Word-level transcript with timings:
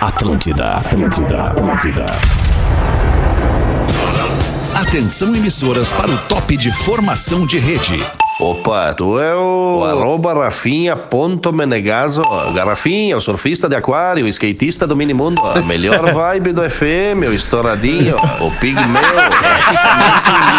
Atlântida, 0.00 0.78
Atlântida, 0.78 1.42
Atlântida. 1.42 2.06
Atenção 4.74 5.36
emissoras 5.36 5.90
para 5.90 6.10
o 6.10 6.16
top 6.26 6.56
de 6.56 6.72
formação 6.72 7.44
de 7.44 7.58
rede. 7.58 7.98
Opa, 8.40 8.94
tu 8.94 9.20
é 9.20 9.34
o, 9.34 9.80
o 9.80 9.84
arroba 9.84 10.32
Rafinha.menegaso. 10.32 12.22
Garrafinha, 12.54 13.14
o 13.14 13.20
surfista 13.20 13.68
de 13.68 13.76
aquário, 13.76 14.24
o 14.24 14.28
skatista 14.28 14.86
do 14.86 14.96
minimundo. 14.96 15.42
A 15.44 15.60
melhor 15.60 16.06
vibe 16.10 16.52
do 16.52 16.62
FM, 16.62 17.28
o 17.28 17.34
estouradinho, 17.34 18.16
o 18.40 18.50
pigmeu. 18.52 19.02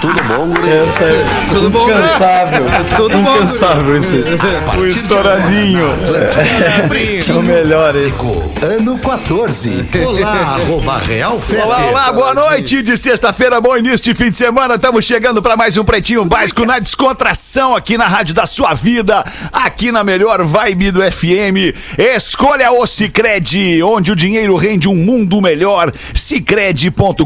Tudo 0.00 0.22
bom, 0.24 0.48
guri? 0.54 0.70
Essa 0.70 1.04
é 1.04 1.24
Tudo 1.52 1.70
bom, 1.70 1.90
incansável. 1.90 2.64
Tudo 2.96 3.18
bom, 3.18 3.36
incansável 3.36 3.96
esse. 3.96 4.24
O 4.78 4.86
estouradinho. 4.86 5.88
É 7.26 7.32
o 7.32 7.42
melhor 7.42 7.96
esse. 7.96 8.24
Ano 8.64 8.96
14. 8.98 9.88
Olá, 10.06 10.54
arroba 10.54 10.98
Real 10.98 11.40
Fete. 11.40 11.60
Olá, 11.60 11.86
olá, 11.86 12.12
boa 12.12 12.34
noite 12.34 12.80
de 12.82 12.96
sexta-feira, 12.96 13.60
bom 13.60 13.76
início 13.76 14.04
de 14.04 14.14
fim 14.14 14.30
de 14.30 14.36
semana. 14.36 14.76
Estamos 14.76 15.04
chegando 15.04 15.42
para 15.42 15.56
mais 15.56 15.76
um 15.76 15.84
Pretinho 15.84 16.24
Básico 16.24 16.64
na 16.68 16.78
descontração 16.78 17.74
aqui 17.74 17.96
na 17.96 18.06
Rádio 18.06 18.34
da 18.34 18.46
Sua 18.46 18.74
Vida, 18.74 19.24
aqui 19.50 19.90
na 19.90 20.04
melhor 20.04 20.44
vibe 20.44 20.90
do 20.90 21.00
FM. 21.00 21.74
Escolha 21.96 22.70
o 22.70 22.86
Cicred, 22.86 23.82
onde 23.82 24.12
o 24.12 24.16
dinheiro 24.16 24.54
rende 24.54 24.86
um 24.86 24.94
mundo 24.94 25.40
melhor. 25.40 25.90
Cicred.com.br. 26.14 27.24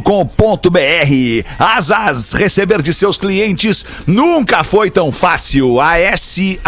Asas, 1.59 2.33
receber 2.34 2.83
de 2.83 2.95
seus 2.95 3.19
clientes 3.19 3.84
nunca 4.06 4.62
foi 4.62 4.92
tão 4.92 5.10
fácil. 5.10 5.80
ASAAS.com. 5.80 6.64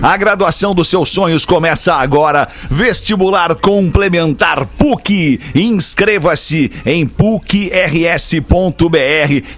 A 0.00 0.16
graduação 0.16 0.72
dos 0.72 0.86
seus 0.86 1.08
sonhos 1.08 1.44
começa 1.44 1.94
agora. 1.94 2.46
Vestibular 2.70 3.56
complementar 3.56 4.66
PUC. 4.66 5.40
Inscreva-se 5.52 6.70
em 6.86 7.08
PUCRS.br. 7.08 8.46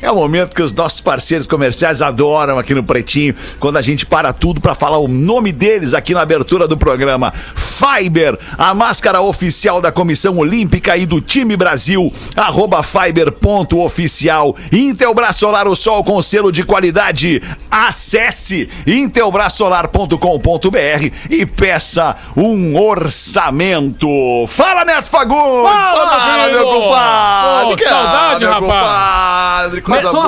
É 0.00 0.10
o 0.10 0.14
momento 0.14 0.53
que 0.54 0.62
os 0.62 0.72
nossos 0.72 1.00
parceiros 1.00 1.46
comerciais 1.46 2.00
adoram 2.00 2.58
aqui 2.58 2.74
no 2.74 2.82
Pretinho, 2.82 3.34
quando 3.58 3.76
a 3.76 3.82
gente 3.82 4.06
para 4.06 4.32
tudo 4.32 4.60
para 4.60 4.74
falar 4.74 4.98
o 4.98 5.08
nome 5.08 5.52
deles 5.52 5.92
aqui 5.92 6.14
na 6.14 6.22
abertura 6.22 6.68
do 6.68 6.76
programa. 6.76 7.32
Fiber, 7.32 8.38
a 8.56 8.72
máscara 8.72 9.20
oficial 9.20 9.80
da 9.80 9.90
Comissão 9.90 10.38
Olímpica 10.38 10.96
e 10.96 11.06
do 11.06 11.20
time 11.20 11.56
Brasil. 11.56 12.12
Arroba 12.36 12.82
Fiber.oficial. 12.82 14.56
Intelbras 14.72 15.36
Solar, 15.36 15.66
o 15.66 15.74
sol 15.74 16.04
com 16.04 16.22
selo 16.22 16.52
de 16.52 16.62
qualidade. 16.62 17.42
Acesse 17.70 18.68
intelbrasolar.com.br 18.86 21.10
e 21.28 21.44
peça 21.44 22.16
um 22.36 22.78
orçamento. 22.78 24.06
Fala, 24.48 24.84
Neto 24.84 25.10
Fagundes! 25.10 25.72
Fala, 25.72 26.48
meu 26.48 26.54
meu 26.54 26.64
compadre! 26.66 27.70
Pô, 27.70 27.76
que 27.76 27.84
saudade, 27.84 28.44
meu 28.44 28.52
rapaz! 28.52 29.64
Compadre, 29.64 29.80
coisa 29.82 30.02
Mas 30.02 30.10
só- 30.10 30.26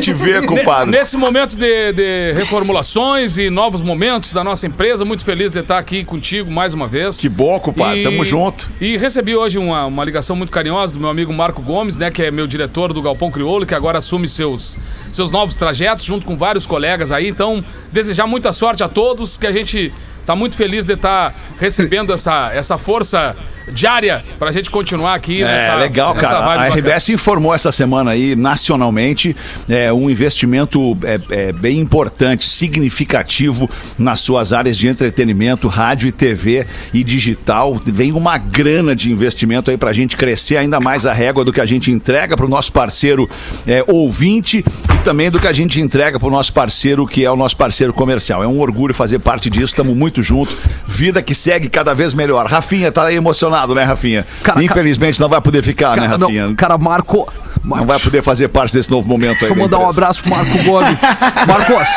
te 0.00 0.12
ver, 0.12 0.44
compadre. 0.46 0.90
Nesse 0.90 1.16
momento 1.16 1.56
de, 1.56 1.92
de 1.92 2.32
reformulações 2.32 3.38
e 3.38 3.50
novos 3.50 3.82
momentos 3.82 4.32
da 4.32 4.42
nossa 4.44 4.66
empresa, 4.66 5.04
muito 5.04 5.24
feliz 5.24 5.50
de 5.50 5.60
estar 5.60 5.78
aqui 5.78 6.04
contigo 6.04 6.50
mais 6.50 6.74
uma 6.74 6.86
vez. 6.86 7.18
Que 7.18 7.28
bom, 7.28 7.58
compadre. 7.60 8.02
Tamo 8.02 8.24
junto. 8.24 8.70
E 8.80 8.96
recebi 8.96 9.34
hoje 9.34 9.58
uma, 9.58 9.86
uma 9.86 10.04
ligação 10.04 10.36
muito 10.36 10.50
carinhosa 10.50 10.92
do 10.92 11.00
meu 11.00 11.08
amigo 11.08 11.32
Marco 11.32 11.62
Gomes, 11.62 11.96
né, 11.96 12.10
que 12.10 12.22
é 12.22 12.30
meu 12.30 12.46
diretor 12.46 12.92
do 12.92 13.02
Galpão 13.02 13.30
Crioulo, 13.30 13.66
que 13.66 13.74
agora 13.74 13.98
assume 13.98 14.28
seus, 14.28 14.78
seus 15.12 15.30
novos 15.30 15.56
trajetos 15.56 16.04
junto 16.04 16.26
com 16.26 16.36
vários 16.36 16.66
colegas 16.66 17.12
aí. 17.12 17.28
Então, 17.28 17.64
desejar 17.92 18.26
muita 18.26 18.52
sorte 18.52 18.82
a 18.82 18.88
todos, 18.88 19.36
que 19.36 19.46
a 19.46 19.52
gente 19.52 19.92
tá 20.26 20.36
muito 20.36 20.56
feliz 20.56 20.84
de 20.84 20.94
estar 20.94 21.34
recebendo 21.58 22.12
essa, 22.12 22.52
essa 22.52 22.78
força 22.78 23.36
diária 23.70 24.24
pra 24.38 24.52
gente 24.52 24.70
continuar 24.70 25.14
aqui 25.14 25.42
É, 25.42 25.74
legal, 25.76 26.14
nessa 26.14 26.26
cara. 26.26 26.38
A 26.38 26.56
bacana. 26.56 26.74
RBS 26.74 27.08
informou 27.10 27.54
essa 27.54 27.72
semana 27.72 28.12
aí, 28.12 28.34
nacionalmente, 28.36 29.36
é, 29.68 29.92
um 29.92 30.10
investimento 30.10 30.96
é, 31.02 31.20
é, 31.30 31.52
bem 31.52 31.78
importante, 31.78 32.46
significativo 32.46 33.68
nas 33.98 34.20
suas 34.20 34.52
áreas 34.52 34.76
de 34.76 34.88
entretenimento, 34.88 35.68
rádio 35.68 36.08
e 36.08 36.12
TV 36.12 36.66
e 36.92 37.04
digital. 37.04 37.80
Vem 37.84 38.12
uma 38.12 38.38
grana 38.38 38.94
de 38.94 39.10
investimento 39.10 39.70
aí 39.70 39.76
pra 39.76 39.92
gente 39.92 40.16
crescer 40.16 40.56
ainda 40.56 40.80
mais 40.80 41.06
a 41.06 41.12
régua 41.12 41.44
do 41.44 41.52
que 41.52 41.60
a 41.60 41.66
gente 41.66 41.90
entrega 41.90 42.36
pro 42.36 42.48
nosso 42.48 42.72
parceiro 42.72 43.28
é, 43.66 43.84
ouvinte 43.86 44.64
e 44.94 44.98
também 45.04 45.30
do 45.30 45.38
que 45.38 45.46
a 45.46 45.52
gente 45.52 45.80
entrega 45.80 46.18
pro 46.18 46.30
nosso 46.30 46.52
parceiro, 46.52 47.06
que 47.06 47.24
é 47.24 47.30
o 47.30 47.36
nosso 47.36 47.56
parceiro 47.56 47.92
comercial. 47.92 48.42
É 48.42 48.46
um 48.46 48.60
orgulho 48.60 48.94
fazer 48.94 49.18
parte 49.18 49.48
disso, 49.50 49.66
estamos 49.66 49.96
muito 49.96 50.22
juntos. 50.22 50.56
Vida 50.86 51.22
que 51.22 51.34
segue 51.34 51.68
cada 51.68 51.94
vez 51.94 52.14
melhor. 52.14 52.46
Rafinha 52.46 52.90
tá 52.90 53.04
aí 53.04 53.16
emocionado, 53.16 53.59
né, 53.68 53.84
Rafinha? 53.84 54.26
Cara, 54.42 54.62
Infelizmente 54.62 55.20
não 55.20 55.28
vai 55.28 55.40
poder 55.40 55.62
ficar, 55.62 55.96
né, 55.96 56.06
Cara, 56.08 56.18
Rafinha? 56.18 56.46
não, 56.46 56.54
cara, 56.54 56.78
Marco. 56.78 57.30
Não 57.62 57.84
vai 57.86 57.98
poder 57.98 58.22
fazer 58.22 58.48
parte 58.48 58.72
desse 58.72 58.90
novo 58.90 59.06
momento 59.06 59.44
aí. 59.44 59.48
Deixa 59.48 59.52
eu 59.52 59.56
da 59.56 59.62
mandar 59.62 59.78
um 59.78 59.88
abraço 59.90 60.22
pro 60.22 60.30
Marco 60.30 60.62
Gomes. 60.64 60.96
Marcos. 61.46 61.88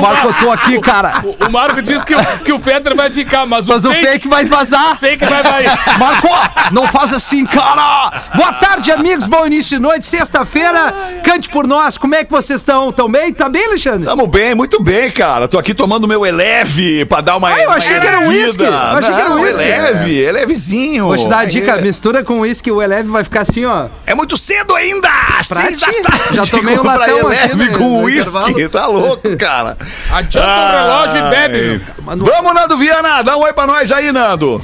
Marco, 0.00 0.28
eu 0.28 0.34
tô 0.34 0.50
aqui, 0.52 0.80
cara. 0.80 1.22
O, 1.24 1.46
o 1.46 1.50
Marco 1.50 1.80
disse 1.82 2.04
que, 2.04 2.14
o- 2.14 2.38
que 2.44 2.52
o 2.52 2.58
Fetter 2.58 2.94
vai 2.96 3.10
ficar, 3.10 3.46
mas, 3.46 3.66
Mas 3.66 3.84
o 3.84 3.90
o 3.90 3.94
fake 3.94 4.28
vai 4.28 4.44
vazar. 4.44 4.98
fake 4.98 5.24
vai 5.24 5.42
vai. 5.42 5.64
Marco, 5.98 6.28
não 6.72 6.86
faz 6.88 7.12
assim, 7.12 7.44
cara! 7.46 8.12
Boa 8.34 8.52
tarde, 8.54 8.90
amigos. 8.92 9.26
Bom 9.26 9.46
início 9.46 9.76
de 9.76 9.82
noite. 9.82 10.06
Sexta-feira, 10.06 10.92
cante 11.24 11.48
por 11.48 11.66
nós. 11.66 11.96
Como 11.98 12.14
é 12.14 12.24
que 12.24 12.30
vocês 12.30 12.60
estão? 12.60 12.92
Tão 12.92 13.08
bem? 13.08 13.32
Tá 13.32 13.48
bem, 13.48 13.64
Alexandre? 13.66 14.06
Tamo 14.06 14.26
bem, 14.26 14.54
muito 14.54 14.82
bem, 14.82 15.10
cara. 15.10 15.48
Tô 15.48 15.58
aqui 15.58 15.74
tomando 15.74 16.06
meu 16.08 16.24
Eleve 16.26 17.04
pra 17.06 17.20
dar 17.20 17.36
uma. 17.36 17.48
Ah, 17.48 17.60
eu 17.62 17.70
achei 17.70 17.94
uma 17.94 18.00
que 18.00 18.06
era 18.06 18.18
um 18.20 18.24
erguida. 18.32 18.46
whisky. 18.46 18.62
Eu 18.64 18.74
achei 18.74 19.14
que 19.14 19.20
era 19.20 19.30
um 19.30 19.34
Não, 19.36 19.42
whisky. 19.42 19.62
Eleve, 19.62 20.24
é 20.24 20.32
levezinho. 20.32 21.06
Vou 21.06 21.16
te 21.16 21.28
dar 21.28 21.38
a 21.40 21.44
dica, 21.44 21.72
É, 21.72 21.80
mistura 21.80 22.22
com 22.24 22.40
uísque, 22.40 22.70
o 22.70 22.82
Eleve 22.82 23.08
vai 23.10 23.24
ficar 23.24 23.42
assim, 23.42 23.64
ó. 23.64 23.86
é 24.06 24.14
muito 24.14 24.36
cedo 24.36 24.74
ainda! 24.74 25.08
Pra 25.48 25.62
Seis 25.62 25.78
ti. 25.80 26.02
da 26.02 26.08
tarde. 26.10 26.36
Já 26.36 26.46
tomei 26.46 26.74
um 26.74 26.78
comprar 26.78 26.98
latão 26.98 27.28
aqui 27.28 27.36
Eleve 27.52 27.70
no- 27.70 27.78
com 27.78 28.02
uísque. 28.04 28.28
intervalo. 28.50 28.68
Tá 28.70 28.86
louco, 28.86 29.36
cara. 29.36 29.76
Adianta 30.12 30.48
o 30.48 30.70
relógio 30.70 31.16
e 31.26 31.30
bebe, 31.30 31.60
meu. 31.62 31.80
Mas 32.04 32.16
não- 32.16 32.26
Vamos, 32.26 32.54
Nando 32.54 32.76
Viana. 32.76 33.22
Dá 33.22 33.36
um 33.36 33.40
oi 33.42 33.52
pra 33.52 33.66
nós 33.66 33.90
aí, 33.92 34.10
Nando. 34.12 34.62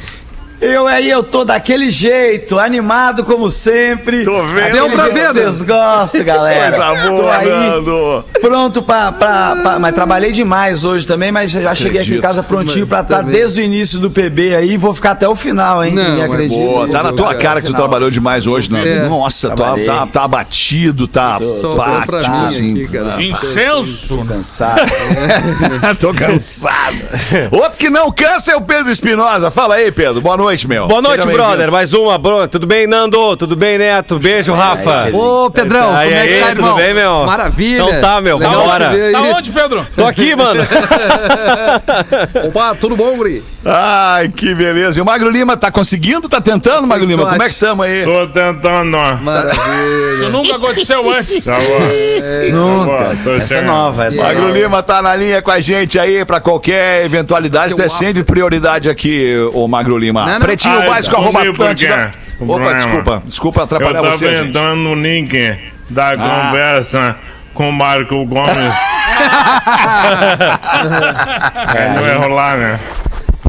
Eu 0.62 0.86
aí, 0.86 1.10
eu 1.10 1.24
tô 1.24 1.44
daquele 1.44 1.90
jeito, 1.90 2.56
animado 2.56 3.24
como 3.24 3.50
sempre. 3.50 4.24
Tô 4.24 4.44
vendo. 4.44 4.72
Deu 4.72 4.88
pra 4.90 5.08
ver, 5.08 5.24
né? 5.24 5.32
Vocês 5.32 5.62
gostam, 5.62 6.24
galera. 6.24 6.76
Coisa 6.76 7.02
Tô 7.04 7.16
boa, 7.16 7.36
aí, 7.36 7.48
Nando. 7.48 8.24
pronto 8.40 8.80
pra, 8.82 9.10
pra, 9.10 9.56
pra- 9.56 9.78
Mas 9.80 9.92
trabalhei 9.92 10.30
demais 10.30 10.84
hoje 10.84 11.04
também, 11.04 11.32
mas 11.32 11.50
já 11.50 11.74
cheguei 11.74 12.00
aqui 12.00 12.10
em 12.12 12.18
Acredito. 12.18 12.22
casa 12.22 12.42
prontinho 12.44 12.86
pra 12.86 13.00
estar 13.00 13.18
Também. 13.18 13.32
desde 13.34 13.60
o 13.60 13.64
início 13.64 13.98
do 13.98 14.08
PB 14.08 14.54
aí. 14.54 14.76
Vou 14.76 14.94
ficar 14.94 15.10
até 15.12 15.28
o 15.28 15.34
final, 15.34 15.84
hein? 15.84 15.94
Não, 15.94 16.22
acredita. 16.22 16.54
Boa, 16.54 16.88
tá 16.88 17.02
na 17.02 17.12
tua 17.12 17.34
cara 17.34 17.60
que 17.60 17.66
tu 17.66 17.74
trabalhou 17.74 18.08
demais 18.10 18.46
hoje, 18.46 18.70
Nando. 18.70 18.86
É. 18.86 19.08
Nossa, 19.08 19.50
tá, 19.50 19.74
tá, 19.84 20.06
tá 20.06 20.22
abatido, 20.22 21.08
tá 21.08 21.40
Sobrou 21.40 21.74
pá, 21.76 22.02
pra 22.06 22.20
tá 22.22 22.28
mim 22.28 22.46
assim. 22.46 22.72
aqui, 22.84 22.86
cara. 22.92 23.20
Incenso. 23.22 24.24
Cansado. 24.28 24.80
Tô 25.98 26.14
cansado. 26.14 26.96
Outro 27.50 27.78
que 27.78 27.90
não 27.90 28.12
cansa 28.12 28.52
é 28.52 28.56
o 28.56 28.60
Pedro 28.60 28.92
Espinosa. 28.92 29.50
Fala 29.50 29.74
aí, 29.74 29.90
Pedro. 29.90 30.20
Boa 30.20 30.36
noite, 30.36 30.51
meu. 30.64 30.86
Boa 30.86 31.00
noite, 31.00 31.24
Seja 31.24 31.34
brother. 31.34 31.72
Mais 31.72 31.94
uma, 31.94 32.18
bro. 32.18 32.46
Tudo 32.46 32.66
bem, 32.66 32.86
Nando? 32.86 33.36
Tudo 33.36 33.56
bem, 33.56 33.78
Neto? 33.78 34.18
Beijo, 34.18 34.52
Rafa. 34.52 35.08
Ô, 35.12 35.50
Pedrão, 35.50 35.94
Aí, 35.94 36.10
como 36.10 36.20
é 36.20 36.26
que 36.26 36.32
aí, 36.34 36.40
tá, 36.40 36.46
tudo 36.48 36.58
irmão? 36.58 36.76
bem, 36.76 36.94
meu? 36.94 37.24
Maravilha. 37.24 37.82
Então 37.82 38.00
tá, 38.00 38.20
meu, 38.20 38.38
Legal 38.38 38.62
te 38.62 38.88
ver 38.90 39.12
Tá 39.12 39.20
onde, 39.22 39.52
Pedro? 39.52 39.86
Tô 39.96 40.06
aqui, 40.06 40.36
mano. 40.36 40.60
Opa, 42.48 42.74
tudo 42.74 42.96
bom, 42.96 43.16
Guri? 43.16 43.42
Ai, 43.64 44.28
que 44.28 44.54
beleza. 44.54 44.98
E 44.98 45.02
o 45.02 45.04
Magro 45.04 45.30
Lima 45.30 45.56
tá 45.56 45.70
conseguindo? 45.70 46.28
Tá 46.28 46.40
tentando, 46.40 46.86
Magro 46.86 47.06
Lima? 47.06 47.26
Como 47.30 47.42
é 47.42 47.48
que 47.48 47.54
tamo 47.54 47.82
aí? 47.82 48.04
Tô 48.04 48.26
tentando, 48.26 48.96
ó. 48.96 49.14
Maravilha. 49.16 50.14
Isso 50.20 50.30
nunca 50.30 50.56
aconteceu 50.56 51.10
antes. 51.10 51.42
Tá 51.52 51.56
bom. 51.56 52.52
Nunca. 52.52 53.16
Tô 53.24 53.34
Essa 53.34 53.42
é 53.42 53.46
chegando. 53.46 53.66
nova, 53.66 54.04
essa 54.04 54.20
é 54.22 54.24
Magro 54.24 54.42
nova. 54.42 54.58
Lima 54.58 54.82
tá 54.82 55.02
na 55.02 55.14
linha 55.16 55.42
com 55.42 55.50
a 55.50 55.60
gente 55.60 55.98
aí 55.98 56.24
pra 56.24 56.40
qualquer 56.40 57.04
eventualidade. 57.04 57.74
Tu 57.74 57.82
é 57.82 57.88
sempre 57.88 58.22
prioridade 58.22 58.88
aqui, 58.88 59.34
ô 59.52 59.66
Magro 59.68 59.96
Lima. 59.98 60.24
Não. 60.26 60.40
Pretinho 60.42 60.80
Ah, 60.82 60.86
básico, 60.90 61.16
arroba? 61.16 61.42
Atlântida. 61.48 62.10
Opa, 62.40 62.74
desculpa. 62.74 63.22
Desculpa 63.24 63.60
Eu 63.60 63.64
atrapalhar 63.64 64.02
tava 64.02 64.16
você, 64.16 64.28
gente. 64.30 64.48
entrando 64.48 64.76
no 64.76 64.94
link 64.94 65.58
da 65.88 66.10
Ah. 66.10 66.16
conversa 66.46 67.16
com 67.54 67.68
o 67.68 67.72
Marco 67.72 68.24
Gomes. 68.26 68.48
é, 71.76 71.88
não 71.94 72.06
ia 72.06 72.16
rolar, 72.18 72.56
né? 72.56 72.80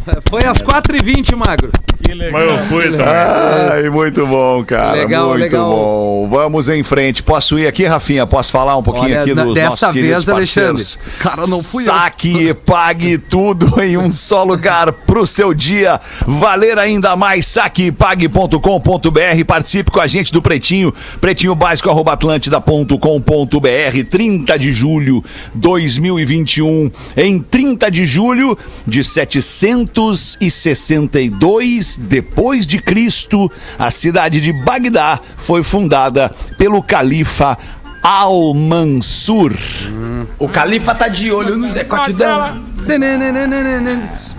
Foi 0.29 0.45
às 0.45 0.61
4h20, 0.61 1.35
Magro. 1.35 1.71
Que 2.03 2.13
legal. 2.13 2.33
Mas 2.33 2.49
eu 2.49 2.57
fui 2.67 2.83
também. 2.83 3.07
Ai, 3.07 3.89
muito 3.89 4.27
bom, 4.27 4.63
cara. 4.65 4.91
Legal, 4.93 5.29
muito 5.29 5.41
legal. 5.41 5.69
bom. 5.69 6.27
Vamos 6.29 6.67
em 6.67 6.83
frente. 6.83 7.23
Posso 7.23 7.57
ir 7.57 7.65
aqui, 7.65 7.85
Rafinha? 7.85 8.27
Posso 8.27 8.51
falar 8.51 8.75
um 8.75 8.83
pouquinho 8.83 9.05
Olha, 9.05 9.21
aqui 9.21 9.33
dos 9.33 9.53
dessa 9.53 9.87
nossos 9.87 10.01
vez, 10.01 10.27
Alexandre. 10.27 10.83
parceiros? 10.83 10.99
Cara, 11.19 11.47
não 11.47 11.63
fui 11.63 11.83
eu. 11.83 11.87
Saque 11.87 12.49
e 12.49 12.53
pague 12.53 13.17
tudo 13.17 13.73
em 13.81 13.97
um 13.97 14.11
só 14.11 14.43
lugar 14.43 14.91
pro 14.91 15.25
seu 15.25 15.53
dia 15.53 15.99
valer 16.27 16.77
ainda 16.77 17.15
mais. 17.15 17.45
Saquepague.com.br. 17.45 19.45
Participe 19.47 19.91
com 19.91 20.01
a 20.01 20.07
gente 20.07 20.33
do 20.33 20.41
Pretinho. 20.41 20.93
Pretinho 21.21 21.55
básico 21.55 21.89
arroba 21.89 22.11
atlântida.com.br. 22.13 24.03
30 24.09 24.59
de 24.59 24.73
julho 24.73 25.23
2021. 25.55 26.91
Em 27.15 27.39
30 27.39 27.89
de 27.89 28.05
julho 28.05 28.57
de 28.85 29.03
762 29.93 31.97
depois 31.97 32.65
de 32.65 32.79
Cristo, 32.79 33.49
a 33.77 33.91
cidade 33.91 34.41
de 34.41 34.51
Bagdá 34.51 35.19
foi 35.37 35.63
fundada 35.63 36.29
pelo 36.57 36.81
califa 36.81 37.57
Al-Mansur. 38.01 39.53
O 40.37 40.49
Califa 40.49 40.93
tá 40.93 41.07
de 41.07 41.31
olho 41.31 41.57
no 41.57 41.71
decotidão. 41.71 42.61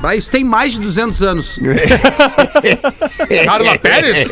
Mas 0.02 0.19
isso 0.19 0.31
tem 0.31 0.44
mais 0.44 0.75
de 0.75 0.81
200 0.81 1.23
anos. 1.23 1.58
Carla 3.44 3.79
Pérez? 3.79 4.29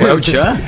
É 0.00 0.12
o 0.12 0.20
Tchan? 0.20 0.60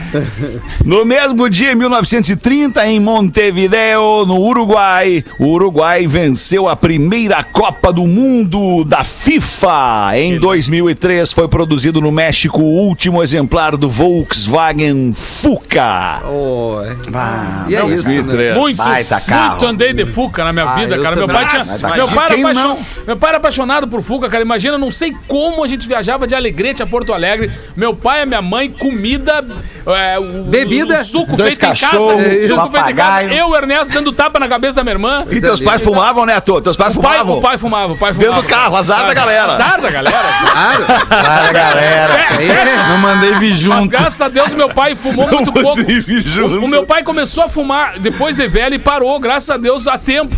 No 0.85 1.05
mesmo 1.05 1.49
dia, 1.49 1.73
em 1.73 1.75
1930, 1.75 2.87
em 2.87 3.01
Montevideo, 3.01 4.25
no 4.27 4.41
Uruguai, 4.41 5.25
o 5.39 5.47
Uruguai 5.47 6.07
venceu 6.07 6.69
a 6.69 6.77
primeira 6.77 7.43
Copa 7.43 7.93
do 7.93 8.07
Mundo 8.07 8.85
da 8.85 9.05
FIFA. 9.05 10.17
Em 10.17 10.39
2003, 10.39 11.33
foi 11.33 11.49
produzido 11.49 12.01
no 12.01 12.11
México 12.13 12.61
o 12.61 12.87
último 12.87 13.23
exemplar 13.23 13.77
do 13.77 13.89
Volkswagen 13.89 15.13
Fuca. 15.15 16.23
Oh, 16.27 16.81
é. 16.83 17.71
e 17.71 17.77
é 17.77 17.87
isso, 17.87 18.09
né? 18.09 18.23
2003. 18.23 18.57
Muito, 18.57 18.77
Baita 18.77 19.21
carro. 19.21 19.51
muito 19.51 19.67
andei 19.67 19.93
de 19.93 20.07
Fuca 20.07 20.45
na 20.45 20.53
minha 20.53 20.67
Ah, 20.67 20.75
vida, 20.75 20.99
cara. 20.99 21.17
Meu. 21.17 21.27
Pai, 21.39 21.47
tinha, 21.49 21.59
Nossa, 21.65 21.89
meu, 21.97 22.09
pai 22.09 22.25
era 22.27 22.35
apaixon- 22.41 22.69
não? 22.69 22.79
meu 23.07 23.17
pai 23.17 23.29
era 23.31 23.39
apaixonado 23.39 23.89
por 23.89 24.03
Fuca, 24.03 24.29
cara. 24.29 24.43
Imagina, 24.43 24.79
não 24.79 24.91
sei 24.91 25.15
como 25.27 25.65
a 25.65 25.69
gente 25.69 25.87
viajava 25.89 26.27
de 26.27 26.35
Alegrete 26.35 26.83
a 26.83 26.87
Porto 26.87 27.13
Alegre. 27.13 27.51
Meu 27.77 27.95
pai 27.95 28.23
e 28.23 28.27
minha 28.27 28.43
mãe, 28.43 28.71
comida, 28.71 29.45
é, 29.87 30.19
o, 30.19 30.45
Bebida. 30.45 31.01
o 31.01 31.05
suco 31.05 31.37
Dois 31.37 31.57
feito 31.57 31.65
em 31.73 31.81
casa. 31.81 31.99
suco 31.99 32.71
feito 32.71 32.91
em 32.91 32.95
casa. 32.95 33.25
Eu, 33.33 33.55
Ernesto, 33.55 33.93
dando 33.93 34.13
tapa 34.13 34.39
na 34.39 34.49
cabeça 34.49 34.75
da 34.77 34.83
minha 34.83 34.95
irmã. 34.95 35.25
E 35.31 35.41
teus 35.41 35.61
pais 35.61 35.83
fumavam, 35.83 36.25
né, 36.27 36.41
Tô? 36.41 36.61
Teus 36.61 36.77
pais 36.77 36.97
O 36.97 37.01
pai, 37.01 37.13
fumavam? 37.19 37.39
o 37.39 37.41
pai 37.41 37.59
fumava, 37.59 37.93
o 37.93 37.99
pai 37.99 38.13
fumava. 38.15 38.33
Dentro 38.35 38.43
do 38.43 38.49
carro, 38.49 38.77
azar 38.77 39.07
da 39.07 39.15
galera. 39.15 39.53
Azar 39.53 39.81
da 39.81 39.91
galera. 39.91 40.19
Claro. 40.53 40.85
Para, 41.09 41.53
galera. 41.53 42.15
É, 42.43 42.89
Não 42.89 42.99
mandei 42.99 43.33
vir 43.35 43.51
Mas 43.51 43.59
junto. 43.59 43.89
graças 43.89 44.21
a 44.21 44.29
Deus 44.29 44.53
meu 44.55 44.69
pai 44.69 44.95
fumou 44.95 45.29
muito 45.29 45.53
pouco. 45.53 45.81
junto. 46.27 46.61
O, 46.61 46.65
o 46.65 46.69
meu 46.69 46.85
pai 46.87 47.03
começou 47.03 47.45
a 47.45 47.49
fumar 47.49 47.99
depois 47.99 48.37
de 48.37 48.47
velho 48.49 48.75
e 48.75 48.79
parou, 48.79 49.19
graças 49.19 49.51
a 49.51 49.57
Deus, 49.57 49.87
a 49.87 49.99
tempo. 49.99 50.37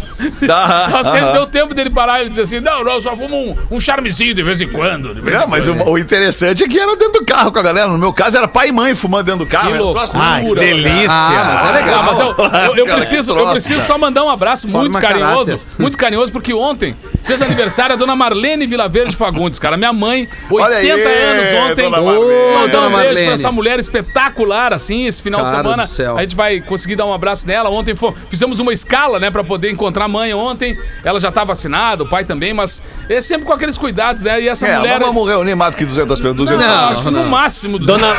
Aham, 0.48 0.89
Nossa, 0.90 1.16
ele 1.16 1.26
aham. 1.26 1.32
deu 1.32 1.46
tempo 1.46 1.74
dele 1.74 1.90
parar. 1.90 2.20
Ele 2.20 2.28
disse 2.30 2.40
assim: 2.42 2.60
Não, 2.60 2.82
não, 2.84 2.92
eu 2.94 3.00
só 3.00 3.16
fumo 3.16 3.36
um, 3.70 3.76
um 3.76 3.80
charmezinho 3.80 4.34
de 4.34 4.42
vez 4.42 4.60
em 4.60 4.68
quando. 4.68 5.14
de 5.14 5.20
vez 5.20 5.36
Não, 5.36 5.44
em 5.46 5.48
mas 5.50 5.68
o, 5.68 5.74
quando." 5.74 5.88
o 5.90 5.98
interessante 5.98 6.64
é 6.64 6.68
que 6.68 6.78
era 6.78 6.96
dentro 6.96 7.20
do 7.20 7.24
carro 7.26 7.52
com 7.52 7.58
a 7.58 7.62
galera. 7.62 7.88
No 7.88 7.98
meu 7.98 8.12
caso, 8.12 8.36
era 8.36 8.48
pai 8.48 8.68
e 8.68 8.72
mãe 8.72 8.94
fumando 8.94 9.24
dentro 9.24 9.40
do 9.44 9.46
carro. 9.46 9.72
Que 9.72 9.78
troço 9.78 10.16
Ah, 10.16 10.38
loucura, 10.38 10.60
que 10.60 10.66
delícia. 10.66 11.06
Ah, 11.10 11.60
mas 11.62 11.68
é 11.76 11.80
legal. 11.84 12.00
Ah, 12.00 12.02
mas 12.06 12.18
eu, 12.18 12.26
eu- 12.26 12.76
eu 12.86 12.94
preciso, 12.96 13.38
eu 13.38 13.50
preciso 13.50 13.80
só 13.86 13.96
mandar 13.98 14.24
um 14.24 14.28
abraço 14.30 14.66
muito 14.68 14.92
Forma 14.92 15.00
carinhoso, 15.00 15.52
caráter. 15.58 15.60
muito 15.78 15.96
carinhoso, 15.98 16.32
porque 16.32 16.52
ontem 16.54 16.94
fez 17.24 17.40
aniversário 17.42 17.94
a 17.94 17.96
dona 17.98 18.16
Marlene 18.16 18.66
Vilaverde 18.66 19.14
Fagundes, 19.16 19.58
cara. 19.58 19.76
Minha 19.76 19.92
mãe, 19.92 20.28
80 20.50 20.64
Olha 20.64 20.76
aí, 20.76 20.90
anos 20.90 21.70
ontem. 21.70 21.82
dona 21.84 22.00
Ô, 22.00 22.58
Mandando 22.60 22.86
um 22.86 22.90
beijo 22.90 22.90
Marlene. 22.90 23.24
pra 23.26 23.34
essa 23.34 23.52
mulher 23.52 23.78
espetacular, 23.78 24.72
assim, 24.72 25.06
esse 25.06 25.22
final 25.22 25.40
de 25.44 25.50
Cara 25.50 25.62
semana. 25.62 25.82
do 25.84 25.88
céu. 25.88 26.18
A 26.18 26.22
gente 26.22 26.34
vai 26.36 26.60
conseguir 26.60 26.96
dar 26.96 27.06
um 27.06 27.12
abraço 27.12 27.46
nela. 27.46 27.70
Ontem 27.70 27.94
fizemos 28.28 28.58
uma 28.58 28.72
escala, 28.72 29.18
né, 29.20 29.30
pra 29.30 29.44
poder 29.44 29.70
encontrar 29.70 30.04
a 30.04 30.08
mãe 30.08 30.32
ontem. 30.34 30.76
Ela 31.04 31.18
já 31.18 31.32
tá 31.32 31.44
vacinada, 31.44 32.02
o 32.02 32.08
pai 32.08 32.24
também, 32.24 32.52
mas 32.52 32.82
é 33.08 33.20
sempre 33.20 33.46
com 33.46 33.52
aqueles 33.52 33.78
cuidados, 33.78 34.20
né? 34.22 34.40
E 34.40 34.48
essa 34.48 34.66
É, 34.66 34.76
mulher. 34.78 34.98
mas 34.98 35.06
vamos 35.06 35.28
reunir 35.28 35.54
mais 35.54 35.70
do 35.74 35.78
que 35.78 35.84
200 35.86 36.18
pessoas. 36.18 36.36
200 36.36 36.66
Não, 36.66 36.74
Não, 36.76 36.88
acho 36.90 37.02
que 37.04 37.10
não. 37.10 37.24
no 37.24 37.30
máximo. 37.30 37.78
dos- 37.78 37.86
Dona, 37.86 38.12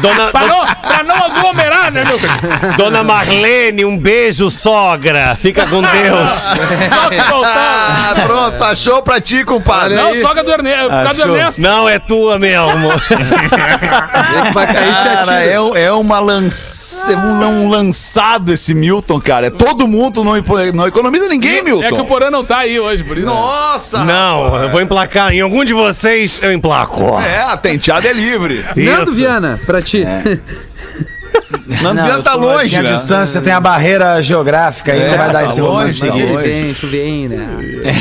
dona, 0.00 0.26
Pra 0.30 0.46
não, 0.46 0.66
pra 0.66 1.02
não 1.02 1.16
aglomerar, 1.16 1.90
né, 1.92 2.04
meu 2.04 2.18
querido? 2.18 2.76
dona 2.76 3.02
Marlene, 3.02 3.84
um 3.84 3.96
beijo, 3.98 4.48
sogra. 4.50 5.36
Fica 5.40 5.66
com 5.66 5.80
Deus. 5.82 6.30
Só 6.88 7.08
que 7.08 7.20
faltava. 7.20 7.50
Ah, 7.52 8.14
pronto, 8.24 8.62
achou 8.64 9.02
pra 9.02 9.20
ti, 9.20 9.44
compadre. 9.44 9.94
Não, 9.96 10.14
sogra 10.14 10.44
do 10.44 10.50
Ernesto. 10.50 10.88
Do? 10.88 11.20
Ernesto. 11.36 11.60
Não, 11.60 11.88
é 11.88 11.98
tua 11.98 12.38
mesmo. 12.38 12.90
Vai 14.52 14.66
cair 14.66 14.90
Cara, 15.02 15.44
é, 15.44 15.60
um- 15.60 15.76
é 15.76 15.92
uma 15.92 16.18
lança, 16.18 17.10
um, 17.16 17.44
um 17.44 17.68
lançado 17.70 18.52
esse 18.52 18.74
Milton, 18.74 19.20
cara. 19.20 19.46
É 19.46 19.50
todo 19.50 19.86
mundo 19.88 20.22
não, 20.24 20.34
não 20.74 20.86
economiza 20.86 21.28
ninguém, 21.28 21.62
Milton. 21.62 21.86
É 21.86 21.90
que 22.00 22.06
o 22.06 22.08
Porã 22.08 22.30
não 22.30 22.44
tá 22.44 22.58
aí 22.58 22.78
hoje, 22.78 23.04
por 23.04 23.16
isso. 23.16 23.26
Nossa! 23.26 24.04
Não, 24.04 24.62
eu 24.62 24.70
vou 24.70 24.80
emplacar. 24.80 25.32
Em 25.32 25.40
algum 25.40 25.64
de 25.64 25.74
vocês 25.74 26.40
eu 26.42 26.52
emplaco. 26.52 27.18
É, 27.20 27.42
a 27.42 27.56
tenteada 27.56 28.08
é 28.08 28.12
livre. 28.12 28.64
Nando 28.76 29.10
Isso. 29.10 29.12
Viana, 29.12 29.60
pra 29.66 29.82
ti. 29.82 30.04
Não, 31.82 32.08
eu 32.08 32.22
tá 32.22 32.32
tô- 32.32 32.38
longe, 32.38 32.70
tem 32.70 32.78
a 32.78 32.82
né? 32.82 32.92
distância, 32.92 33.40
tem 33.40 33.52
a 33.52 33.60
barreira 33.60 34.20
geográfica 34.22 34.92
aí, 34.92 35.00
É, 35.02 35.10
não 35.10 35.18
vai 35.18 35.32
dar 35.32 35.40
tá 35.40 35.46
esse 35.46 35.60
longe, 35.60 35.70
romance. 35.70 35.98
tá 36.00 36.06
ele 36.06 36.32
longe. 36.32 36.46
vem, 36.48 36.74
tu 36.74 36.86
vem, 36.86 37.28
né? 37.28 37.48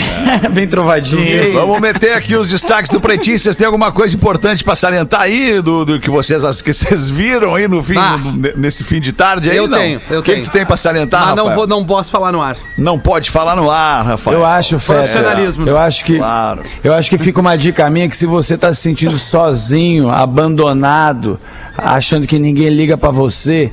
Bem 0.52 0.68
trovadinho. 0.68 1.54
Vamos 1.54 1.80
meter 1.80 2.14
aqui 2.14 2.36
os 2.36 2.48
destaques 2.48 2.90
do 2.92 3.00
Pretinho. 3.00 3.40
Vocês 3.40 3.56
têm 3.56 3.66
alguma 3.66 3.92
coisa 3.92 4.16
importante 4.16 4.64
pra 4.64 4.76
salientar 4.76 5.22
aí 5.22 5.62
do, 5.62 5.86
do 5.86 6.00
que, 6.00 6.10
vocês, 6.10 6.44
que 6.62 6.74
vocês 6.74 7.10
viram 7.10 7.56
aí 7.56 7.68
no 7.68 7.82
fim, 7.84 7.94
Bah. 7.96 8.18
no- 8.18 8.34
nesse 8.58 8.84
fim 8.84 9.00
de 9.00 9.14
tarde? 9.14 9.50
Aí, 9.50 9.58
Eu 9.58 9.68
não? 9.68 9.78
tenho, 9.78 10.02
eu 10.10 10.20
O 10.20 10.24
que 10.24 10.32
tenho. 10.32 10.44
que 10.44 10.50
tu 10.50 10.54
tem 10.54 10.66
pra 10.66 10.78
salientar, 10.78 11.28
Mas 11.28 11.36
não, 11.36 11.54
vou, 11.56 11.66
não 11.68 11.84
posso 11.86 12.12
falar 12.12 12.32
no 12.32 12.42
ar. 12.42 12.58
Não 12.78 13.00
pode 13.00 13.30
falar 13.32 13.56
no 13.56 13.70
ar, 13.72 14.06
Rafael. 14.06 14.38
Eu 14.40 14.46
acho, 14.46 14.80
Fé. 14.80 14.94
Profissionalismo, 14.96 15.68
Eu 15.68 15.76
né? 15.76 15.82
acho 15.82 16.06
que. 16.06 16.18
Claro. 16.18 16.62
Eu 16.84 16.94
acho 16.94 17.10
que 17.10 17.18
fica 17.18 17.40
uma 17.40 17.58
dica 17.58 17.90
minha 17.90 18.08
que 18.10 18.18
se 18.18 18.26
você 18.26 18.58
tá 18.58 18.74
se 18.74 18.82
sentindo 18.82 19.18
sozinho, 19.18 20.10
abandonado, 20.10 21.40
achando 21.84 22.28
que 22.28 22.38
ninguém 22.40 22.70
liga 22.70 22.98
pra 22.98 23.12
você, 23.12 23.72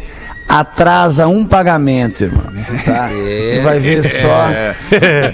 atrasa 0.48 1.26
um 1.26 1.44
pagamento, 1.44 2.24
irmão. 2.24 2.44
Tá? 2.84 3.08
Tu 3.08 3.62
vai 3.62 3.78
ver 3.78 4.04
só 4.04 4.48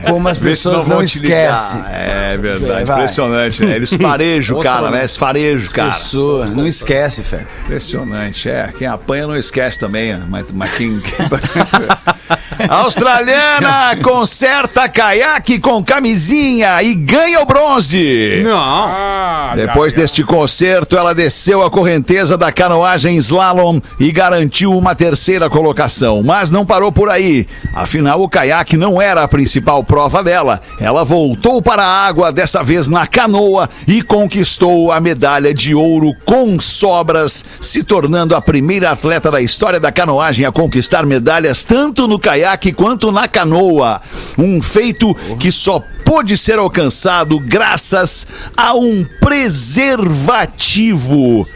como 0.08 0.28
as 0.28 0.38
pessoas 0.38 0.86
não, 0.86 1.00
ligar. 1.00 1.04
esquecem. 1.04 1.82
É 1.92 2.36
verdade, 2.36 2.84
Vai. 2.84 2.96
impressionante, 2.96 3.64
né? 3.64 3.76
Eles 3.76 3.92
farejam, 3.92 4.56
Outro 4.56 4.72
cara, 4.72 4.86
né? 4.86 4.92
né? 4.92 4.98
Eles 5.00 5.16
farejam, 5.16 5.72
cara. 5.72 5.90
Pessoa, 5.92 6.46
não 6.46 6.66
esquece, 6.66 7.22
Fé. 7.22 7.46
Impressionante, 7.64 8.48
é. 8.48 8.70
Quem 8.76 8.86
apanha 8.86 9.26
não 9.26 9.36
esquece 9.36 9.78
também, 9.78 10.16
mas, 10.28 10.50
mas 10.52 10.74
quem. 10.74 11.00
Australiana 12.68 13.96
conserta 14.02 14.88
caiaque 14.88 15.58
com 15.58 15.82
camisinha 15.82 16.82
e 16.82 16.94
ganha 16.94 17.40
o 17.40 17.46
bronze. 17.46 18.40
Não. 18.44 18.56
Ah, 18.58 19.52
Depois 19.56 19.92
cara. 19.92 20.02
deste 20.02 20.22
concerto, 20.22 20.96
ela 20.96 21.14
desceu 21.14 21.62
a 21.62 21.70
correnteza 21.70 22.36
da 22.38 22.52
canoagem 22.52 23.16
slalom 23.16 23.80
e 23.98 24.12
garantiu 24.12 24.72
uma 24.76 24.94
terceira 24.94 25.50
colocação. 25.50 26.22
Mas 26.22 26.50
não 26.50 26.64
parou 26.64 26.92
por 26.92 27.10
aí. 27.10 27.46
Afinal, 27.74 28.22
o 28.22 28.28
caiaque 28.28 28.76
não 28.76 29.00
era 29.00 29.24
a 29.24 29.28
principal 29.28 29.82
prova 29.82 30.22
dela. 30.22 30.60
Ela 30.80 31.04
voltou 31.04 31.60
para 31.60 31.82
a 31.82 32.06
água, 32.06 32.30
dessa 32.30 32.62
vez 32.62 32.88
na 32.88 33.06
canoa, 33.06 33.68
e 33.86 34.02
conquistou 34.02 34.92
a 34.92 35.00
medalha 35.00 35.52
de 35.52 35.74
ouro 35.74 36.14
com 36.24 36.60
sobras, 36.60 37.44
se 37.60 37.82
tornando 37.82 38.34
a 38.36 38.40
primeira 38.40 38.90
atleta 38.90 39.30
da 39.30 39.40
história 39.40 39.80
da 39.80 39.90
canoagem 39.90 40.46
a 40.46 40.52
conquistar 40.52 41.04
medalhas 41.04 41.64
tanto 41.64 42.06
no 42.06 42.18
caiaque 42.18 42.51
quanto 42.72 43.12
na 43.12 43.28
canoa. 43.28 44.00
Um 44.38 44.62
feito 44.62 45.14
que 45.38 45.52
só 45.52 45.84
pôde 46.04 46.36
ser 46.36 46.58
alcançado 46.58 47.40
graças 47.40 48.26
a 48.56 48.74
um 48.74 49.06
preservativo. 49.20 51.46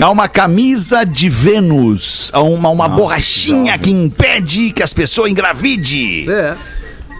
A 0.00 0.08
uma 0.08 0.28
camisa 0.28 1.04
de 1.04 1.28
Vênus, 1.28 2.30
a 2.32 2.40
uma, 2.40 2.70
uma 2.70 2.88
borrachinha 2.88 3.76
que 3.78 3.90
impede 3.90 4.72
que 4.72 4.82
as 4.82 4.94
pessoas 4.94 5.30
engravide. 5.30 6.24
É. 6.30 6.56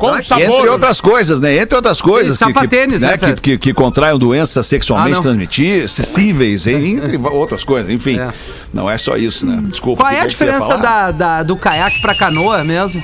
Com 0.00 0.08
Ah, 0.08 0.22
sabor. 0.22 0.44
Entre 0.44 0.68
outras 0.70 0.98
coisas, 0.98 1.40
né? 1.40 1.56
Entre 1.58 1.76
outras 1.76 2.00
coisas. 2.00 2.36
E 2.36 2.38
sapatênis, 2.38 3.02
né, 3.02 3.12
que, 3.12 3.18
Fred? 3.18 3.40
que, 3.42 3.58
que 3.58 3.74
contraem 3.74 4.18
doenças 4.18 4.66
sexualmente 4.66 5.18
Ah, 5.18 5.22
transmissíveis, 5.22 6.66
entre 6.66 7.18
outras 7.18 7.62
coisas. 7.62 7.90
Enfim, 7.90 8.18
É. 8.18 8.30
não 8.72 8.88
é 8.90 8.96
só 8.96 9.16
isso, 9.16 9.44
né? 9.44 9.58
Desculpa. 9.64 10.02
Qual 10.02 10.10
é 10.10 10.14
que 10.16 10.20
a 10.20 10.22
que 10.24 10.28
diferença 10.30 10.78
da, 10.78 11.10
da- 11.10 11.42
do 11.42 11.54
caiaque 11.54 12.00
pra 12.00 12.14
canoa 12.16 12.64
mesmo? 12.64 13.02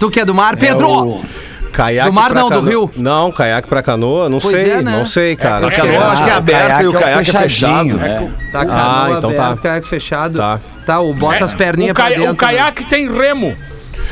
Tu 0.00 0.10
que 0.10 0.18
é 0.20 0.24
do 0.24 0.34
mar, 0.34 0.56
Pedro! 0.56 0.88
o- 0.90 1.24
Caiaque 1.72 2.08
Do 2.08 2.12
mar 2.14 2.32
não, 2.32 2.48
do 2.48 2.54
cano- 2.56 2.68
rio? 2.68 2.90
Não, 2.96 3.32
caiaque 3.32 3.68
pra 3.68 3.82
canoa, 3.82 4.28
não 4.28 4.38
Pois 4.38 4.56
sei, 4.56 4.70
é, 4.70 4.82
né? 4.82 4.92
não 4.92 5.04
sei, 5.04 5.34
cara. 5.34 5.66
A 5.66 5.70
canoa 5.72 6.04
acho 6.06 6.24
que 6.24 6.30
é 6.30 6.32
aberta 6.32 6.82
e 6.82 6.86
o 6.86 6.92
caiaque 6.92 6.94
é 6.94 6.98
o 6.98 7.02
caiaque 7.02 7.30
é 7.30 7.32
fechadinho, 7.48 7.98
fechado. 7.98 8.06
é. 8.24 8.50
Tá, 8.52 8.58
canoa 8.66 8.76
Ah, 8.76 9.14
então 9.18 9.32
tá. 9.32 9.44
aberta, 9.46 9.60
caiaque 9.62 9.88
fechado. 9.88 10.38
Tá. 10.38 10.60
Tá, 10.86 11.00
o 11.00 11.12
bota 11.14 11.44
as 11.44 11.52
perninhas 11.54 11.90
o, 11.90 11.94
pra 11.94 12.08
dentro. 12.10 12.30
o 12.30 12.36
caiaque 12.36 12.84
tem 12.88 13.10
remo. 13.10 13.56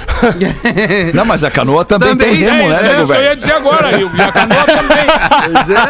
Não, 1.14 1.24
mas 1.24 1.42
a 1.44 1.50
canoa 1.50 1.84
também, 1.84 2.10
Também, 2.10 2.36
tem 2.36 2.44
É 2.46 2.50
remo, 2.50 2.72
isso 2.72 2.82
né, 2.82 2.88
mesmo 2.96 3.06
que 3.06 3.12
eu 3.12 3.16
ia 3.16 3.22
velho? 3.28 3.36
dizer 3.36 3.52
agora. 3.54 3.90
E 3.92 4.02
e 4.02 4.22
a 4.22 4.32
canoa 4.32 4.64
também. 4.64 5.06
Pois 5.52 5.70
é. 5.70 5.82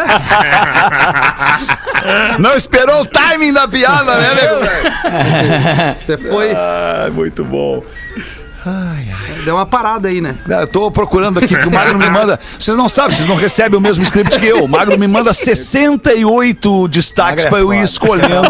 Não 2.39 2.55
esperou 2.55 3.03
o 3.03 3.07
timing 3.07 3.53
da 3.53 3.69
piada, 3.69 4.17
né, 4.19 4.35
nego 4.35 4.57
velho? 4.61 5.95
Você 5.97 6.17
foi. 6.17 6.53
Ah, 6.53 7.09
muito 7.13 7.45
bom. 7.45 7.83
Deu 9.45 9.57
uma 9.57 9.67
parada 9.67 10.09
aí, 10.09 10.21
né? 10.21 10.37
Eu 10.49 10.67
tô 10.67 10.91
procurando 10.91 11.39
aqui 11.39 11.57
que 11.57 11.67
o 11.67 11.71
Magro 11.71 11.99
me 11.99 12.09
manda. 12.09 12.39
Vocês 12.59 12.77
não 12.77 12.89
sabem, 12.89 13.17
vocês 13.17 13.29
não 13.29 13.37
recebem 13.37 13.79
o 13.79 13.81
mesmo 13.81 14.05
script 14.05 14.39
que 14.39 14.47
eu. 14.47 14.65
O 14.65 14.69
Magro 14.69 14.99
me 14.99 15.09
manda 15.09 15.35
68 15.35 16.89
destaques 16.89 17.45
é 17.45 17.49
pra 17.49 17.59
eu 17.59 17.75
ir 17.75 17.83
escolhendo 17.83 18.43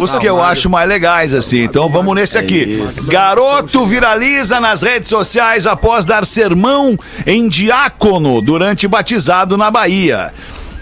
os 0.00 0.16
que 0.16 0.26
eu 0.26 0.42
acho 0.42 0.70
mais 0.70 0.88
legais, 0.88 1.34
assim. 1.34 1.64
Então 1.64 1.88
vamos 1.88 2.14
nesse 2.14 2.38
aqui. 2.38 2.82
Garoto 3.08 3.84
viraliza 3.84 4.60
nas 4.60 4.82
redes 4.82 5.08
sociais 5.08 5.66
após 5.66 6.04
dar 6.04 6.24
sermão 6.24 6.96
em 7.26 7.48
diácono 7.48 8.40
durante 8.40 8.86
batizado 8.86 9.56
na 9.56 9.70
Bahia. 9.70 10.32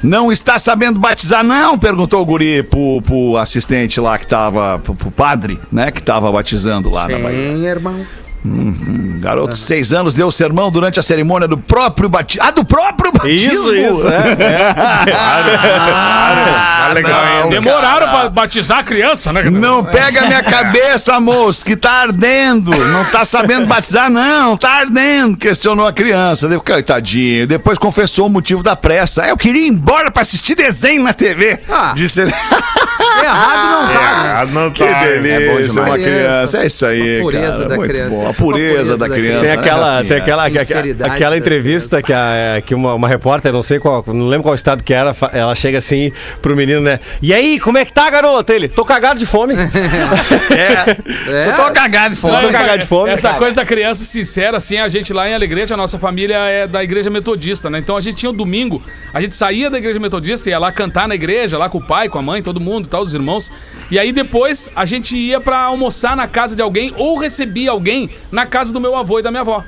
Não 0.02 0.32
está 0.32 0.58
sabendo 0.58 0.98
batizar, 0.98 1.44
não? 1.44 1.78
Perguntou 1.78 2.22
o 2.22 2.24
guri 2.24 2.62
pro, 2.62 3.02
pro 3.02 3.36
assistente 3.36 4.00
lá 4.00 4.18
que 4.18 4.26
tava, 4.26 4.78
pro, 4.78 4.94
pro 4.94 5.10
padre, 5.10 5.60
né, 5.70 5.90
que 5.90 6.02
tava 6.02 6.32
batizando 6.32 6.88
lá 6.88 7.06
na 7.06 7.18
Bahia. 7.18 7.54
Sim, 7.54 7.66
irmão. 7.66 8.06
Garoto 8.42 9.52
de 9.52 9.58
seis 9.58 9.92
anos 9.92 10.14
deu 10.14 10.32
sermão 10.32 10.70
durante 10.70 10.98
a 10.98 11.02
cerimônia 11.02 11.46
do 11.46 11.58
próprio 11.58 12.08
batismo. 12.08 12.42
Ah, 12.46 12.50
do 12.50 12.64
próprio 12.64 13.12
batismo? 13.12 13.52
Isso, 13.52 13.74
isso, 13.74 14.08
é. 14.08 14.74
Ah, 16.82 16.92
legal, 16.94 17.24
hein? 17.24 17.40
não, 17.42 17.50
Demoraram 17.50 18.06
cara. 18.06 18.20
pra 18.20 18.30
batizar 18.30 18.78
a 18.78 18.82
criança, 18.82 19.32
né? 19.32 19.42
Não 19.42 19.84
pega 19.84 20.22
minha 20.26 20.42
cabeça, 20.42 21.20
moço, 21.20 21.64
que 21.64 21.76
tá 21.76 21.92
ardendo. 22.02 22.70
Não 22.70 23.04
tá 23.06 23.24
sabendo 23.24 23.66
batizar, 23.66 24.10
não. 24.10 24.56
Tá 24.56 24.80
ardendo. 24.80 25.36
Questionou 25.36 25.86
a 25.86 25.92
criança. 25.92 26.48
Deu, 26.48 26.60
Coitadinho. 26.60 27.46
Depois 27.46 27.78
confessou 27.78 28.26
o 28.26 28.30
motivo 28.30 28.62
da 28.62 28.74
pressa. 28.74 29.26
Eu 29.26 29.36
queria 29.36 29.62
ir 29.66 29.68
embora 29.68 30.10
pra 30.10 30.22
assistir 30.22 30.54
desenho 30.54 31.02
na 31.02 31.12
TV. 31.12 31.60
Ah. 31.68 31.92
Disse 31.94 32.22
ele. 32.22 32.32
Errado 33.24 33.70
não 33.70 33.86
tá, 33.92 34.22
né? 34.22 34.32
Ah, 34.34 34.46
não 34.46 34.70
Que 34.70 34.84
tá. 34.84 35.04
delícia, 35.04 35.82
uma 35.82 35.98
criança. 35.98 36.58
É 36.58 36.66
isso 36.66 36.86
aí, 36.86 37.18
A 37.18 37.22
pureza 37.22 37.52
cara. 37.52 37.68
da 37.68 37.76
Muito 37.76 37.90
criança. 37.90 38.16
bom. 38.16 38.28
A 38.28 38.34
pureza 38.34 38.70
pureza 38.70 38.96
da 38.96 39.08
da 39.08 39.14
criança. 39.14 39.40
Tem 39.40 39.48
né, 39.48 39.54
aquela, 39.54 39.94
Rafinha? 39.94 40.08
tem 40.08 40.18
aquela, 40.18 40.46
aquela 41.14 41.36
entrevista 41.36 42.02
que, 42.02 42.12
a, 42.12 42.62
que 42.64 42.74
uma, 42.74 42.94
uma 42.94 43.08
repórter, 43.08 43.52
não 43.52 43.62
sei 43.62 43.78
qual, 43.78 44.04
não 44.06 44.26
lembro 44.26 44.44
qual 44.44 44.54
estado 44.54 44.82
que 44.82 44.94
era, 44.94 45.14
ela 45.32 45.54
chega 45.54 45.78
assim 45.78 46.12
pro 46.40 46.56
menino, 46.56 46.80
né? 46.80 47.00
E 47.20 47.32
aí, 47.34 47.58
como 47.58 47.78
é 47.78 47.84
que 47.84 47.92
tá, 47.92 48.08
garoto? 48.10 48.52
Ele, 48.52 48.68
tô 48.68 48.84
cagado 48.84 49.18
de 49.18 49.26
fome. 49.26 49.54
É. 50.50 51.48
Eu 51.48 51.56
tô 51.56 51.72
cagado 51.72 52.14
de 52.14 52.20
fome. 52.20 52.36
Tô 52.40 52.50
cagado 52.50 52.78
de 52.78 52.86
fome. 52.86 53.10
Essa 53.10 53.28
cara. 53.28 53.38
coisa 53.38 53.56
da 53.56 53.64
criança 53.64 54.04
sincera, 54.04 54.56
assim, 54.56 54.78
a 54.78 54.88
gente 54.88 55.12
lá 55.12 55.28
em 55.28 55.34
Alegrete, 55.34 55.72
a 55.72 55.76
nossa 55.76 55.98
família 55.98 56.36
é 56.36 56.66
da 56.66 56.82
igreja 56.82 57.08
metodista, 57.10 57.70
né? 57.70 57.78
Então 57.78 57.96
a 57.96 58.00
gente 58.00 58.16
tinha 58.16 58.30
o 58.30 58.32
domingo, 58.32 58.82
a 59.12 59.20
gente 59.20 59.36
saía 59.36 59.70
da 59.70 59.78
igreja 59.78 59.98
metodista, 59.98 60.50
ia 60.50 60.58
lá 60.58 60.72
cantar 60.72 61.08
na 61.08 61.14
igreja, 61.14 61.56
lá 61.56 61.68
com 61.68 61.78
o 61.78 61.84
pai, 61.84 62.08
com 62.08 62.18
a 62.18 62.22
mãe, 62.22 62.42
todo 62.42 62.60
mundo, 62.60 62.88
tal, 62.88 63.04
os 63.10 63.14
irmãos. 63.14 63.52
E 63.90 63.98
aí 63.98 64.12
depois 64.12 64.70
a 64.74 64.84
gente 64.84 65.16
ia 65.16 65.40
pra 65.40 65.60
almoçar 65.60 66.16
na 66.16 66.26
casa 66.26 66.56
de 66.56 66.62
alguém 66.62 66.92
ou 66.96 67.18
recebia 67.18 67.70
alguém 67.70 68.10
na 68.30 68.46
casa 68.46 68.72
do 68.72 68.80
meu 68.80 68.96
avô 68.96 69.18
e 69.18 69.22
da 69.22 69.30
minha 69.30 69.42
avó. 69.42 69.62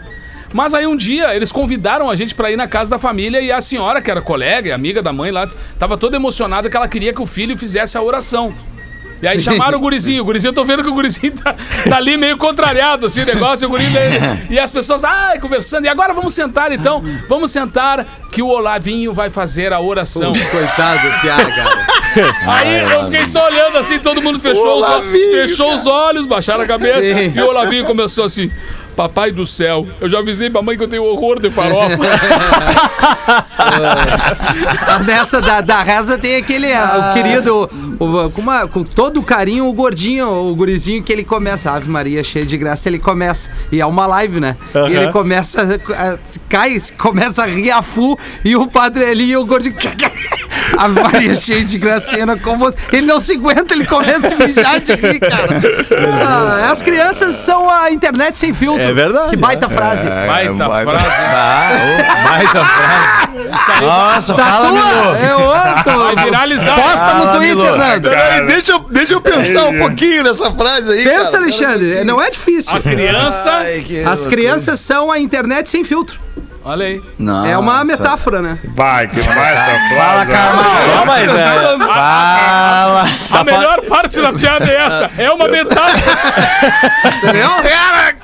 Mas 0.52 0.74
aí 0.74 0.86
um 0.86 0.96
dia 0.96 1.34
eles 1.34 1.50
convidaram 1.50 2.10
a 2.10 2.14
gente 2.14 2.34
pra 2.34 2.50
ir 2.50 2.56
na 2.56 2.68
casa 2.68 2.90
da 2.90 2.98
família 2.98 3.40
e 3.40 3.50
a 3.50 3.60
senhora, 3.60 4.02
que 4.02 4.10
era 4.10 4.20
colega 4.20 4.68
e 4.68 4.72
amiga 4.72 5.02
da 5.02 5.12
mãe 5.12 5.30
lá, 5.30 5.48
tava 5.78 5.96
toda 5.96 6.16
emocionada 6.16 6.68
que 6.68 6.76
ela 6.76 6.88
queria 6.88 7.12
que 7.12 7.22
o 7.22 7.26
filho 7.26 7.56
fizesse 7.56 7.96
a 7.96 8.02
oração. 8.02 8.54
E 9.22 9.28
aí 9.28 9.40
chamaram 9.40 9.78
o 9.78 9.80
gurizinho. 9.80 10.22
O 10.22 10.24
gurizinho, 10.24 10.50
eu 10.50 10.54
tô 10.54 10.64
vendo 10.64 10.82
que 10.82 10.88
o 10.88 10.94
gurizinho 10.94 11.32
tá, 11.32 11.54
tá 11.88 11.96
ali 11.96 12.16
meio 12.16 12.36
contrariado, 12.36 13.06
assim, 13.06 13.22
o 13.22 13.26
negócio. 13.26 13.68
O 13.68 13.70
guri, 13.70 13.84
e 14.50 14.58
as 14.58 14.72
pessoas, 14.72 15.04
ai, 15.04 15.38
conversando. 15.38 15.84
E 15.84 15.88
agora 15.88 16.12
vamos 16.12 16.34
sentar, 16.34 16.72
então. 16.72 17.02
Vamos 17.28 17.50
sentar 17.50 18.06
que 18.32 18.42
o 18.42 18.48
Olavinho 18.48 19.12
vai 19.12 19.30
fazer 19.30 19.72
a 19.72 19.80
oração. 19.80 20.32
Coitado, 20.50 21.20
piada, 21.20 21.52
cara. 21.52 22.02
Aí 22.46 22.80
eu 22.80 23.04
fiquei 23.06 23.26
só 23.26 23.46
olhando 23.46 23.78
assim, 23.78 23.98
todo 23.98 24.20
mundo 24.20 24.38
fechou, 24.38 24.80
os, 24.80 24.88
olhos, 24.88 25.10
fechou 25.10 25.74
os 25.74 25.86
olhos, 25.86 26.26
baixaram 26.26 26.62
a 26.62 26.66
cabeça. 26.66 27.02
Sim. 27.02 27.32
E 27.34 27.40
o 27.40 27.46
Olavinho 27.46 27.84
começou 27.86 28.24
assim. 28.24 28.50
Papai 28.96 29.30
do 29.32 29.46
céu, 29.46 29.86
eu 30.00 30.08
já 30.08 30.18
avisei 30.18 30.50
pra 30.50 30.62
mãe 30.62 30.76
que 30.76 30.82
eu 30.84 30.88
tenho 30.88 31.04
horror 31.04 31.40
de 31.40 31.50
farofa. 31.50 31.96
Nessa 35.06 35.40
da, 35.40 35.60
da 35.60 35.82
reza 35.82 36.18
tem 36.18 36.36
aquele, 36.36 36.72
ah, 36.72 37.10
o 37.10 37.14
querido, 37.14 37.70
o- 37.98 38.30
com, 38.30 38.40
uma- 38.40 38.66
com 38.68 38.82
todo 38.84 39.20
o 39.20 39.22
carinho, 39.22 39.66
o 39.66 39.72
gordinho, 39.72 40.26
o 40.28 40.54
gurizinho 40.54 41.02
que 41.02 41.12
ele 41.12 41.24
começa, 41.24 41.70
Ave 41.70 41.88
Maria, 41.88 42.22
cheia 42.22 42.44
de 42.44 42.56
graça, 42.56 42.88
ele 42.88 42.98
começa, 42.98 43.50
e 43.70 43.80
é 43.80 43.86
uma 43.86 44.06
live, 44.06 44.40
né? 44.40 44.56
E 44.88 44.94
ele 44.94 45.12
começa, 45.12 45.62
a- 45.62 46.18
cai, 46.48 46.80
começa 46.98 47.44
a 47.44 47.46
rir 47.46 47.70
a 47.70 47.82
fu, 47.82 48.18
e 48.44 48.54
o 48.56 48.66
padre 48.66 49.04
ali, 49.04 49.30
e 49.30 49.36
o 49.36 49.44
gordinho... 49.46 49.74
Ave 50.76 51.00
Maria, 51.02 51.34
cheia 51.34 51.64
de 51.64 51.78
gracinha, 51.78 52.36
como 52.36 52.58
você- 52.58 52.76
ele 52.92 53.06
não 53.06 53.20
se 53.20 53.34
aguenta, 53.34 53.74
ele 53.74 53.86
começa 53.86 54.34
a 54.34 54.46
mijar 54.46 54.80
de 54.80 54.94
rir, 54.94 55.20
cara. 55.20 55.60
Ah, 56.24 56.70
as 56.70 56.82
crianças 56.82 57.34
são 57.34 57.68
a 57.68 57.90
internet 57.90 58.38
sem 58.38 58.52
filtro. 58.52 58.81
É 58.82 58.92
verdade, 58.92 59.30
Que 59.30 59.36
baita 59.36 59.68
frase. 59.68 60.08
Baita 60.08 60.68
vai- 60.68 60.84
frase. 60.84 61.06
Baita 62.24 62.64
frase. 62.64 63.32
Nossa, 63.84 64.34
Tá 64.34 64.44
fala, 64.44 64.68
tua? 64.68 64.72
Milu. 64.72 65.14
É 65.24 65.36
outro. 65.36 65.98
Vai 66.14 66.24
viralizar. 66.24 66.74
Posta 66.74 67.14
no 67.14 67.32
Twitter. 67.38 67.76
Nando. 67.76 68.08
Peraí, 68.10 68.46
deixa, 68.46 68.72
eu- 68.72 68.86
deixa 68.90 69.12
eu 69.14 69.20
pensar 69.20 69.64
um 69.66 69.78
pouquinho 69.78 70.22
nessa 70.22 70.52
frase 70.52 70.92
aí. 70.92 71.04
Pensa, 71.04 71.32
cara. 71.32 71.42
Alexandre, 71.44 72.04
não 72.04 72.20
é 72.22 72.30
difícil. 72.30 72.76
A 72.76 72.80
criança. 72.80 73.50
Ai, 73.50 73.84
As 74.06 74.26
crianças 74.26 74.80
são 74.80 75.10
a 75.10 75.18
internet 75.18 75.68
sem 75.68 75.84
filtro. 75.84 76.20
Olha 76.64 76.86
aí. 76.86 77.02
Nossa. 77.18 77.48
É 77.50 77.58
uma 77.58 77.84
metáfora, 77.84 78.40
né? 78.40 78.56
Vai, 78.76 79.08
que 79.08 79.16
baita 79.20 79.34
frase. 79.34 79.96
Fala, 79.96 80.26
Carmal. 80.26 81.06
Mas 81.06 81.34
é. 81.34 81.78
Fala. 81.92 83.04
A 83.32 83.44
melhor 83.44 83.80
parte 83.88 84.20
da 84.20 84.32
piada 84.32 84.70
é 84.70 84.76
essa. 84.76 85.10
É 85.18 85.28
uma 85.32 85.48
metáfora. 85.48 86.16
Entendeu? 87.16 87.48
Cara! 87.50 88.14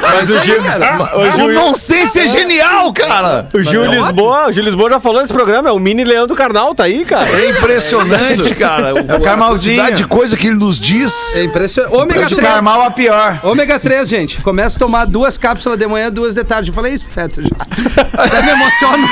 Mas 0.00 0.30
o 0.30 0.40
Gil, 0.40 0.56
o 0.60 1.20
O 1.20 1.30
Gil, 1.32 1.52
nonsense 1.52 2.18
é 2.18 2.28
genial, 2.28 2.92
cara! 2.92 3.48
o 3.52 3.62
Gil 3.62 3.84
Lisboa, 3.86 4.48
o 4.48 4.52
Gil 4.52 4.62
Lisboa 4.62 4.90
já 4.90 5.00
falou 5.00 5.20
nesse 5.20 5.32
programa, 5.32 5.68
é 5.68 5.72
o 5.72 5.78
mini 5.78 6.04
leão 6.04 6.26
do 6.26 6.34
carnal, 6.34 6.74
tá 6.74 6.84
aí, 6.84 7.04
cara. 7.04 7.28
É 7.30 7.50
impressionante, 7.50 8.54
cara. 8.54 8.94
O, 8.94 9.16
o 9.16 9.20
Carmalzinho. 9.20 9.80
A 9.80 9.84
quantidade 9.84 10.02
de 10.02 10.08
coisa 10.08 10.36
que 10.36 10.46
ele 10.46 10.56
nos 10.56 10.80
diz. 10.80 11.36
É 11.36 11.42
impressionante. 11.44 11.94
Ômega 11.94 12.20
Mas 12.20 12.32
o 12.32 12.36
3. 12.36 12.52
Carmal 12.52 12.82
é 12.84 12.90
pior. 12.90 13.40
Ômega 13.42 13.78
3, 13.78 14.08
gente. 14.08 14.40
Começa 14.40 14.76
a 14.76 14.78
tomar 14.78 15.04
duas 15.06 15.36
cápsulas 15.38 15.78
de 15.78 15.86
manhã, 15.86 16.10
duas 16.10 16.34
de 16.34 16.44
tarde. 16.44 16.70
Eu 16.70 16.74
falei 16.74 16.92
isso 16.92 17.04
pro 17.04 17.14
Fetter 17.14 17.44
já. 17.44 18.22
Até 18.22 18.42
me 18.42 18.50
emociono. 18.50 19.08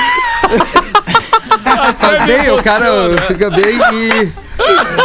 Faz 1.98 2.24
bem, 2.24 2.50
o 2.50 2.62
cara 2.62 2.86
fica 3.26 3.50
bem 3.50 3.78
e. 3.92 4.32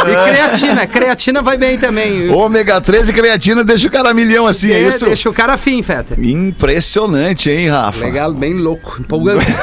E 0.00 0.30
creatina. 0.30 0.86
Creatina 0.86 1.42
vai 1.42 1.56
bem 1.56 1.78
também. 1.78 2.30
Ômega 2.30 2.80
3 2.80 3.08
e 3.08 3.12
creatina 3.12 3.62
deixa 3.62 3.88
o 3.88 3.90
cara 3.90 4.14
milhão 4.14 4.46
assim, 4.46 4.72
é, 4.72 4.80
É, 4.80 4.88
isso? 4.88 5.04
Deixa 5.04 5.28
o 5.28 5.32
cara 5.32 5.54
afim, 5.54 5.82
Fetter. 5.82 6.18
Impressionante, 6.18 7.50
hein, 7.50 7.68
Rafa? 7.68 8.04
Legal, 8.04 8.32
bem 8.32 8.54
louco, 8.54 8.96
empolgante. 9.00 9.46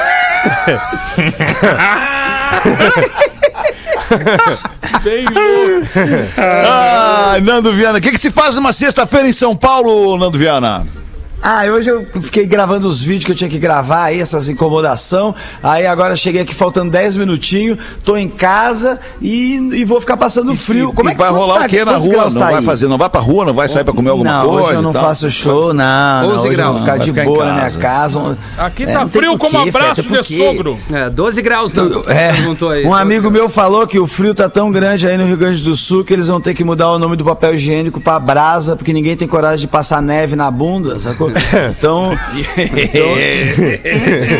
Bem 5.02 5.24
louco. 5.24 5.86
Ah, 6.38 7.36
Nando 7.42 7.72
Viana, 7.72 7.98
o 7.98 8.00
que, 8.00 8.10
que 8.12 8.18
se 8.18 8.30
faz 8.30 8.56
numa 8.56 8.72
sexta-feira 8.72 9.28
em 9.28 9.32
São 9.32 9.54
Paulo, 9.56 10.16
Nando 10.16 10.38
Viana? 10.38 10.86
Ah, 11.42 11.64
hoje 11.66 11.88
eu 11.90 12.04
fiquei 12.20 12.46
gravando 12.46 12.88
os 12.88 13.00
vídeos 13.00 13.24
que 13.24 13.32
eu 13.32 13.36
tinha 13.36 13.48
que 13.48 13.58
gravar 13.58 14.04
aí, 14.04 14.20
essas 14.20 14.48
incomodação. 14.48 15.34
Aí 15.62 15.86
agora 15.86 16.16
cheguei 16.16 16.42
aqui 16.42 16.54
faltando 16.54 16.90
10 16.90 17.16
minutinhos, 17.16 17.78
tô 18.04 18.16
em 18.16 18.28
casa 18.28 18.98
e, 19.22 19.54
e 19.72 19.84
vou 19.84 20.00
ficar 20.00 20.16
passando 20.16 20.54
frio. 20.56 20.88
E, 20.96 21.00
e 21.00 21.04
vai 21.04 21.14
quanto 21.14 21.34
rolar 21.34 21.58
tá- 21.60 21.66
o 21.66 21.68
quê 21.68 21.84
na 21.84 21.96
rua? 21.96 22.24
Não 22.24 22.32
tá 22.32 22.38
vai 22.46 22.54
aí? 22.56 22.64
fazer, 22.64 22.88
não 22.88 22.98
vai 22.98 23.08
pra 23.08 23.20
rua, 23.20 23.44
não 23.44 23.54
vai 23.54 23.68
sair 23.68 23.84
pra 23.84 23.92
comer 23.94 24.10
alguma 24.10 24.30
não, 24.30 24.48
coisa? 24.48 24.66
hoje 24.68 24.74
eu 24.74 24.82
não 24.82 24.92
faço 24.92 25.30
show, 25.30 25.72
não. 25.72 26.22
12 26.22 26.34
não, 26.34 26.40
hoje 26.40 26.48
eu 26.48 26.52
graus. 26.56 26.70
vou 26.72 26.80
ficar 26.80 26.96
Vai 26.96 26.98
de 27.04 27.10
ficar 27.12 27.24
boa 27.24 27.44
na 27.46 27.52
minha 27.54 27.70
casa. 27.70 28.38
Aqui 28.58 28.82
É, 28.82 28.92
tá 28.92 29.06
frio 29.06 29.38
como 29.38 29.62
quê, 29.62 29.68
abraço 29.68 30.02
por 30.04 30.18
de 30.20 30.36
sogro. 30.36 30.78
É, 30.92 31.08
12 31.08 31.40
graus, 31.42 31.72
não. 31.72 32.02
É, 32.08 32.32
Perguntou 32.32 32.70
aí. 32.70 32.84
um 32.84 32.94
amigo 32.94 33.30
meu 33.30 33.48
falou 33.48 33.86
que 33.86 33.98
o 33.98 34.06
frio 34.06 34.34
tá 34.34 34.48
tão 34.48 34.72
grande 34.72 35.06
aí 35.06 35.16
no 35.16 35.24
Rio 35.24 35.36
Grande 35.36 35.62
do 35.62 35.76
Sul 35.76 36.04
que 36.04 36.12
eles 36.12 36.26
vão 36.28 36.40
ter 36.40 36.52
que 36.54 36.64
mudar 36.64 36.90
o 36.90 36.98
nome 36.98 37.16
do 37.16 37.24
papel 37.24 37.54
higiênico 37.54 38.00
pra 38.00 38.18
brasa, 38.18 38.74
porque 38.74 38.92
ninguém 38.92 39.16
tem 39.16 39.28
coragem 39.28 39.60
de 39.60 39.68
passar 39.68 40.02
neve 40.02 40.34
na 40.34 40.50
bunda, 40.50 40.98
sacou? 40.98 41.27
Então, 41.78 42.16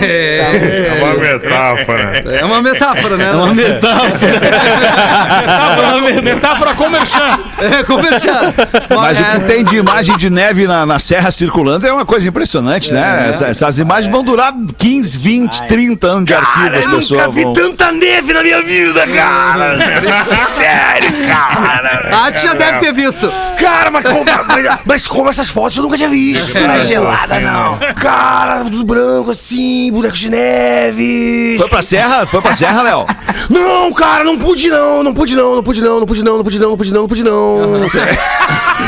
É 0.03 0.99
uma 1.01 1.15
metáfora. 1.15 2.23
É 2.41 2.45
uma 2.45 2.63
metáfora, 2.63 3.17
né? 3.17 3.29
É 3.29 3.33
uma 3.33 3.55
Metáfora, 3.55 4.19
metáfora 6.23 6.75
com 6.75 6.89
merchan. 6.89 7.39
É, 7.59 7.83
conversando. 7.83 8.55
Mas 8.95 9.19
é, 9.19 9.37
o 9.37 9.41
que 9.41 9.47
tem 9.47 9.65
de 9.65 9.77
imagem 9.77 10.17
de 10.17 10.31
neve 10.31 10.67
na, 10.67 10.87
na 10.87 10.99
serra 10.99 11.31
circulando 11.31 11.87
é 11.87 11.93
uma 11.93 12.07
coisa 12.07 12.29
impressionante, 12.29 12.93
né? 12.93 13.29
Essa- 13.31 13.47
essas 13.47 13.79
imagens 13.79 14.11
vão 14.13 14.23
durar 14.23 14.53
15, 14.77 15.19
20, 15.19 15.63
30 15.69 16.07
anos 16.07 16.25
de 16.25 16.35
arquivo. 16.35 16.77
As 16.77 16.87
pessoas 16.87 17.35
vão... 17.35 17.53
tanta 17.53 17.93
neve 17.93 18.33
na 18.33 18.43
minha 18.43 18.63
vida, 18.63 19.07
cara. 19.09 19.77
Sério, 20.57 21.13
cara. 21.27 22.09
A 22.13 22.17
Arte 22.27 22.43
já 22.43 22.55
deve 22.55 22.79
ter 22.79 22.93
visto. 22.93 23.31
Cara, 23.59 23.91
mas 23.91 24.05
como, 24.05 24.25
mas, 24.49 24.79
mas 24.85 25.07
como 25.07 25.29
essas 25.29 25.49
fotos 25.49 25.77
eu 25.77 25.83
nunca 25.83 25.97
tinha 25.97 26.09
visto. 26.09 26.59
Não 26.59 26.78
é 26.79 26.85
gelada, 26.85 27.41
não. 27.41 27.79
Cara, 27.95 28.65
tudo 28.65 28.85
branco 28.85 29.31
assim, 29.31 29.91
bonecos 29.93 30.19
de 30.19 30.31
neve. 30.31 31.57
Foi 31.59 31.69
pra 31.69 31.83
serra? 31.83 32.27
Foi 32.27 32.41
pra 32.41 32.55
serra, 32.55 32.83
Léo? 32.83 33.07
Não, 33.49 33.91
cara, 33.95 34.25
não 34.25 34.37
pude 34.37 34.69
não, 34.69 35.03
não 35.03 35.15
pude 35.15 35.35
não, 35.35 35.57
não 35.57 35.63
pude 35.63 35.81
não, 35.81 35.99
não 36.01 36.07
pude 36.07 36.23
não, 36.23 36.37
não 36.37 36.45
pude 36.45 36.61
não, 36.61 36.69
não 36.69 36.77
pude 36.77 36.93
não, 36.93 37.01
não 37.01 37.09
pude 37.09 37.25
não. 37.25 37.89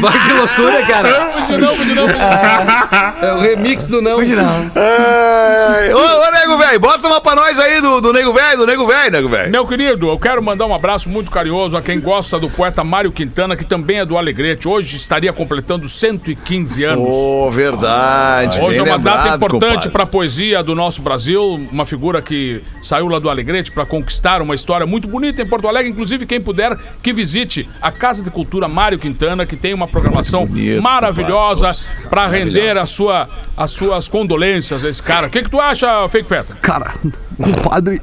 Vai, 0.00 0.12
que 0.24 0.32
loucura, 0.32 0.86
cara. 0.86 1.08
Não, 1.10 1.58
não, 1.58 1.76
não, 1.76 2.06
não. 2.06 3.28
É 3.28 3.32
o 3.34 3.40
remix 3.40 3.88
do 3.88 4.00
não. 4.00 4.20
Ai, 4.20 5.92
Ô, 5.92 5.98
ô, 5.98 6.30
nego 6.32 6.58
velho, 6.58 6.80
bota 6.80 7.06
uma 7.06 7.20
pra 7.20 7.34
nós 7.34 7.58
aí 7.58 7.80
do, 7.80 8.00
do 8.00 8.12
nego 8.12 8.32
velho, 8.32 8.58
do 8.58 8.66
nego 8.66 8.86
velho, 8.86 9.10
nego 9.10 9.28
velho. 9.28 9.50
Meu 9.50 9.66
querido, 9.66 10.08
eu 10.08 10.18
quero 10.18 10.42
mandar 10.42 10.66
um 10.66 10.74
abraço 10.74 11.08
muito 11.08 11.30
carinhoso 11.30 11.76
a 11.76 11.82
quem 11.82 12.00
gosta 12.00 12.38
do 12.38 12.48
poeta 12.48 12.84
Mário 12.84 13.10
Quintana, 13.10 13.56
que 13.56 13.64
também 13.64 13.98
é 14.00 14.04
do 14.04 14.16
Alegrete. 14.16 14.68
Hoje 14.68 14.96
estaria 14.96 15.32
completando 15.32 15.88
115 15.88 16.84
anos. 16.84 17.08
Ô, 17.08 17.50
verdade. 17.50 18.60
Hoje 18.60 18.80
é 18.80 18.82
bem 18.82 18.92
uma 18.92 18.98
data 18.98 19.18
lembrado, 19.18 19.36
importante 19.36 19.70
compadre. 19.70 19.90
para 19.90 20.02
a 20.04 20.06
poesia 20.06 20.62
do 20.62 20.74
nosso 20.74 21.02
Brasil, 21.02 21.42
uma 21.70 21.84
figura 21.84 22.22
que 22.22 22.62
saiu 22.82 23.08
lá 23.08 23.18
do 23.18 23.28
Alegrete 23.28 23.72
para 23.72 23.84
conquistar 23.84 24.40
uma 24.40 24.54
história 24.54 24.86
muito 24.86 25.08
bonita 25.08 25.42
em 25.42 25.46
Porto 25.46 25.68
Alegre. 25.68 25.90
Inclusive, 25.90 26.26
quem 26.26 26.40
puder, 26.40 26.76
que 27.02 27.12
visite 27.12 27.68
a 27.80 27.90
Casa 27.90 28.22
de 28.22 28.30
Cultura 28.30 28.68
Mário 28.68 28.79
Quintana, 28.98 29.44
que 29.46 29.56
tem 29.56 29.74
uma 29.74 29.86
programação 29.88 30.46
Bonito, 30.46 30.82
maravilhosa 30.82 31.70
para 32.08 32.26
render 32.26 32.78
a 32.78 32.86
sua, 32.86 33.28
as 33.56 33.70
suas 33.70 34.08
condolências 34.08 34.84
a 34.84 34.88
esse 34.88 35.02
cara. 35.02 35.26
O 35.26 35.30
que, 35.30 35.42
que 35.42 35.50
tu 35.50 35.60
acha, 35.60 36.08
Fake 36.08 36.28
Feta? 36.28 36.54
Cara, 36.60 36.94
compadre, 37.36 38.00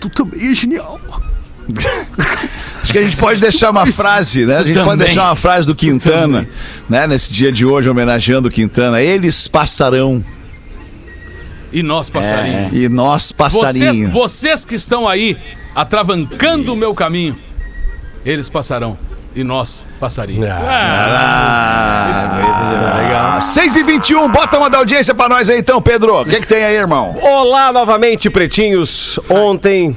tu 0.00 0.08
também 0.08 0.50
é 0.50 0.54
genial. 0.54 1.00
Acho 2.82 2.92
que 2.92 2.98
a 2.98 3.02
gente 3.02 3.16
pode 3.16 3.40
deixar 3.40 3.70
uma 3.70 3.86
frase, 3.86 4.44
né? 4.44 4.56
A 4.58 4.64
gente 4.64 4.82
pode 4.82 5.02
deixar 5.04 5.24
uma 5.28 5.36
frase 5.36 5.66
do 5.66 5.74
Quintana, 5.74 6.48
né? 6.88 7.06
Nesse 7.06 7.32
dia 7.32 7.52
de 7.52 7.64
hoje, 7.64 7.88
homenageando 7.88 8.48
o 8.48 8.50
Quintana. 8.50 9.00
Eles 9.00 9.46
passarão 9.46 10.24
E 11.72 11.82
nós, 11.82 12.10
passarinhos. 12.10 12.72
e 12.76 12.88
nós 12.88 13.32
Vocês, 13.36 13.62
passarinho. 13.62 14.10
vocês 14.10 14.64
que 14.64 14.74
estão 14.74 15.06
aí 15.06 15.36
atravancando 15.74 16.72
o 16.72 16.76
meu 16.76 16.92
caminho, 16.94 17.38
eles 18.26 18.48
passarão. 18.48 18.98
E 19.34 19.44
nós, 19.44 19.86
passarinhos. 20.00 20.50
Ah, 20.50 21.38
6 23.40 23.76
e 23.76 23.82
21 23.84 24.28
bota 24.28 24.58
uma 24.58 24.68
da 24.68 24.78
audiência 24.78 25.14
pra 25.14 25.28
nós 25.28 25.48
aí 25.48 25.60
então, 25.60 25.80
Pedro. 25.80 26.22
O 26.22 26.24
que, 26.24 26.40
que 26.40 26.46
tem 26.48 26.64
aí, 26.64 26.74
irmão? 26.74 27.16
Olá 27.22 27.72
novamente, 27.72 28.28
pretinhos. 28.28 29.20
Ontem 29.28 29.96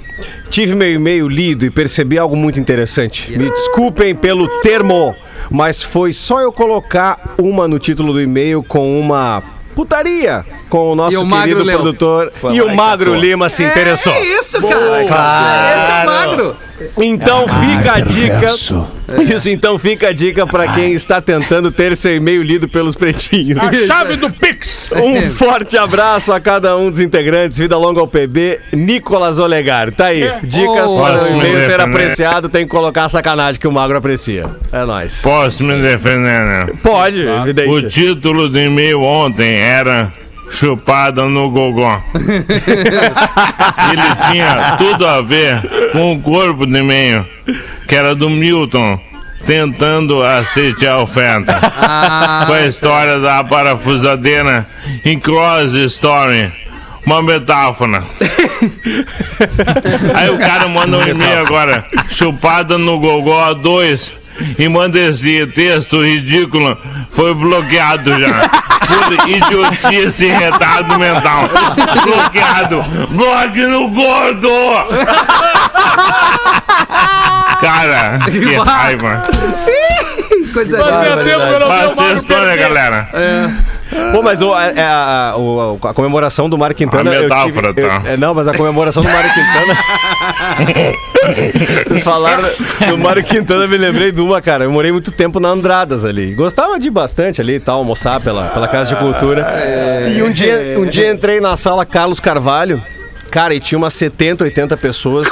tive 0.52 0.76
meu 0.76 0.92
e-mail 0.92 1.28
lido 1.28 1.66
e 1.66 1.72
percebi 1.72 2.20
algo 2.20 2.36
muito 2.36 2.60
interessante. 2.60 3.32
Me 3.32 3.50
desculpem 3.50 4.14
pelo 4.14 4.48
termo, 4.62 5.16
mas 5.50 5.82
foi 5.82 6.14
só 6.14 6.40
eu 6.40 6.52
colocar 6.52 7.34
uma 7.40 7.68
no 7.68 7.80
título 7.80 8.14
do 8.14 8.22
e-mail 8.22 8.62
com 8.62 9.00
uma 9.00 9.42
putaria 9.74 10.46
com 10.70 10.92
o 10.92 10.96
nosso 10.96 11.16
E 11.16 11.18
o 11.18 11.28
querido 11.28 11.66
produtor 11.66 12.32
e 12.54 12.62
o 12.62 12.76
Magro 12.76 13.16
Lima 13.16 13.50
se 13.50 13.64
interessou. 13.64 14.14
É 14.14 14.22
isso, 14.22 14.62
cara. 14.62 15.76
Esse 15.76 15.92
é 15.92 16.04
o 16.04 16.06
magro. 16.06 16.56
Então 16.98 17.46
fica 17.48 17.94
a 17.94 18.00
dica. 18.00 18.48
Isso, 19.36 19.50
então 19.50 19.78
fica 19.78 20.10
a 20.10 20.14
dica 20.14 20.48
pra 20.48 20.70
quem 20.74 20.94
está 20.94 21.22
tentando 21.22 21.72
ter 21.72 21.96
seu 21.98 22.16
e-mail 22.16 22.42
lido 22.42 22.68
pelos 22.70 22.96
pretinhos. 22.96 23.62
A 23.62 23.72
chave 23.86 24.16
do 24.16 24.32
Pix. 24.32 24.90
Um 24.94 25.30
forte 25.32 25.78
abraço 25.78 26.32
a 26.32 26.40
cada 26.40 26.78
um 26.78 26.90
dos 26.90 27.00
integrantes. 27.02 27.58
Vida 27.58 27.78
longa 27.78 28.00
ao 28.00 28.08
PB, 28.08 28.60
Nicolas 28.72 29.40
Olegar. 29.40 29.92
Tá 29.92 30.08
aí. 30.08 30.24
Dicas 30.44 30.90
Oh. 30.92 31.02
para 31.02 31.24
o 31.24 31.28
e-mail 31.28 31.60
ser 31.62 31.78
defender? 31.78 31.82
apreciado. 31.82 32.50
Tem 32.50 32.64
que 32.66 32.72
colocar 32.72 33.06
a 33.06 33.10
sacanagem 33.10 33.60
que 33.60 33.68
o 33.68 33.72
magro 33.72 33.98
aprecia. 33.98 34.46
É 34.72 34.86
nóis. 34.86 35.22
Posso 35.22 35.64
me 35.64 35.82
defender, 35.82 36.42
né? 36.42 36.68
Pode, 36.82 37.24
O 37.26 37.42
evidente. 37.42 37.90
título 37.90 38.50
do 38.50 38.60
e-mail 38.60 39.02
ontem 39.02 39.54
era 39.60 40.12
Chupada 40.54 41.28
no 41.28 41.50
Gogó. 41.50 42.02
Ele 43.92 44.32
tinha 44.32 44.78
tudo 44.78 45.06
a 45.06 45.22
ver 45.22 45.62
com 45.92 46.14
o 46.14 46.22
corpo 46.22 46.66
do 46.66 46.78
e-mail, 46.78 47.26
que 47.88 47.96
era 47.96 48.14
do 48.14 48.30
Milton, 48.30 49.00
tentando 49.46 50.24
assistir 50.24 50.88
a 50.88 51.00
oferta. 51.00 51.60
Com 52.46 52.54
a 52.54 52.68
história 52.68 53.20
da 53.20 53.44
parafusadeira 53.44 54.68
em 55.04 55.20
Cross 55.20 55.74
Story. 55.74 56.52
Uma 57.06 57.22
metáfora. 57.22 58.06
Aí 60.16 60.30
o 60.30 60.38
cara 60.38 60.70
manda 60.70 61.00
um 61.00 61.02
e-mail 61.02 61.40
agora, 61.40 61.86
chupada 62.08 62.78
no 62.78 62.98
Gogó 62.98 63.54
2, 63.54 64.14
e 64.58 64.70
manda 64.70 64.98
esse 64.98 65.46
texto 65.48 66.02
ridículo, 66.02 66.78
foi 67.10 67.34
bloqueado 67.34 68.18
já. 68.18 68.50
Por 68.88 69.30
idiotice 69.30 70.26
e 70.26 70.32
retardo 70.32 70.98
mental. 71.00 71.50
Bloqueado. 72.04 72.84
Bloque 73.10 73.62
no 73.66 73.90
gordo! 73.90 74.50
Cara, 77.62 78.20
que 78.32 78.56
raiva. 78.58 79.28
Coisa 80.54 80.78
Fazia 80.78 81.18
tempo 81.18 81.24
que 81.24 81.30
eu 81.32 81.60
não 81.60 81.68
vi 81.68 81.94
o 81.94 81.96
Mário 81.96 82.18
história, 82.18 82.46
perder. 82.46 82.60
galera. 82.60 83.10
Pô, 84.12 84.22
mas 84.22 84.42
o- 84.42 84.56
é- 84.58 84.74
é 84.78 84.84
a, 84.84 85.34
o- 85.38 85.80
a 85.84 85.94
comemoração 85.94 86.50
do 86.50 86.58
Mário 86.58 86.76
Quintana. 86.76 87.12
A 87.12 87.16
eu 87.16 87.22
metáfora, 87.24 87.74
tive- 87.74 87.82
eu- 87.82 87.90
tá. 87.90 88.02
é, 88.06 88.18
não, 88.18 88.34
mas 88.34 88.48
a 88.48 88.54
comemoração 88.54 89.04
do 89.04 89.10
Mário 89.10 89.30
Quintana. 89.34 89.78
Vocês 91.88 92.04
falaram 92.04 92.50
do 92.90 92.98
Mário 92.98 93.24
Quintana, 93.24 93.64
eu 93.64 93.70
me 93.70 93.78
lembrei 93.78 94.12
de 94.12 94.22
uma, 94.22 94.42
cara. 94.42 94.66
Eu 94.66 94.72
morei 94.72 94.92
muito 94.92 95.12
tempo 95.12 95.40
na 95.40 95.50
Andradas 95.50 96.04
ali. 96.06 96.34
Gostava 96.34 96.80
de 96.80 96.90
bastante 96.90 97.40
ali 97.42 97.56
e 97.56 97.60
tal, 97.60 97.78
almoçar 97.80 98.20
pela, 98.20 98.46
pela 98.50 98.68
Casa 98.68 98.94
de 98.94 99.02
Cultura. 99.02 99.46
E 100.16 100.22
um 100.22 100.32
dia, 100.32 100.76
um 100.78 100.86
dia 100.86 101.12
entrei 101.12 101.40
na 101.40 101.56
sala 101.58 101.86
Carlos 101.86 102.20
Carvalho. 102.20 102.82
Cara, 103.32 103.56
e 103.56 103.60
tinha 103.60 103.80
umas 103.80 103.96
70, 103.96 104.44
80 104.44 104.78
pessoas 104.78 105.28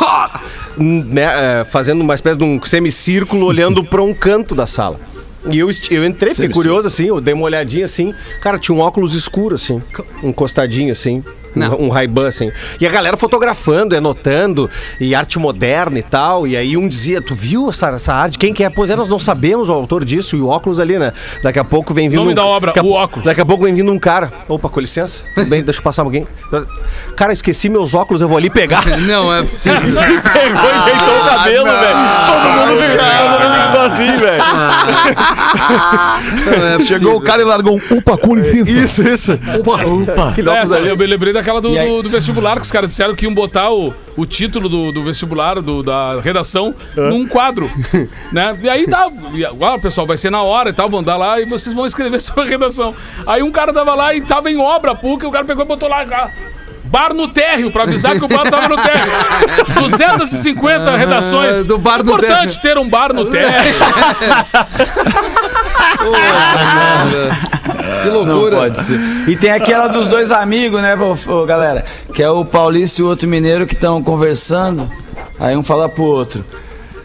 né, 0.75 1.63
fazendo 1.69 2.01
uma 2.01 2.15
espécie 2.15 2.35
de 2.37 2.43
um 2.43 2.59
semicírculo 2.65 3.45
olhando 3.45 3.83
para 3.83 4.01
um 4.01 4.11
canto 4.11 4.55
da 4.55 4.65
sala. 4.65 4.99
E 5.49 5.57
eu, 5.57 5.69
eu 5.89 6.05
entrei, 6.05 6.33
fiquei 6.35 6.49
curioso 6.49 6.87
assim, 6.87 7.05
eu 7.05 7.19
dei 7.19 7.33
uma 7.33 7.43
olhadinha 7.43 7.85
assim. 7.85 8.13
Cara, 8.41 8.59
tinha 8.59 8.75
um 8.75 8.79
óculos 8.79 9.15
escuro 9.15 9.55
assim, 9.55 9.81
encostadinho 10.23 10.91
assim. 10.91 11.23
Não. 11.55 11.75
Um, 11.75 11.85
um 11.85 11.89
Ray-Ban, 11.89 12.27
assim. 12.27 12.51
E 12.79 12.87
a 12.87 12.89
galera 12.89 13.17
fotografando, 13.17 13.95
anotando, 13.95 14.69
e 14.99 15.13
arte 15.15 15.37
moderna 15.39 15.99
e 15.99 16.03
tal. 16.03 16.47
E 16.47 16.55
aí 16.55 16.77
um 16.77 16.87
dizia, 16.87 17.21
tu 17.21 17.35
viu 17.35 17.69
essa, 17.69 17.87
essa 17.89 18.13
arte? 18.13 18.37
Quem 18.37 18.53
que 18.53 18.63
é? 18.63 18.69
Pois 18.69 18.89
é, 18.89 18.95
nós 18.95 19.07
não 19.07 19.19
sabemos 19.19 19.69
o 19.69 19.73
autor 19.73 20.05
disso. 20.05 20.35
E 20.35 20.41
o 20.41 20.47
óculos 20.47 20.79
ali, 20.79 20.97
né? 20.97 21.13
Daqui 21.43 21.59
a 21.59 21.63
pouco 21.63 21.93
vem 21.93 22.09
vindo... 22.09 22.21
Nome 22.21 22.33
da 22.33 22.45
obra, 22.45 22.67
daqui 22.67 22.79
a, 22.79 22.83
o 22.83 22.91
óculos. 22.91 23.25
Daqui 23.25 23.41
a 23.41 23.45
pouco 23.45 23.63
vem 23.63 23.73
vindo 23.73 23.91
um 23.91 23.99
cara. 23.99 24.31
Opa, 24.47 24.69
com 24.69 24.79
licença. 24.79 25.23
Tudo 25.35 25.49
bem, 25.49 25.63
deixa 25.63 25.79
eu 25.79 25.83
passar 25.83 26.03
alguém. 26.03 26.27
Cara, 27.15 27.33
esqueci 27.33 27.69
meus 27.69 27.93
óculos, 27.93 28.21
eu 28.21 28.27
vou 28.27 28.37
ali 28.37 28.49
pegar. 28.49 28.85
Não 29.01 29.33
é 29.33 29.41
possível. 29.43 29.81
Pegou 29.81 30.69
e 30.69 30.85
deitou 30.85 31.17
o 31.17 31.25
cabelo, 31.29 31.65
velho. 31.65 31.97
Todo 32.27 32.47
mundo 32.57 32.81
ficou, 33.61 33.81
assim, 33.81 34.17
velho. 34.17 34.43
Não 36.59 36.67
é. 36.67 36.85
Chegou 36.85 37.15
o 37.15 37.21
cara 37.21 37.41
e 37.41 37.45
largou 37.45 37.75
um 37.77 37.97
upa 37.97 38.17
com 38.17 38.35
licença. 38.35 38.71
Isso, 38.71 39.01
isso. 39.07 39.39
Opa, 39.59 39.83
opa. 39.85 40.33
Que 40.33 40.41
É, 40.41 40.91
eu 40.91 40.97
me 40.97 41.05
lembrei 41.05 41.33
daquela 41.41 41.59
do, 41.61 41.77
aí? 41.77 41.87
do- 41.87 42.03
do 42.03 42.09
vestibular, 42.09 42.55
que 42.55 42.61
os 42.61 42.71
caras 42.71 42.89
disseram 42.89 43.15
que 43.15 43.25
iam 43.25 43.33
botar 43.33 43.71
o, 43.71 43.93
o 44.15 44.25
título 44.25 44.69
do, 44.69 44.91
do 44.91 45.03
vestibular, 45.03 45.61
do- 45.61 45.83
da 45.83 46.19
redação, 46.21 46.73
num 46.95 47.25
quadro. 47.27 47.69
né? 48.31 48.57
E 48.61 48.69
aí 48.69 48.87
tá. 48.87 49.09
e 49.33 49.43
Agora, 49.45 49.79
pessoal, 49.79 50.07
vai 50.07 50.17
ser 50.17 50.29
na 50.29 50.41
hora 50.41 50.69
e 50.69 50.73
tal, 50.73 50.89
vão 50.89 51.03
dar 51.03 51.17
lá 51.17 51.39
e 51.39 51.45
vocês 51.45 51.75
vão 51.75 51.85
escrever 51.85 52.19
sobre 52.21 52.43
a 52.43 52.45
redação. 52.47 52.95
Aí 53.27 53.41
um 53.43 53.51
cara 53.51 53.73
tava 53.73 53.93
lá 53.95 54.13
e 54.13 54.21
tava 54.21 54.49
em 54.49 54.57
obra, 54.57 54.95
PUC, 54.95 55.23
e 55.23 55.27
o 55.27 55.31
cara 55.31 55.45
pegou 55.45 55.63
e 55.65 55.67
botou 55.67 55.89
lá. 55.89 56.05
ah, 56.11 56.29
Bar 56.83 57.13
no 57.13 57.27
térreo, 57.29 57.71
pra 57.71 57.83
avisar 57.83 58.17
que 58.19 58.25
o 58.25 58.27
bar 58.27 58.49
tava 58.49 58.67
no 58.67 58.75
térreo. 58.75 59.11
250 59.79 60.97
redações. 60.97 61.65
do 61.65 61.77
bar 61.77 62.03
no 62.03 62.11
Importante 62.11 62.61
ter 62.61 62.77
um 62.77 62.89
bar 62.89 63.13
no 63.13 63.25
térreo. 63.27 63.75
Que 68.03 68.09
Não 68.09 68.23
loucura. 68.23 68.57
pode 68.57 68.79
ser. 68.81 68.99
E 69.27 69.35
tem 69.35 69.51
aquela 69.51 69.87
dos 69.87 70.07
dois 70.09 70.31
amigos, 70.31 70.81
né, 70.81 70.95
galera? 71.47 71.85
Que 72.13 72.23
é 72.23 72.29
o 72.29 72.43
Paulista 72.45 73.01
e 73.01 73.03
o 73.03 73.07
outro 73.07 73.27
mineiro 73.27 73.65
que 73.67 73.73
estão 73.73 74.01
conversando. 74.01 74.87
Aí 75.39 75.55
um 75.55 75.63
fala 75.63 75.87
pro 75.89 76.03
outro: 76.03 76.43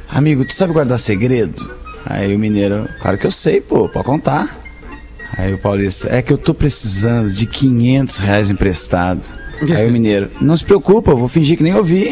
Amigo, 0.08 0.44
tu 0.44 0.54
sabe 0.54 0.72
guardar 0.72 0.98
segredo? 0.98 1.68
Aí 2.04 2.34
o 2.34 2.38
mineiro: 2.38 2.88
Claro 3.00 3.18
que 3.18 3.26
eu 3.26 3.30
sei, 3.30 3.60
pô, 3.60 3.88
pode 3.88 4.04
contar. 4.04 4.56
Aí 5.36 5.52
o 5.52 5.58
Paulista: 5.58 6.08
É 6.14 6.22
que 6.22 6.32
eu 6.32 6.38
tô 6.38 6.54
precisando 6.54 7.30
de 7.30 7.46
500 7.46 8.18
reais 8.18 8.50
emprestado. 8.50 9.26
Aí 9.74 9.88
o 9.88 9.92
mineiro, 9.92 10.30
não 10.40 10.56
se 10.56 10.64
preocupa, 10.64 11.10
eu 11.12 11.16
vou 11.16 11.28
fingir 11.28 11.56
que 11.56 11.62
nem 11.62 11.74
ouvi. 11.74 12.10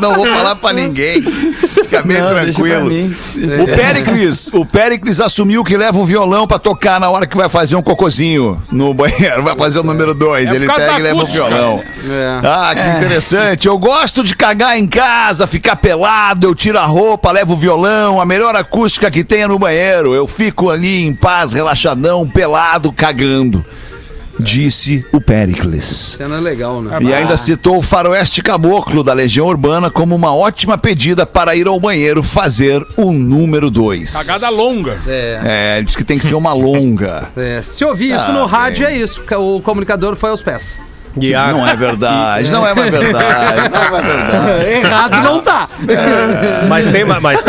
Não 0.00 0.14
vou 0.14 0.26
falar 0.26 0.56
pra 0.56 0.72
ninguém. 0.72 1.22
Fica 1.22 2.02
bem 2.02 2.20
Não, 2.20 2.28
tranquilo. 2.30 2.90
O 3.62 3.66
Pericles, 3.66 4.50
o 4.52 4.64
Pericles 4.66 5.20
assumiu 5.20 5.64
que 5.64 5.76
leva 5.76 5.98
o 5.98 6.04
violão 6.04 6.46
pra 6.46 6.58
tocar 6.58 6.98
na 7.00 7.08
hora 7.10 7.26
que 7.26 7.36
vai 7.36 7.48
fazer 7.48 7.76
um 7.76 7.82
cocozinho 7.82 8.60
no 8.70 8.92
banheiro. 8.94 9.42
Vai 9.42 9.56
fazer 9.56 9.78
o 9.80 9.82
número 9.82 10.14
dois. 10.14 10.50
É 10.50 10.54
Ele 10.54 10.66
pega 10.66 10.98
e 10.98 11.02
leva 11.02 11.16
o 11.16 11.20
acústica. 11.22 11.48
violão. 11.48 11.82
É. 12.10 12.40
Ah, 12.44 12.72
que 12.74 12.98
interessante. 12.98 13.66
Eu 13.68 13.78
gosto 13.78 14.22
de 14.22 14.34
cagar 14.36 14.78
em 14.78 14.86
casa, 14.86 15.46
ficar 15.46 15.76
pelado, 15.76 16.46
eu 16.46 16.54
tiro 16.54 16.78
a 16.78 16.84
roupa, 16.84 17.30
levo 17.32 17.54
o 17.54 17.56
violão, 17.56 18.20
a 18.20 18.24
melhor 18.24 18.54
acústica 18.56 19.10
que 19.10 19.24
tem 19.24 19.42
é 19.42 19.46
no 19.46 19.58
banheiro. 19.58 20.14
Eu 20.14 20.26
fico 20.26 20.70
ali 20.70 21.04
em 21.04 21.14
paz, 21.14 21.52
relaxadão, 21.52 22.28
pelado, 22.28 22.92
cagando. 22.92 23.64
Disse 24.38 25.04
o 25.12 25.20
Pericles. 25.20 26.14
Cena 26.18 26.38
legal, 26.40 26.82
né? 26.82 26.98
E 27.02 27.12
ainda 27.12 27.36
citou 27.36 27.78
o 27.78 27.82
faroeste 27.82 28.42
caboclo 28.42 29.02
da 29.04 29.12
Legião 29.12 29.46
Urbana 29.46 29.90
como 29.90 30.14
uma 30.14 30.34
ótima 30.34 30.76
pedida 30.76 31.24
para 31.26 31.54
ir 31.56 31.66
ao 31.66 31.78
banheiro 31.78 32.22
fazer 32.22 32.84
o 32.96 33.12
número 33.12 33.70
2. 33.70 34.12
Cagada 34.12 34.48
longa. 34.50 34.98
É. 35.06 35.40
É, 35.78 35.82
diz 35.82 35.94
que 35.96 36.04
tem 36.04 36.18
que 36.18 36.26
ser 36.26 36.34
uma 36.34 36.52
longa. 36.52 37.28
É, 37.36 37.62
se 37.62 37.84
ouvir 37.84 38.14
isso 38.14 38.24
Ah, 38.28 38.32
no 38.32 38.40
bem. 38.40 38.48
rádio, 38.48 38.86
é 38.86 38.96
isso. 38.96 39.22
O 39.38 39.60
comunicador 39.60 40.16
foi 40.16 40.30
aos 40.30 40.42
pés. 40.42 40.80
E 41.20 41.34
a- 41.34 41.52
Não 41.52 41.66
é 41.66 41.76
verdade, 41.76 42.50
não 42.52 42.66
é 42.66 42.74
mais 42.74 42.90
verdade, 42.90 43.70
não 43.70 43.82
é 43.82 43.90
mais 43.90 44.06
verdade. 44.06 44.70
Errado 44.74 45.22
não 45.22 45.40
tá. 45.40 45.68
Mas 46.68 46.86
tem, 46.86 47.04
mas, 47.04 47.20
mas, 47.22 47.40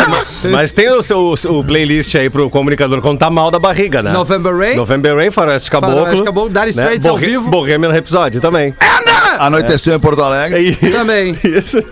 mas 0.50 0.72
tem 0.72 0.88
o 0.90 1.02
seu 1.02 1.34
o 1.48 1.64
playlist 1.64 2.14
aí 2.14 2.30
pro 2.30 2.48
comunicador 2.48 3.00
quando 3.00 3.18
tá 3.18 3.28
mal 3.30 3.50
da 3.50 3.58
barriga, 3.58 4.02
né? 4.02 4.12
November 4.12 4.56
Rain. 4.56 4.76
November 4.76 5.16
Rain, 5.16 5.30
Faroeste 5.30 5.70
Caboclo. 5.70 5.96
Faroeste 5.98 6.24
Caboclo, 6.24 6.50
Dire 6.50 6.70
Straits 6.70 7.06
ao 7.06 7.16
vivo. 7.18 7.50
Bohemian 7.50 7.90
Rhapsody 7.92 8.40
também. 8.40 8.74
Anoiteceu 9.38 9.96
em 9.96 10.00
Porto 10.00 10.22
Alegre. 10.22 10.58
É 10.58 10.62
isso. 10.62 10.90
Também. 10.92 11.38
Isso. 11.44 11.82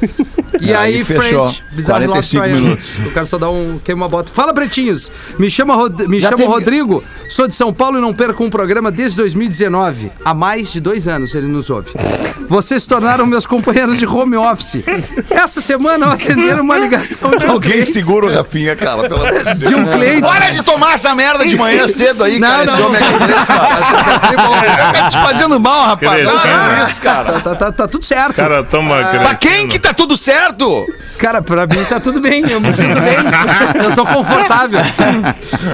E 0.61 0.73
Aí 0.73 0.97
aí, 0.97 1.05
fechou. 1.05 1.47
French, 1.47 1.65
Bizarre 1.73 2.07
Love 2.07 2.21
45 2.21 2.43
Triangle. 2.43 2.63
minutos. 2.65 2.99
Eu 3.01 3.11
quero 3.13 3.27
só 3.27 3.39
dar 3.39 3.51
um 3.51 3.79
queima 3.83 4.09
bota. 4.09 4.33
Fala, 4.33 4.55
pretinhos. 4.55 5.11
Me 5.39 5.51
chama, 5.51 5.75
Rod... 5.75 6.03
Me 6.03 6.21
Já 6.21 6.29
chamo 6.31 6.43
teve- 6.43 6.53
Rodrigo, 6.53 7.03
sou 7.29 7.49
de 7.49 7.55
São 7.55 7.73
Paulo 7.73 7.99
e 7.99 8.01
não 8.01 8.15
perco 8.15 8.45
um 8.45 8.51
programa 8.51 8.91
desde 8.91 9.17
2019. 9.19 10.11
Há 10.25 10.33
mais 10.35 10.73
de 10.73 10.81
dois 10.81 11.09
anos 11.09 11.35
ele 11.35 11.47
nos 11.49 11.71
ouve. 11.71 11.91
Vocês 12.49 12.83
se 12.83 12.89
tornaram 12.89 13.27
meus 13.27 13.47
companheiros 13.47 13.99
de 13.99 14.07
home 14.07 14.37
office. 14.37 14.83
Essa 15.31 15.61
semana 15.61 16.07
eu 16.07 16.13
atenderam 16.13 16.63
uma 16.63 16.77
ligação 16.79 17.31
de 17.31 17.47
um 17.47 17.53
Alguém 17.53 17.73
cliente. 17.73 17.93
segura 17.93 18.27
o 18.27 18.35
Rafinha, 18.35 18.77
cara, 18.77 19.09
pelo 19.09 19.27
amor 19.27 19.45
de 19.45 19.55
Deus. 19.55 19.69
De 19.71 19.75
um 19.75 19.87
cliente. 19.87 20.21
Para 20.23 20.51
de 20.51 20.63
tomar 20.65 20.95
essa 20.95 21.15
merda 21.15 21.47
de 21.47 21.57
manhã 21.57 21.89
cedo 21.89 22.25
aí, 22.25 22.39
Não, 22.39 22.49
cara. 22.49 22.65
não. 22.65 22.75
Esse 22.75 22.83
homem 22.83 23.01
é 23.03 23.07
que 23.07 23.47
cara. 23.47 24.93
Tá 24.95 25.09
te 25.11 25.19
fazendo 25.19 25.61
mal, 25.61 25.89
rapaz. 25.89 26.25
Não, 26.25 26.33
não 26.35 26.77
é 26.77 26.83
isso, 26.89 27.01
cara. 27.03 27.33
Tá, 27.33 27.41
tá, 27.41 27.55
tá, 27.55 27.73
tá 27.73 27.89
tudo 27.89 28.05
certo. 28.05 28.35
Cara, 28.37 28.63
toma 28.65 28.97
Pra 28.97 29.35
quem 29.35 29.69
que 29.69 29.79
tá 29.79 29.93
tudo 29.93 30.17
certo? 30.17 30.87
Cara, 31.19 31.43
pra 31.43 31.67
mim 31.67 31.83
tá 31.89 32.01
tudo 32.01 32.21
bem, 32.21 32.45
eu 32.51 32.61
me 32.61 32.73
sinto 32.73 33.01
bem, 33.01 33.17
eu 33.85 33.95
tô 33.95 34.05
confortável. 34.05 34.81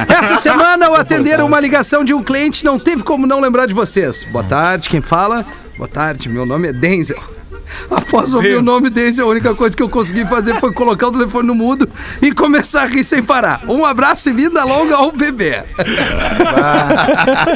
Essa 0.09 0.37
semana 0.37 0.87
eu 0.87 0.95
atenderam 0.95 1.47
uma 1.47 1.59
ligação 1.59 2.05
de 2.05 2.13
um 2.13 2.23
cliente, 2.23 2.65
não 2.65 2.79
teve 2.79 3.03
como 3.03 3.27
não 3.27 3.41
lembrar 3.41 3.67
de 3.67 3.75
vocês. 3.75 4.25
Boa 4.25 4.45
tarde, 4.45 4.89
quem 4.89 5.01
fala? 5.01 5.45
Boa 5.81 5.89
tarde, 5.89 6.29
meu 6.29 6.45
nome 6.45 6.69
é 6.69 6.75
Denzel. 6.75 7.19
Após 7.91 8.35
ouvir 8.35 8.57
o 8.57 8.61
nome 8.61 8.91
Denzel, 8.91 9.25
a 9.27 9.31
única 9.31 9.55
coisa 9.55 9.75
que 9.75 9.83
eu 9.83 9.89
consegui 9.89 10.27
fazer 10.27 10.61
foi 10.61 10.75
colocar 10.75 11.07
o 11.07 11.11
telefone 11.11 11.47
no 11.47 11.55
mudo 11.55 11.89
e 12.21 12.33
começar 12.33 12.83
a 12.83 12.87
rir 12.87 13.03
sem 13.03 13.23
parar. 13.23 13.63
Um 13.67 13.83
abraço 13.83 14.29
e 14.29 14.33
vida 14.35 14.63
longa 14.63 14.97
ao 14.97 15.11
bebê. 15.11 15.63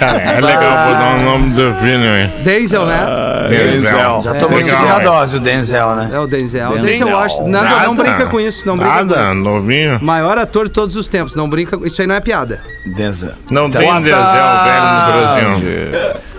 Cara, 0.00 0.22
é 0.24 0.40
legal 0.40 0.88
botar 0.88 1.16
o 1.18 1.22
nome 1.22 1.52
do 1.52 1.74
filho, 1.74 2.18
hein? 2.18 2.32
Denzel, 2.42 2.86
né? 2.86 3.06
Denzel. 3.50 4.22
Já 4.22 4.34
tomou 4.36 4.58
Legal, 4.58 4.78
segunda 4.78 4.98
dose 5.00 5.36
o 5.36 5.40
Denzel, 5.40 5.94
né? 5.94 6.10
É 6.10 6.18
o 6.18 6.26
Denzel. 6.26 6.70
O 6.70 6.78
Denzel. 6.78 7.20
Denzel. 7.20 7.48
Nada, 7.48 7.82
não 7.82 7.94
brinca 7.94 8.24
com 8.24 8.40
isso, 8.40 8.66
não 8.66 8.78
brinca 8.78 8.90
com 8.90 9.04
Nada, 9.04 9.24
isso. 9.26 9.34
novinho. 9.34 9.98
Maior 10.02 10.38
ator 10.38 10.64
de 10.64 10.70
todos 10.72 10.96
os 10.96 11.08
tempos, 11.08 11.36
não 11.36 11.46
brinca 11.46 11.76
com 11.76 11.84
isso 11.84 12.00
aí 12.00 12.06
não 12.06 12.14
é 12.14 12.20
piada. 12.20 12.62
Denzel. 12.86 13.32
Não 13.50 13.70
tem 13.70 13.82
Boa 13.82 14.00
Denzel 14.00 14.16
velho 14.16 14.84
no 14.86 15.60
Brasil. 15.60 16.33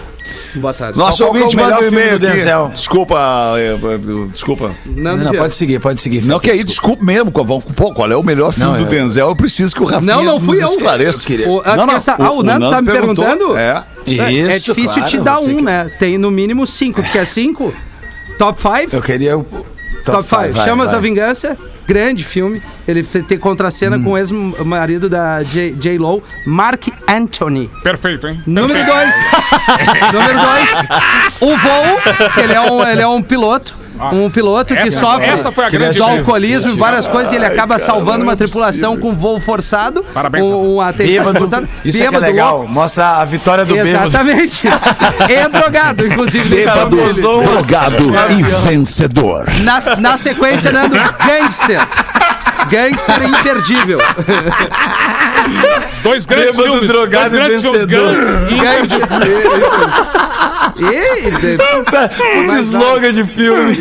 Boa 0.56 0.74
tarde. 0.74 0.98
Nosso 0.98 1.24
Qual 1.24 1.28
é 1.28 1.32
o 1.32 1.36
ouvinte 1.44 1.56
melhor 1.56 1.70
manda 1.72 1.82
um 1.82 1.90
filme 1.90 2.02
e-mail. 2.02 2.20
Denzel? 2.20 2.70
Desculpa, 2.74 3.18
eh, 3.58 3.76
eh, 3.82 4.28
desculpa. 4.32 4.72
Não, 4.86 5.12
não, 5.12 5.18
Vieira. 5.24 5.38
pode 5.40 5.56
seguir, 5.56 5.80
pode 5.80 6.02
seguir. 6.02 6.24
Não, 6.24 6.40
que 6.40 6.50
aí, 6.50 6.64
desculpa 6.64 7.04
mesmo. 7.04 7.32
Vamos, 7.32 7.64
pô, 7.76 7.94
qual 7.94 8.12
é 8.12 8.16
o 8.16 8.24
melhor 8.24 8.52
filme 8.54 8.72
Não, 8.72 8.78
do 8.78 8.84
eu- 8.86 8.90
Denzel? 8.90 9.28
Eu 9.30 9.36
preciso 9.36 9.76
que 9.76 9.82
o 9.82 9.86
Rafinha 9.86 10.16
Não, 10.16 10.24
não 10.24 10.40
fui 10.40 10.62
eu. 10.64 10.70
esclareça. 10.70 11.20
Eu 11.24 11.26
queria- 11.26 11.50
O- 11.50 11.62
ah, 11.66 11.76
Não, 11.76 11.86
não, 11.86 11.96
essa- 11.96 12.16
ah, 12.18 12.32
o 12.32 12.42
Nando 12.44 12.70
tá 12.70 12.82
me 12.82 12.92
perguntando? 12.92 13.58
É. 13.58 13.84
Isso, 14.08 14.22
é 14.22 14.60
difícil 14.60 14.94
claro, 14.94 15.10
te 15.10 15.20
dar 15.20 15.40
um, 15.40 15.46
que- 15.56 15.62
né? 15.62 15.92
Tem 16.00 16.18
no 16.18 16.30
mínimo 16.32 16.66
cinco. 16.68 17.02
Tu 17.04 17.12
quer 17.12 17.26
cinco? 17.26 17.74
Top 18.38 18.62
5? 18.62 18.96
Eu 18.96 19.02
queria 19.02 19.38
o. 19.38 19.44
Top 20.06 20.24
5. 20.28 20.42
five, 20.42 20.54
vai, 20.54 20.66
Chamas 20.66 20.86
vai. 20.88 20.96
da 20.96 21.02
Vingança. 21.02 21.58
Grande 21.88 22.24
filme. 22.24 22.62
Ele 22.88 23.04
tem 23.04 23.38
contracena 23.38 24.00
com 24.00 24.12
o 24.12 24.18
ex-marido 24.18 25.08
da 25.10 25.44
J- 25.44 25.74
J-Lo, 25.74 26.24
Mark 26.46 26.88
Anthony. 27.08 27.70
Perfeito, 27.84 28.28
hein? 28.28 28.42
Número 28.46 28.74
2. 28.86 28.86
Número 30.14 30.40
2. 30.40 30.70
O 31.42 31.58
voo, 31.58 32.02
ele 32.44 32.54
é 32.54 32.62
um, 32.62 32.84
ele 32.88 33.02
é 33.02 33.08
um 33.08 33.22
piloto. 33.22 33.76
Um 34.12 34.30
piloto 34.30 34.74
que 34.76 34.80
Essa- 34.88 35.00
sofre 35.00 35.26
essa 35.26 35.52
foi 35.52 35.66
a 35.66 35.70
grande 35.70 35.98
do 35.98 36.04
alcoolismo 36.04 36.72
e 36.72 36.78
várias 36.78 37.08
coisas. 37.08 37.32
E 37.32 37.36
ele 37.36 37.46
acaba 37.46 37.80
salvando 37.80 38.24
uma 38.24 38.36
tripulação 38.36 38.98
com 38.98 39.14
voo 39.16 39.40
forçado. 39.40 40.04
Parabéns, 40.14 40.46
um, 40.46 40.80
um 40.80 40.92
Bêbado. 40.94 41.40
forçado. 41.40 41.68
Isso 41.84 41.98
é 41.98 42.02
que 42.02 42.08
é 42.08 42.12
Bêbado, 42.12 42.26
legal. 42.32 42.58
louco. 42.58 42.72
Mostra 42.74 43.08
a 43.22 43.26
vitória 43.26 43.64
do 43.66 43.74
bêbado. 43.74 44.08
Exatamente. 44.08 44.68
é 45.30 45.48
drogado, 45.50 46.06
inclusive. 46.08 46.50
Bêbado, 46.50 46.96
drogado 47.44 48.04
e 48.32 48.44
vencedor. 48.68 49.46
Na, 49.62 49.80
na 49.98 50.18
sequência, 50.18 50.72
Nando, 50.72 50.96
Gangster. 50.96 51.80
Gangster 52.70 53.24
imperdível. 53.24 54.00
Dois 56.04 56.26
grandes 56.26 56.56
Bêbado, 56.56 56.72
filmes. 56.74 56.88
drogado 56.92 57.30
dois 57.30 57.32
grandes 57.32 57.60
e 57.60 57.62
filmes. 57.64 57.86
vencedor. 57.86 58.16
E 60.78 60.82
Gangster. 60.82 61.58
E, 62.20 62.36
Muito 62.42 62.58
slogan 62.64 63.14
de 63.14 63.24
filme. 63.26 63.78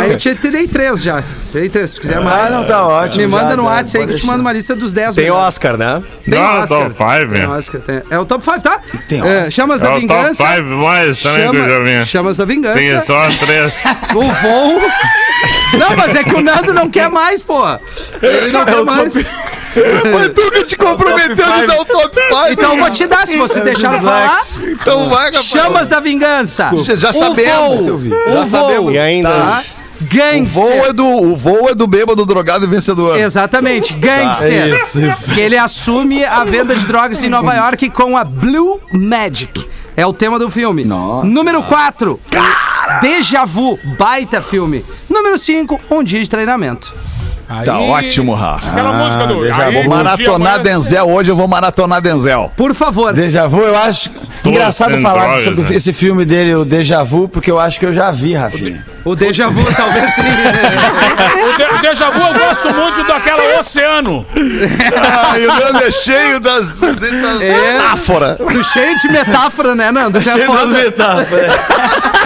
aí 0.00 0.10
eu 0.12 0.16
te 0.16 0.34
tirei 0.34 0.68
três 0.68 1.02
já. 1.02 1.22
Tirei 1.50 1.68
três, 1.68 1.90
se 1.92 2.00
quiser 2.00 2.20
mais. 2.20 2.44
Ah, 2.46 2.50
não, 2.50 2.64
tá 2.64 2.86
ótimo. 2.86 3.22
Me 3.22 3.26
manda 3.26 3.50
já, 3.50 3.56
no 3.56 3.62
já, 3.64 3.68
WhatsApp 3.70 3.98
aí 3.98 4.06
que 4.06 4.12
eu 4.14 4.18
te 4.18 4.26
mando 4.26 4.40
uma 4.40 4.52
lista 4.52 4.76
dos 4.76 4.92
10 4.92 5.14
Tem 5.14 5.24
melhores. 5.24 5.46
Oscar, 5.48 5.76
né? 5.76 6.02
Tem 6.24 6.34
Não, 6.38 6.60
Oscar. 6.62 6.78
top 6.90 6.94
five, 6.96 7.32
Tem 7.32 7.42
é. 7.42 7.48
Oscar, 7.48 7.80
tem. 7.80 8.02
É 8.10 8.18
o 8.18 8.24
top 8.24 8.44
5, 8.44 8.60
tá? 8.60 8.78
Tem 9.08 9.20
É, 9.20 9.22
Oscar. 9.38 9.50
Chamas 9.50 9.80
É 9.80 9.84
da 9.84 9.90
o 9.90 9.92
top 9.94 10.00
Vingança. 10.06 10.46
5 10.46 10.62
mais 10.76 11.22
também 11.22 11.50
que 11.50 11.56
eu 11.56 11.68
já 11.68 11.78
vi. 11.80 12.06
Chamas 12.06 12.36
da 12.36 12.44
Vingança. 12.44 12.74
Tem 12.78 13.00
só 13.04 13.28
três. 13.40 13.82
O 14.14 14.22
voo. 14.22 14.80
Não, 15.78 15.96
mas 15.96 16.14
é 16.14 16.22
que 16.24 16.34
o 16.34 16.40
Nando 16.40 16.72
não 16.74 16.88
quer 16.90 17.08
mais, 17.08 17.42
pô. 17.42 17.64
Ele 18.22 18.52
não 18.52 18.64
quer 18.64 18.84
mais. 18.84 19.12
Foi 20.12 20.28
tu 20.30 20.50
que 20.50 20.64
te 20.64 20.76
comprometeu 20.76 21.36
de 21.36 21.66
dar 21.66 21.80
o 21.80 21.84
top 21.84 22.20
5. 22.20 22.46
Então 22.50 22.72
eu 22.72 22.78
vou 22.78 22.90
te 22.90 23.06
dar, 23.06 23.26
se 23.26 23.36
você 23.36 23.60
deixar 23.60 23.94
eu 23.94 24.00
falar. 24.00 24.40
Então 24.62 25.08
vai, 25.08 25.26
rapaz. 25.26 25.44
Chamas 25.44 25.88
da 25.88 26.00
Vingança. 26.00 26.70
Já- 26.84 26.96
já 26.96 27.10
o 27.10 27.12
sabemos. 27.12 27.86
Voo. 27.86 28.00
Já 28.08 28.40
O 28.40 28.46
sabemos. 28.46 28.82
voo. 28.84 28.92
E 28.92 28.98
ainda. 28.98 29.28
Tá. 29.30 29.62
O 30.00 30.04
Gangster. 30.04 30.44
voo 30.54 30.86
é 30.86 30.92
do, 30.92 31.06
o 31.06 31.36
voo 31.36 31.68
é 31.68 31.74
do 31.74 31.86
bêbado, 31.86 32.24
drogado 32.24 32.64
e 32.64 32.68
vencedor. 32.68 33.16
Exatamente, 33.18 33.92
Gangster. 33.92 34.74
Isso, 34.74 35.00
isso. 35.00 35.34
Que 35.34 35.40
ele 35.40 35.58
assume 35.58 36.24
a 36.24 36.42
venda 36.44 36.74
de 36.74 36.86
drogas 36.86 37.22
em 37.22 37.28
Nova 37.28 37.54
York 37.54 37.90
com 37.90 38.16
a 38.16 38.24
Blue 38.24 38.80
Magic. 38.92 39.68
É 39.96 40.06
o 40.06 40.12
tema 40.14 40.38
do 40.38 40.50
filme. 40.50 40.84
Nossa. 40.84 41.26
Número 41.26 41.62
4. 41.62 42.18
Deja 43.02 43.44
Vu, 43.44 43.78
baita 43.98 44.40
filme. 44.40 44.84
Número 45.08 45.36
5, 45.38 45.78
Um 45.90 46.02
Dia 46.02 46.22
de 46.22 46.30
Treinamento. 46.30 46.94
Tá 47.64 47.76
Aí- 47.76 47.90
ótimo, 47.90 48.32
Rafa. 48.32 48.70
Aquela 48.70 48.92
música 48.92 49.26
do. 49.26 49.42
aí, 49.42 49.74
Vou 49.74 49.88
maratonar 49.88 50.60
Denzel 50.60 51.08
hoje, 51.10 51.30
eu 51.32 51.36
vou 51.36 51.48
maratonar 51.48 52.00
Denzel. 52.00 52.52
Por 52.56 52.72
favor. 52.74 53.12
Deja 53.12 53.48
vu, 53.48 53.60
eu 53.62 53.76
acho 53.76 54.08
engraçado 54.44 54.96
falar 55.02 55.24
drogas, 55.26 55.44
sobre 55.44 55.62
né? 55.64 55.74
esse 55.74 55.92
filme 55.92 56.24
dele, 56.24 56.54
o 56.54 56.64
Deja 56.64 57.02
Vu, 57.02 57.28
porque 57.28 57.50
eu 57.50 57.58
acho 57.58 57.80
que 57.80 57.86
eu 57.86 57.92
já 57.92 58.12
vi, 58.12 58.34
Rafinha. 58.34 58.86
O 59.04 59.16
Deja 59.16 59.48
Vu, 59.48 59.64
talvez 59.74 60.14
sim. 60.14 60.22
O, 61.40 61.56
de, 61.56 61.64
o 61.74 61.78
Deja 61.82 62.10
Vu 62.10 62.20
eu 62.20 62.34
gosto 62.38 62.72
muito 62.74 63.04
daquela 63.04 63.58
Oceano. 63.60 64.24
Ai, 65.32 65.44
o 65.44 65.48
Nando 65.48 65.84
é 65.84 65.90
cheio 65.90 66.38
das, 66.38 66.76
das 66.76 66.96
É. 67.42 67.72
metáforas. 67.72 68.38
Cheio 68.72 68.98
de 69.00 69.08
metáfora, 69.08 69.74
né, 69.74 69.90
Nando? 69.90 70.18
É 70.18 70.22
foda. 70.22 70.78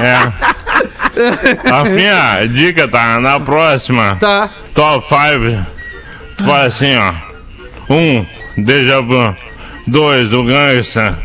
É. 0.02 0.53
Rafinha, 1.68 2.46
dica, 2.52 2.88
tá? 2.88 3.18
Na 3.20 3.38
próxima. 3.40 4.16
Tá. 4.20 4.50
Top 4.74 5.06
5. 5.08 5.66
Faz 6.44 6.74
assim, 6.74 6.96
ó. 6.96 7.14
1. 7.88 7.94
Um, 7.96 8.26
Deja 8.62 9.00
vu. 9.00 9.36
2. 9.86 10.32
O 10.32 10.44
gangsta. 10.44 11.18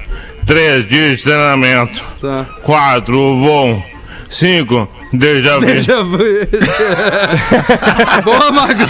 3. 0.45 0.87
Dias 0.87 1.17
de 1.17 1.23
treinamento. 1.23 2.03
Tá. 2.21 2.45
4. 2.63 3.17
O 3.17 3.39
voo. 3.39 3.88
5. 4.29 4.87
Déjà 5.11 5.55
vu. 5.59 5.65
Deixa 5.65 5.91
eu 5.93 6.05
ver. 6.05 6.49
Boa, 8.23 8.51
Magro. 8.51 8.87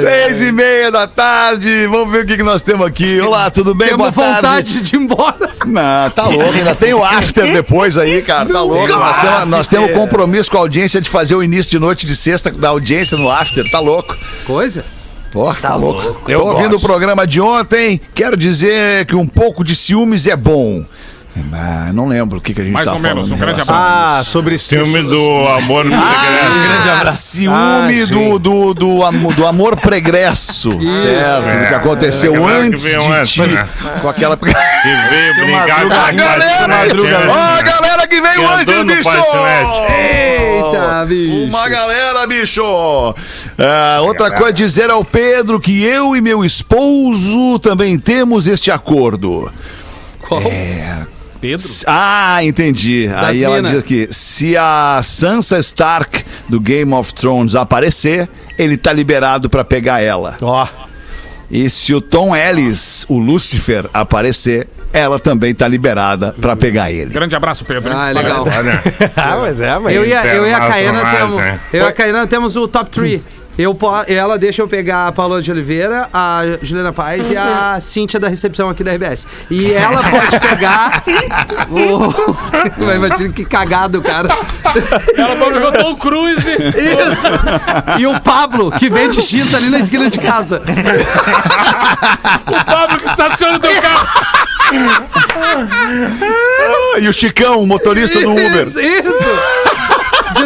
Seis 0.00 0.40
e 0.40 0.50
meia 0.50 0.90
da 0.90 1.06
tarde, 1.06 1.86
vamos 1.86 2.10
ver 2.10 2.24
o 2.24 2.26
que, 2.26 2.36
que 2.36 2.42
nós 2.42 2.62
temos 2.62 2.86
aqui. 2.86 3.20
Olá, 3.20 3.50
tudo 3.50 3.74
bem? 3.74 3.88
Temos 3.88 4.10
Boa 4.10 4.12
tarde. 4.12 4.36
vontade 4.72 4.82
de 4.82 4.96
ir 4.96 4.98
embora. 4.98 5.50
Não, 5.64 6.10
tá 6.10 6.26
louco, 6.26 6.52
ainda 6.52 6.74
tem 6.74 6.92
o 6.92 7.04
after 7.04 7.52
depois 7.52 7.96
aí, 7.96 8.20
cara, 8.22 8.46
tá 8.46 8.62
louco. 8.62 8.88
Nós 8.88 9.20
temos, 9.20 9.46
nós 9.46 9.68
temos 9.68 9.92
compromisso 9.92 10.50
com 10.50 10.56
a 10.56 10.60
audiência 10.60 11.00
de 11.00 11.08
fazer 11.08 11.34
o 11.36 11.42
início 11.42 11.70
de 11.70 11.78
noite 11.78 12.04
de 12.06 12.16
sexta 12.16 12.50
da 12.50 12.70
audiência 12.70 13.16
no 13.16 13.30
after, 13.30 13.64
tá 13.70 13.78
louco. 13.78 14.16
Coisa? 14.44 14.84
Porra, 15.34 15.60
tá, 15.60 15.74
louco. 15.74 16.30
Tô 16.30 16.46
ouvindo 16.46 16.76
o 16.76 16.80
programa 16.80 17.26
de 17.26 17.40
ontem, 17.40 18.00
quero 18.14 18.36
dizer 18.36 19.04
que 19.04 19.16
um 19.16 19.26
pouco 19.26 19.64
de 19.64 19.74
ciúmes 19.74 20.28
é 20.28 20.36
bom. 20.36 20.84
Ah, 21.52 21.90
não 21.92 22.06
lembro 22.06 22.38
o 22.38 22.40
que, 22.40 22.54
que 22.54 22.60
a 22.60 22.64
gente 22.64 22.72
Mais 22.72 22.86
tá 22.86 22.92
ou 22.92 22.98
falando. 22.98 23.16
menos, 23.16 23.30
um 23.32 23.36
grande 23.36 23.60
abraço. 23.60 23.82
Ah, 23.84 24.22
sobre 24.24 24.54
esse 24.54 24.68
Filme 24.68 25.02
do 25.02 25.48
Amor 25.48 25.84
Ah, 25.92 27.10
ciúme 27.12 28.02
Ah, 28.02 28.06
do, 28.06 28.38
do, 28.38 28.74
do, 28.74 29.32
do 29.34 29.46
amor 29.46 29.76
pregresso, 29.76 30.70
certo? 30.72 31.58
Do 31.62 31.68
que 31.68 31.74
aconteceu 31.74 32.34
É, 32.34 32.38
galera 32.38 32.58
que 32.60 32.66
antes 32.66 32.82
veio 32.84 33.00
de 33.00 33.12
antes, 33.12 33.32
ti, 33.32 33.40
né? 33.42 33.68
com 34.00 34.08
aquela... 34.08 34.36
Que 34.36 34.44
veio 34.46 35.34
brincar 35.46 35.80
com 35.82 35.92
A 35.92 36.12
galera, 36.12 36.76
ó, 37.30 37.58
a 37.58 37.62
galera 37.62 38.06
que 38.06 38.20
veio 38.20 38.34
Que 38.34 38.44
antes, 38.72 38.96
bicho! 38.96 39.10
Eita, 39.90 41.06
bicho. 41.06 41.44
Uma 41.48 41.68
galera, 41.68 42.26
bicho! 42.26 43.14
Ah, 43.58 44.00
outra 44.02 44.30
coisa, 44.30 44.52
dizer 44.52 44.88
ao 44.90 45.04
Pedro 45.04 45.60
que 45.60 45.82
eu 45.84 46.14
e 46.14 46.20
meu 46.20 46.44
esposo 46.44 47.58
também 47.58 47.98
temos 47.98 48.46
este 48.46 48.70
acordo. 48.70 49.50
Qual? 50.20 50.40
Pedro? 51.44 51.68
Ah, 51.86 52.42
entendi. 52.42 53.06
Aí 53.14 53.44
ela 53.44 53.56
mina. 53.56 53.68
diz 53.68 53.78
aqui: 53.78 54.08
se 54.10 54.56
a 54.56 55.00
Sansa 55.02 55.58
Stark 55.58 56.24
do 56.48 56.58
Game 56.58 56.90
of 56.94 57.12
Thrones 57.12 57.54
aparecer, 57.54 58.26
ele 58.58 58.78
tá 58.78 58.94
liberado 58.94 59.50
pra 59.50 59.62
pegar 59.62 60.00
ela. 60.00 60.38
Ó, 60.40 60.66
E 61.50 61.68
se 61.68 61.92
o 61.92 62.00
Tom 62.00 62.34
Ellis, 62.34 63.04
o 63.10 63.18
Lucifer, 63.18 63.90
aparecer, 63.92 64.66
ela 64.90 65.18
também 65.18 65.54
tá 65.54 65.68
liberada 65.68 66.34
pra 66.40 66.56
pegar 66.56 66.90
ele. 66.90 67.12
Grande 67.12 67.36
abraço, 67.36 67.62
Pedro. 67.66 67.92
Ah, 67.94 68.10
legal. 68.10 68.46
Ah, 69.14 69.36
mas 69.36 69.60
é, 69.60 69.78
mas... 69.78 69.94
Eu 69.94 70.06
e 70.06 70.14
a, 70.14 70.24
eu 70.34 70.46
e 70.46 70.54
a 70.54 70.60
Caena 70.60 71.10
temos. 71.14 71.42
Eu 71.74 71.84
e 71.84 71.88
a 71.88 71.92
Caena 71.92 72.26
temos 72.26 72.56
o 72.56 72.66
top 72.66 72.88
3. 72.88 73.20
Eu, 73.56 73.76
ela 74.08 74.36
deixa 74.36 74.62
eu 74.62 74.68
pegar 74.68 75.06
a 75.06 75.12
Paula 75.12 75.40
de 75.40 75.50
Oliveira, 75.50 76.08
a 76.12 76.42
Juliana 76.60 76.92
Paz 76.92 77.30
e 77.30 77.36
a 77.36 77.78
Cíntia 77.80 78.18
da 78.18 78.28
recepção 78.28 78.68
aqui 78.68 78.82
da 78.82 78.92
RBS. 78.92 79.26
E 79.48 79.72
ela 79.72 80.02
pode 80.02 80.40
pegar 80.40 81.04
o. 81.70 82.12
Imagina 82.94 83.32
que 83.32 83.44
cagado, 83.44 84.02
cara. 84.02 84.36
Ela 85.16 85.36
pegou 85.36 85.72
Tom 85.72 85.96
Cruise. 85.96 86.50
Isso! 86.50 87.98
E 88.00 88.06
o 88.06 88.20
Pablo, 88.20 88.72
que 88.72 88.90
vende 88.90 89.22
X 89.22 89.54
ali 89.54 89.70
na 89.70 89.78
esquina 89.78 90.10
de 90.10 90.18
casa. 90.18 90.60
O 92.46 92.64
Pablo 92.64 92.98
que 92.98 93.06
estaciona 93.06 93.56
o 93.56 93.60
teu 93.60 93.80
carro. 93.80 94.08
Ah, 95.36 96.98
e 96.98 97.08
o 97.08 97.12
Chicão, 97.12 97.60
o 97.60 97.66
motorista 97.66 98.20
do 98.20 98.32
Uber. 98.32 98.66
Isso! 98.66 98.80
isso. 98.80 99.93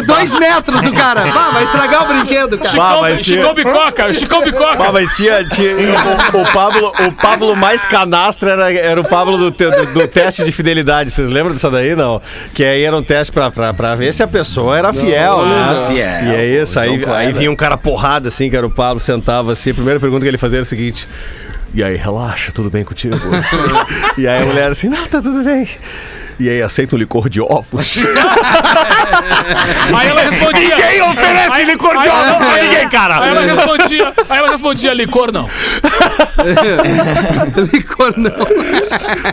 De 0.01 0.07
dois 0.07 0.33
metros 0.39 0.85
o 0.85 0.93
cara. 0.93 1.21
Bah, 1.31 1.49
vai 1.51 1.63
estragar 1.63 2.03
o 2.03 2.07
brinquedo, 2.07 2.57
cara. 2.57 2.69
Chicão, 2.69 3.01
mas 3.01 3.23
tinha- 3.25 3.37
Chicão 3.41 3.53
Bicoca. 3.53 4.13
Chicão 4.13 4.41
Bicoca. 4.43 4.83
Ah, 4.87 4.91
mas 4.91 5.15
tinha, 5.15 5.43
tinha 5.47 5.71
o, 5.75 6.41
o 6.41 6.51
Pablo, 6.51 6.93
o 7.07 7.11
Pablo 7.13 7.55
mais 7.55 7.85
canastra 7.85 8.51
era, 8.51 8.73
era 8.73 9.01
o 9.01 9.03
Pablo 9.03 9.37
do, 9.37 9.51
te- 9.51 9.69
do, 9.69 9.93
do 9.93 10.07
teste 10.07 10.43
de 10.43 10.51
fidelidade. 10.51 11.11
Vocês 11.11 11.29
lembram 11.29 11.53
disso 11.53 11.69
daí, 11.69 11.95
não? 11.95 12.21
Que 12.53 12.65
aí 12.65 12.83
era 12.83 12.95
um 12.95 13.03
teste 13.03 13.31
pra, 13.33 13.51
pra, 13.51 13.73
pra 13.73 13.95
ver 13.95 14.13
se 14.13 14.23
a 14.23 14.27
pessoa 14.27 14.77
era 14.77 14.93
fiel, 14.93 15.45
né? 15.45 15.85
fiel. 15.87 16.23
E 16.33 16.35
é 16.35 16.45
isso, 16.61 16.79
aí, 16.79 17.03
aí 17.15 17.31
vinha 17.33 17.51
um 17.51 17.55
cara 17.55 17.77
porrada 17.77 18.27
assim, 18.29 18.49
que 18.49 18.55
era 18.55 18.65
o 18.65 18.69
Pablo, 18.69 18.99
sentava 18.99 19.51
assim. 19.51 19.71
A 19.71 19.73
primeira 19.73 19.99
pergunta 19.99 20.23
que 20.23 20.27
ele 20.29 20.37
fazia 20.37 20.57
era 20.57 20.63
o 20.63 20.65
seguinte. 20.65 21.07
E 21.73 21.83
aí, 21.83 21.95
relaxa, 21.95 22.51
tudo 22.51 22.69
bem 22.69 22.83
contigo? 22.83 23.15
e 24.17 24.27
aí 24.27 24.41
a 24.41 24.45
mulher 24.45 24.71
assim, 24.71 24.89
não, 24.89 25.05
tá 25.05 25.21
tudo 25.21 25.43
bem. 25.43 25.67
E 26.39 26.47
aí, 26.49 26.61
aceita 26.61 26.95
um 26.95 26.99
licor 26.99 27.29
de 27.29 27.41
ovos? 27.41 27.97
Aí 29.93 30.07
ela 30.07 30.21
respondia. 30.21 30.75
Ninguém 30.75 31.01
oferece 31.01 31.51
Aí- 31.51 31.65
licor 31.65 31.91
de 31.91 32.07
ovos 32.09 32.35
pra 32.37 32.53
aí- 32.53 32.69
ninguém, 32.69 32.89
cara. 32.89 33.23
Aí 33.23 33.29
ela 33.29 33.41
respondia, 33.41 34.13
aí 34.29 34.39
ela 34.39 34.49
respondia, 34.51 34.93
licor 34.93 35.31
não. 35.31 35.49
Licor 37.73 38.13
não. 38.17 38.31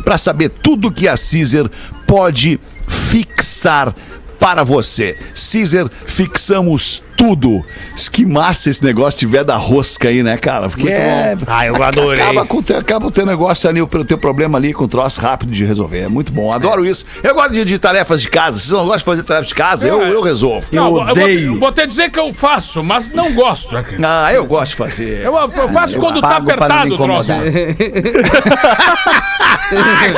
para 0.04 0.18
saber 0.18 0.50
tudo 0.50 0.92
que 0.92 1.08
a 1.08 1.14
Caesar 1.16 1.70
pode 2.06 2.60
fixar 2.86 3.94
para 4.40 4.64
você. 4.64 5.16
Caesar, 5.53 5.88
fixamos 6.07 7.03
tudo. 7.16 7.62
Que 8.11 8.24
massa 8.24 8.70
esse 8.70 8.83
negócio 8.83 9.18
tiver 9.18 9.44
da 9.44 9.57
rosca 9.57 10.09
aí, 10.09 10.22
né, 10.22 10.38
cara? 10.38 10.70
Porque 10.70 10.88
é... 10.88 11.37
Ah, 11.46 11.66
eu 11.66 11.81
adorei. 11.83 12.22
Acaba 12.22 12.46
com, 12.46 12.57
o 12.57 12.62
teu- 12.62 12.79
acaba 12.79 13.07
o 13.07 13.11
teu 13.11 13.26
negócio 13.26 13.68
ali, 13.68 13.83
o 13.83 13.87
teu 13.87 14.16
problema 14.16 14.57
ali 14.57 14.72
com 14.72 14.88
troço 14.88 15.20
rápido 15.20 15.50
de 15.53 15.62
resolver. 15.66 16.00
É 16.00 16.09
muito 16.09 16.33
bom. 16.33 16.50
Adoro 16.50 16.87
isso. 16.87 17.05
Eu 17.22 17.35
gosto 17.35 17.53
de, 17.53 17.62
de 17.66 17.79
tarefas 17.79 18.22
de 18.22 18.31
casa. 18.31 18.59
Vocês 18.59 18.70
não 18.72 18.87
gostam 18.87 18.98
de 18.98 19.05
fazer 19.05 19.22
tarefas 19.24 19.48
de 19.48 19.55
casa? 19.55 19.87
Eu, 19.87 20.00
eu 20.00 20.22
resolvo. 20.22 20.66
Não, 20.72 20.87
eu 20.87 20.90
vou- 20.92 21.03
vou, 21.05 21.11
odeio. 21.12 21.59
vou 21.59 21.68
até 21.68 21.87
dizer 21.87 22.11
que 22.11 22.18
eu 22.18 22.33
faço, 22.33 22.83
mas 22.83 23.11
não 23.11 23.33
gosto. 23.35 23.76
Ah, 24.03 24.33
eu 24.33 24.46
gosto 24.46 24.70
de 24.70 24.76
fazer. 24.76 25.20
Eu, 25.22 25.35
eu 25.37 25.68
faço 25.68 25.98
quando 26.00 26.22
tá 26.22 26.37
apertado 26.37 26.94
o 26.94 26.96
troço. 26.96 27.33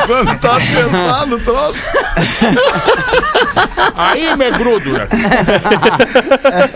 Quando 0.07 0.39
tá 0.41 0.57
apertado 0.57 1.35
o 1.37 1.41
troço. 1.41 1.79
Aí 4.13 4.37
me 4.37 4.51
grudo, 4.53 4.93
né? 4.93 5.09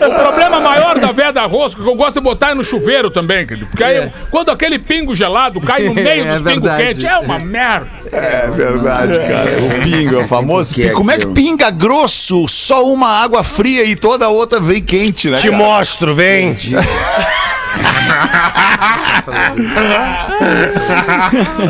o 0.07 0.13
problema 0.19 0.59
maior 0.59 0.99
da 0.99 1.11
véia 1.11 1.31
da 1.31 1.45
rosca 1.45 1.81
que 1.81 1.87
eu 1.87 1.95
gosto 1.95 2.15
de 2.15 2.21
botar 2.21 2.51
é 2.51 2.53
no 2.53 2.63
chuveiro 2.63 3.09
também, 3.09 3.45
querido. 3.45 3.67
Porque 3.67 3.83
aí, 3.83 4.11
quando 4.29 4.49
aquele 4.51 4.79
pingo 4.79 5.15
gelado 5.15 5.61
cai 5.61 5.83
no 5.83 5.93
meio 5.95 6.25
É 6.25 6.31
dos 6.33 6.41
pingos 6.41 6.75
quentes, 6.75 7.03
é 7.03 7.17
uma 7.17 7.39
merda. 7.39 7.87
É 8.11 8.49
verdade, 8.49 9.19
cara. 9.19 9.59
O 9.61 9.83
pingo 9.83 10.15
é 10.15 10.23
o 10.23 10.27
famoso. 10.27 10.73
que 10.73 10.87
é 10.87 10.91
Como 10.91 11.11
é 11.11 11.17
que 11.17 11.27
pinga 11.27 11.69
grosso? 11.69 12.47
Só 12.47 12.85
uma 12.85 13.09
água 13.09 13.43
fria 13.43 13.83
e 13.83 13.95
toda 13.95 14.25
a 14.25 14.29
outra 14.29 14.59
vem 14.59 14.81
quente, 14.81 15.29
né? 15.29 15.37
Te 15.37 15.49
cara? 15.49 15.57
mostro, 15.63 16.15
vem. 16.15 16.57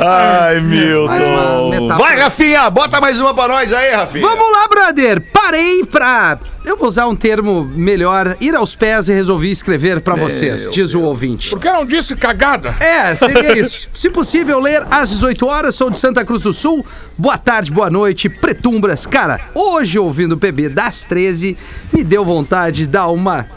Ai, 0.04 0.62
Milton. 0.62 1.88
Vai, 1.98 2.20
Rafinha, 2.20 2.70
bota 2.70 3.02
mais 3.02 3.20
uma 3.20 3.34
pra 3.34 3.48
nós 3.48 3.74
aí, 3.74 3.92
Rafinha. 3.92 4.26
Vamos 4.26 4.52
lá, 4.52 4.68
brother! 4.68 5.22
Parei 5.22 5.84
pra. 5.84 6.38
Eu 6.66 6.76
vou 6.76 6.90
usar 6.90 7.08
um 7.08 7.16
termo 7.16 7.64
melhor, 7.64 8.36
ir 8.42 8.54
aos 8.54 8.76
pés 8.76 9.08
e 9.08 9.14
resolvi 9.14 9.50
escrever 9.52 10.02
pra 10.02 10.16
vocês, 10.16 10.70
diz 10.70 10.94
o 10.94 11.02
ouvinte. 11.02 11.50
Por 11.50 11.62
que 11.62 11.72
não 11.72 11.86
disse 11.86 12.14
cagada? 12.14 12.76
É, 12.82 13.16
seria 13.16 13.58
isso. 13.58 13.88
Se 13.94 14.10
possível, 14.10 14.60
ler 14.60 14.86
às 14.92 15.10
18 15.10 15.48
horas, 15.48 15.76
sou 15.76 15.90
de 15.90 15.98
Santa 15.98 16.26
Cruz 16.26 16.42
do 16.42 16.54
Sul. 16.54 16.86
Boa 17.18 17.38
tarde, 17.38 17.72
boa 17.72 17.90
noite, 17.90 18.28
pretumbras. 18.28 19.06
Cara, 19.06 19.40
hoje 19.56 19.98
ouvindo 19.98 20.34
o 20.34 20.38
PB 20.38 20.68
das 20.68 21.06
13, 21.06 21.58
me 21.94 22.04
deu 22.04 22.26
vontade 22.26 22.80
de 22.80 22.88
dar 22.88 23.08
uma 23.08 23.48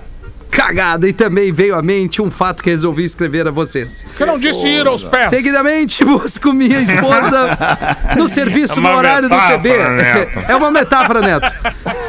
cagada 0.50 1.08
e 1.08 1.12
também 1.12 1.52
veio 1.52 1.76
à 1.76 1.82
mente 1.82 2.20
um 2.20 2.30
fato 2.30 2.62
que 2.62 2.70
resolvi 2.70 3.04
escrever 3.04 3.46
a 3.46 3.50
vocês. 3.50 4.04
Que 4.16 4.24
não 4.24 4.38
disse 4.38 4.66
ir 4.66 4.86
aos 4.86 5.04
pés? 5.04 5.30
Seguidamente, 5.30 6.04
busco 6.04 6.52
minha 6.52 6.80
esposa 6.80 7.58
no 8.18 8.28
serviço 8.28 8.78
É 8.78 8.82
no 8.82 8.88
horário 8.88 9.28
do 9.28 9.36
PB. 9.36 9.68
Neto. 9.88 10.38
É 10.48 10.56
uma 10.56 10.70
metáfora, 10.70 11.20
Neto. 11.20 11.50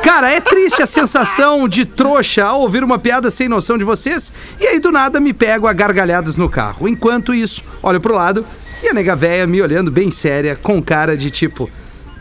Cara, 0.03 0.31
é 0.31 0.41
triste 0.41 0.81
a 0.81 0.85
sensação 0.85 1.67
de 1.67 1.85
trouxa 1.85 2.43
ao 2.43 2.61
ouvir 2.61 2.83
uma 2.83 2.97
piada 2.97 3.29
sem 3.29 3.47
noção 3.47 3.77
de 3.77 3.83
vocês 3.83 4.33
e 4.59 4.67
aí 4.67 4.79
do 4.79 4.91
nada 4.91 5.19
me 5.19 5.33
pego 5.33 5.67
a 5.67 5.73
gargalhadas 5.73 6.35
no 6.35 6.49
carro. 6.49 6.87
Enquanto 6.87 7.33
isso, 7.33 7.63
olho 7.83 8.01
pro 8.01 8.15
lado 8.15 8.45
e 8.83 8.89
a 8.89 8.93
nega 8.93 9.15
véia 9.15 9.45
me 9.45 9.61
olhando 9.61 9.91
bem 9.91 10.09
séria, 10.09 10.55
com 10.55 10.81
cara 10.81 11.15
de 11.15 11.29
tipo. 11.29 11.69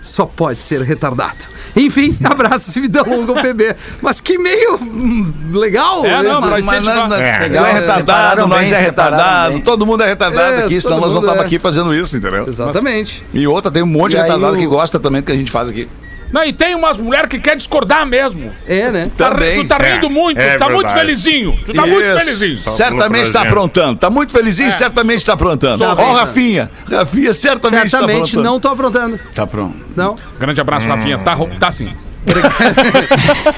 Só 0.03 0.25
pode 0.25 0.63
ser 0.63 0.81
retardado. 0.83 1.45
Enfim, 1.77 2.17
abraço 2.25 2.77
e 2.79 2.83
vida 2.83 3.03
longa 3.03 3.33
ao 3.37 3.43
PB. 3.43 3.77
Mas 4.01 4.21
que 4.21 4.39
meio 4.39 4.77
hum, 4.77 5.33
legal. 5.53 6.05
É, 6.07 6.23
não, 6.23 6.41
né? 6.41 6.49
pra 6.49 6.59
incentivar. 6.61 7.09
não, 7.09 7.17
É. 7.17 7.49
não 7.49 7.67
é 7.67 7.73
retardado, 7.75 8.47
nós 8.47 8.61
bem, 8.61 8.73
é 8.73 8.83
separaram 8.83 8.85
retardado, 9.17 9.53
bem. 9.55 9.63
todo 9.63 9.87
mundo 9.87 10.03
é 10.03 10.07
retardado 10.07 10.55
É, 10.55 10.65
aqui, 10.65 10.81
senão 10.81 11.01
nós 11.01 11.13
não 11.15 11.23
tava 11.23 11.43
é. 11.43 11.47
aqui 11.47 11.59
fazendo 11.59 11.95
isso, 11.95 12.17
entendeu? 12.17 12.49
Exatamente. 12.49 13.23
E 13.35 13.47
outra, 13.47 13.71
tem 13.71 13.83
um 13.83 13.87
monte 13.87 14.13
de 14.13 14.17
E 14.17 14.21
aí 14.21 14.25
retardado 14.25 14.55
o- 14.55 14.59
que 14.59 14.67
gosta 14.67 14.99
também 14.99 15.21
do 15.21 15.27
que 15.27 15.33
a 15.33 15.37
gente 15.37 15.51
faz 15.51 15.69
aqui. 15.69 15.87
Não, 16.33 16.45
e 16.45 16.53
tem 16.53 16.75
umas 16.75 16.99
mulheres 16.99 17.29
que 17.29 17.39
querem 17.41 17.59
discordar 17.59 18.07
mesmo. 18.07 18.53
É, 18.67 18.91
né? 18.91 19.11
Tá, 19.17 19.31
Também. 19.31 19.63
tu 19.63 19.69
tá 19.69 19.79
rindo 19.79 20.07
É, 20.07 20.11
muito, 20.11 20.39
é 20.39 20.57
tá 20.57 20.67
muito 20.67 20.83
verdade. 20.87 21.01
felizinho. 21.01 21.57
Tu 21.67 21.73
tá 21.75 21.87
muito 21.87 22.05
Isso. 22.07 22.19
felizinho. 22.19 22.59
Certamente 22.59 23.27
está 23.27 23.41
projeto. 23.41 23.53
aprontando. 23.53 23.99
Tá 23.99 24.11
muito 24.11 24.33
felizinho, 24.33 24.69
É, 24.69 24.73
certamente 24.73 25.19
está 25.19 25.33
aprontando. 25.33 25.83
Ó, 25.85 25.95
bem, 25.95 26.13
Rafinha. 26.15 26.71
Rafinha 26.91 27.35
certamente 27.35 27.87
está 27.87 27.99
Certamente 27.99 28.31
aprontando. 28.31 28.43
não 28.45 28.61
tô 28.61 28.69
aprontando. 28.69 29.21
Tá 29.35 29.47
pronto. 29.47 29.77
Não. 29.97 30.17
Grande 30.39 30.61
abraço, 30.61 30.87
Rafinha. 30.89 31.19
Tá, 31.19 31.37
tá 31.59 31.73
sim. 31.73 31.93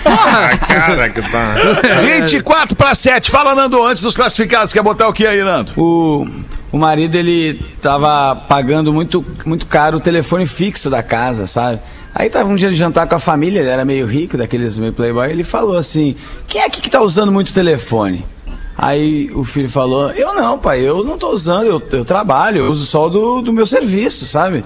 A 0.05 0.57
cara 0.57 1.09
que 1.09 1.21
tá. 1.23 1.55
24 2.03 2.77
para 2.77 2.95
7. 2.95 3.31
Fala, 3.31 3.55
Nando, 3.55 3.83
antes 3.85 4.03
dos 4.03 4.15
classificados. 4.17 4.73
Quer 4.73 4.83
botar 4.83 5.09
o 5.09 5.13
que 5.13 5.27
aí, 5.27 5.43
Nando? 5.43 5.73
O, 5.77 6.27
o 6.73 6.79
marido, 6.79 7.15
ele 7.15 7.61
tava 7.83 8.35
pagando 8.35 8.93
muito, 8.93 9.25
muito 9.45 9.67
caro 9.67 9.99
o 9.99 10.01
telefone 10.01 10.47
fixo 10.47 10.89
da 10.89 11.03
casa, 11.03 11.47
sabe? 11.47 11.81
Aí 12.15 12.31
tava 12.31 12.49
um 12.49 12.57
dia 12.57 12.71
de 12.71 12.77
jantar 12.77 13.07
com 13.07 13.15
a 13.15 13.21
família, 13.21 13.61
ele 13.61 13.69
era 13.69 13.85
meio 13.85 14.07
rico, 14.07 14.39
daqueles 14.39 14.79
meio 14.79 14.93
playboy, 14.93 15.31
ele 15.31 15.45
falou 15.45 15.77
assim, 15.77 16.17
quem 16.49 16.63
é 16.63 16.67
aqui 16.67 16.81
que 16.81 16.91
tá 16.91 17.03
usando 17.03 17.31
muito 17.31 17.53
telefone? 17.53 18.25
Aí 18.77 19.31
o 19.35 19.45
filho 19.45 19.69
falou, 19.69 20.11
eu 20.13 20.35
não, 20.35 20.59
pai, 20.59 20.81
eu 20.81 21.05
não 21.05 21.19
tô 21.19 21.31
usando, 21.31 21.67
eu, 21.67 21.83
eu 21.93 22.05
trabalho, 22.05 22.65
eu 22.65 22.71
uso 22.71 22.87
só 22.87 23.09
do, 23.09 23.43
do 23.43 23.53
meu 23.53 23.67
serviço, 23.67 24.27
sabe? 24.27 24.65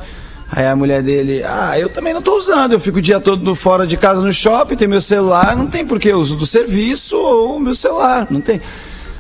Aí 0.50 0.64
a 0.64 0.76
mulher 0.76 1.02
dele, 1.02 1.42
ah, 1.44 1.78
eu 1.78 1.88
também 1.88 2.14
não 2.14 2.22
tô 2.22 2.36
usando, 2.36 2.72
eu 2.72 2.80
fico 2.80 2.98
o 2.98 3.02
dia 3.02 3.18
todo 3.18 3.52
fora 3.56 3.84
de 3.84 3.96
casa 3.96 4.22
no 4.22 4.32
shopping, 4.32 4.76
tem 4.76 4.86
meu 4.86 5.00
celular, 5.00 5.56
não 5.56 5.66
tem 5.66 5.84
porque 5.84 6.08
eu 6.08 6.18
uso 6.18 6.36
do 6.36 6.46
serviço 6.46 7.16
ou 7.16 7.58
meu 7.58 7.74
celular, 7.74 8.28
não 8.30 8.40
tem. 8.40 8.60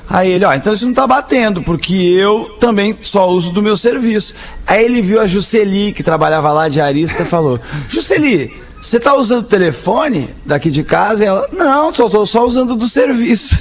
Aí 0.08 0.30
ele, 0.30 0.44
ó, 0.44 0.54
então 0.54 0.72
isso 0.72 0.86
não 0.86 0.94
tá 0.94 1.06
batendo, 1.06 1.62
porque 1.62 1.94
eu 1.94 2.56
também 2.60 2.96
só 3.02 3.28
uso 3.28 3.52
do 3.52 3.62
meu 3.62 3.76
serviço. 3.76 4.34
Aí 4.66 4.84
ele 4.84 5.02
viu 5.02 5.20
a 5.20 5.26
Juceli, 5.26 5.92
que 5.92 6.02
trabalhava 6.02 6.52
lá 6.52 6.68
de 6.68 6.80
arista, 6.80 7.22
e 7.22 7.26
falou: 7.26 7.58
Juceli, 7.88 8.52
você 8.80 9.00
tá 9.00 9.14
usando 9.14 9.40
o 9.40 9.48
telefone 9.48 10.30
daqui 10.44 10.70
de 10.70 10.84
casa? 10.84 11.24
E 11.24 11.26
ela, 11.26 11.48
não, 11.52 11.92
só 11.92 12.08
tô 12.08 12.24
só 12.24 12.44
usando 12.44 12.76
do 12.76 12.88
serviço. 12.88 13.58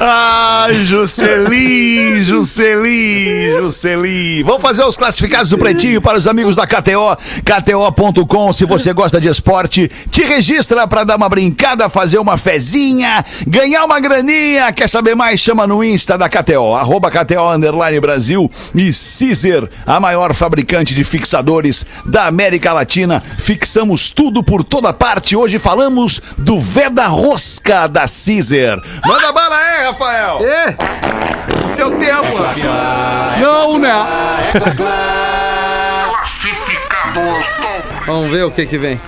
Ai, 0.00 0.84
Juscelin, 0.84 2.24
Juscelin, 2.24 3.58
Juscelin. 3.58 4.42
Vamos 4.44 4.62
fazer 4.62 4.84
os 4.84 4.96
classificados 4.96 5.50
do 5.50 5.58
Pretinho 5.58 6.00
para 6.00 6.16
os 6.18 6.26
amigos 6.26 6.56
da 6.56 6.66
KTO. 6.66 7.16
KTO.com. 7.44 8.52
Se 8.52 8.64
você 8.64 8.92
gosta 8.92 9.20
de 9.20 9.28
esporte, 9.28 9.90
te 10.10 10.22
registra 10.22 10.86
para 10.88 11.04
dar 11.04 11.16
uma 11.16 11.28
brincada, 11.28 11.88
fazer 11.88 12.18
uma 12.18 12.38
fezinha, 12.38 13.24
ganhar 13.46 13.84
uma 13.84 14.00
graninha. 14.00 14.72
Quer 14.72 14.88
saber 14.88 15.14
mais? 15.14 15.40
Chama 15.40 15.66
no 15.66 15.84
Insta 15.84 16.16
da 16.16 16.28
KTO, 16.28 16.74
arroba 16.74 17.10
KTO 17.10 17.50
Underline 17.52 18.00
Brasil 18.00 18.50
e 18.74 18.90
Caesar, 18.92 19.68
a 19.86 20.00
maior 20.00 20.34
fabricante 20.34 20.94
de 20.94 21.04
fixadores 21.04 21.84
da 22.06 22.26
América 22.26 22.72
Latina. 22.72 23.22
Fixamos 23.38 24.10
tudo 24.10 24.42
por 24.42 24.59
toda 24.64 24.92
parte. 24.92 25.34
Hoje 25.36 25.58
falamos 25.58 26.20
do 26.38 26.58
Veda 26.60 27.06
Rosca 27.06 27.86
da 27.86 28.02
Caesar. 28.02 28.80
Manda 29.06 29.32
bala 29.32 29.56
aí, 29.56 29.84
Rafael. 29.86 30.38
É. 30.46 30.76
Teu 31.76 31.90
tempo, 31.98 32.36
Rafinha. 32.36 32.70
Não, 33.40 33.78
né? 33.78 33.90
Vamos 38.06 38.30
ver 38.30 38.44
o 38.44 38.50
que 38.50 38.66
que 38.66 38.78
vem. 38.78 39.00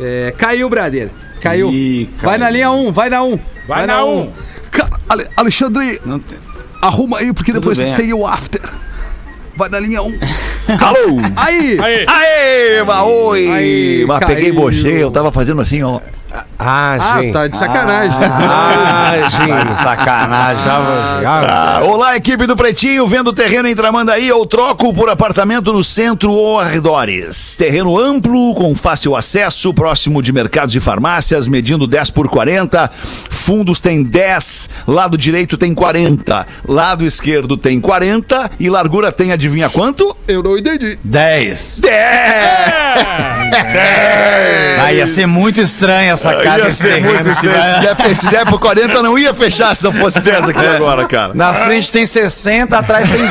É, 0.00 0.34
caiu, 0.36 0.68
Brader. 0.68 1.10
Caiu. 1.40 1.70
Ih, 1.70 2.08
vai 2.22 2.38
na 2.38 2.50
linha 2.50 2.70
1, 2.70 2.92
vai 2.92 3.08
na 3.10 3.22
1. 3.22 3.38
Vai 3.68 3.86
na 3.86 4.04
um. 4.04 4.32
Cara, 4.70 4.90
Ale- 5.08 5.28
Alexandre, 5.36 6.00
Não 6.04 6.18
tem- 6.18 6.38
arruma 6.82 7.18
aí, 7.18 7.32
porque 7.32 7.52
Tudo 7.52 7.60
depois 7.60 7.78
bem. 7.78 7.94
tem 7.94 8.12
o 8.12 8.26
after. 8.26 8.60
Vai 9.56 9.68
na 9.68 9.78
linha 9.78 10.02
1. 10.02 10.18
Alô? 10.80 11.18
Aí! 11.36 11.78
Aí. 11.80 12.06
Aê, 12.08 12.82
mas 12.82 13.06
oi! 13.06 13.48
Aí, 13.50 14.04
mas 14.06 14.24
peguei 14.24 14.52
você, 14.52 15.02
eu 15.02 15.10
tava 15.10 15.30
fazendo 15.30 15.60
assim, 15.60 15.82
ó. 15.82 16.00
Ah, 16.58 16.96
Ah, 17.00 17.20
gente. 17.20 17.32
tá 17.32 17.48
de 17.48 17.58
sacanagem. 17.58 18.18
Ah, 18.22 19.12
Tá 19.20 19.28
de 19.28 19.36
gente. 19.64 19.74
sacanagem. 19.74 20.62
Ah, 21.26 21.80
olá, 21.82 22.16
equipe 22.16 22.46
do 22.46 22.56
Pretinho, 22.56 23.06
vendo 23.08 23.32
terreno 23.32 23.68
em 23.68 23.74
Tramandaí 23.74 24.30
ou 24.30 24.46
troco 24.46 24.94
por 24.94 25.08
apartamento 25.10 25.72
no 25.72 25.82
centro 25.82 26.30
ou 26.32 26.58
arredores. 26.60 27.56
Terreno 27.56 27.98
amplo, 27.98 28.54
com 28.54 28.74
fácil 28.74 29.16
acesso, 29.16 29.74
próximo 29.74 30.22
de 30.22 30.32
mercados 30.32 30.74
e 30.76 30.80
farmácias, 30.80 31.48
medindo 31.48 31.86
10 31.86 32.10
por 32.10 32.28
40. 32.28 32.88
Fundos 33.30 33.80
tem 33.80 34.02
10, 34.02 34.70
lado 34.86 35.18
direito 35.18 35.56
tem 35.58 35.74
40, 35.74 36.46
lado 36.68 37.04
esquerdo 37.04 37.56
tem 37.56 37.80
40 37.80 38.50
e 38.60 38.70
largura 38.70 39.10
tem, 39.12 39.32
adivinha 39.32 39.68
quanto? 39.68 40.16
Eu 40.28 40.42
não 40.42 40.56
entendi. 40.56 40.98
10. 41.02 41.80
10! 41.80 41.94
Ah, 44.84 44.92
ia 44.92 45.06
ser 45.06 45.26
muito 45.26 45.60
estranha 45.60 46.12
essa 46.12 46.43
casa. 46.44 46.64
Ia 46.64 46.70
ser 46.70 47.00
muito 47.02 47.28
estranho. 47.28 47.62
Se 47.62 47.80
der, 47.80 48.16
se 48.16 48.26
der 48.28 48.46
por 48.46 48.58
40, 48.60 49.02
não 49.02 49.18
ia 49.18 49.34
fechar 49.34 49.74
se 49.74 49.82
não 49.82 49.92
fosse 49.92 50.20
10 50.20 50.48
aqui 50.50 50.66
agora, 50.66 51.06
cara. 51.06 51.32
Na 51.34 51.52
frente 51.54 51.90
tem 51.90 52.06
60, 52.06 52.76
atrás 52.78 53.08
tem 53.08 53.18
20. 53.18 53.30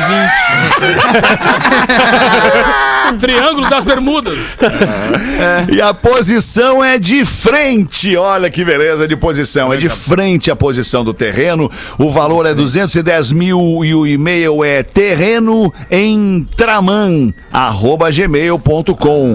Triângulo 3.20 3.68
das 3.68 3.84
Bermudas. 3.84 4.38
E 5.70 5.80
a 5.80 5.92
posição 5.92 6.82
é 6.82 6.98
de 6.98 7.24
frente. 7.24 8.16
Olha 8.16 8.50
que 8.50 8.64
beleza 8.64 9.06
de 9.06 9.16
posição. 9.16 9.72
É 9.72 9.76
de 9.76 9.88
frente 9.88 10.50
a 10.50 10.56
posição 10.56 11.04
do 11.04 11.12
terreno. 11.12 11.70
O 11.98 12.10
valor 12.10 12.46
é 12.46 12.54
210 12.54 13.32
mil 13.32 13.84
e 13.84 13.94
o 13.94 14.06
e-mail 14.06 14.64
é 14.64 14.82
terreno 14.82 15.72
em 15.90 16.48
traman, 16.56 17.32
arroba 17.52 18.10
gmail.com. 18.10 19.34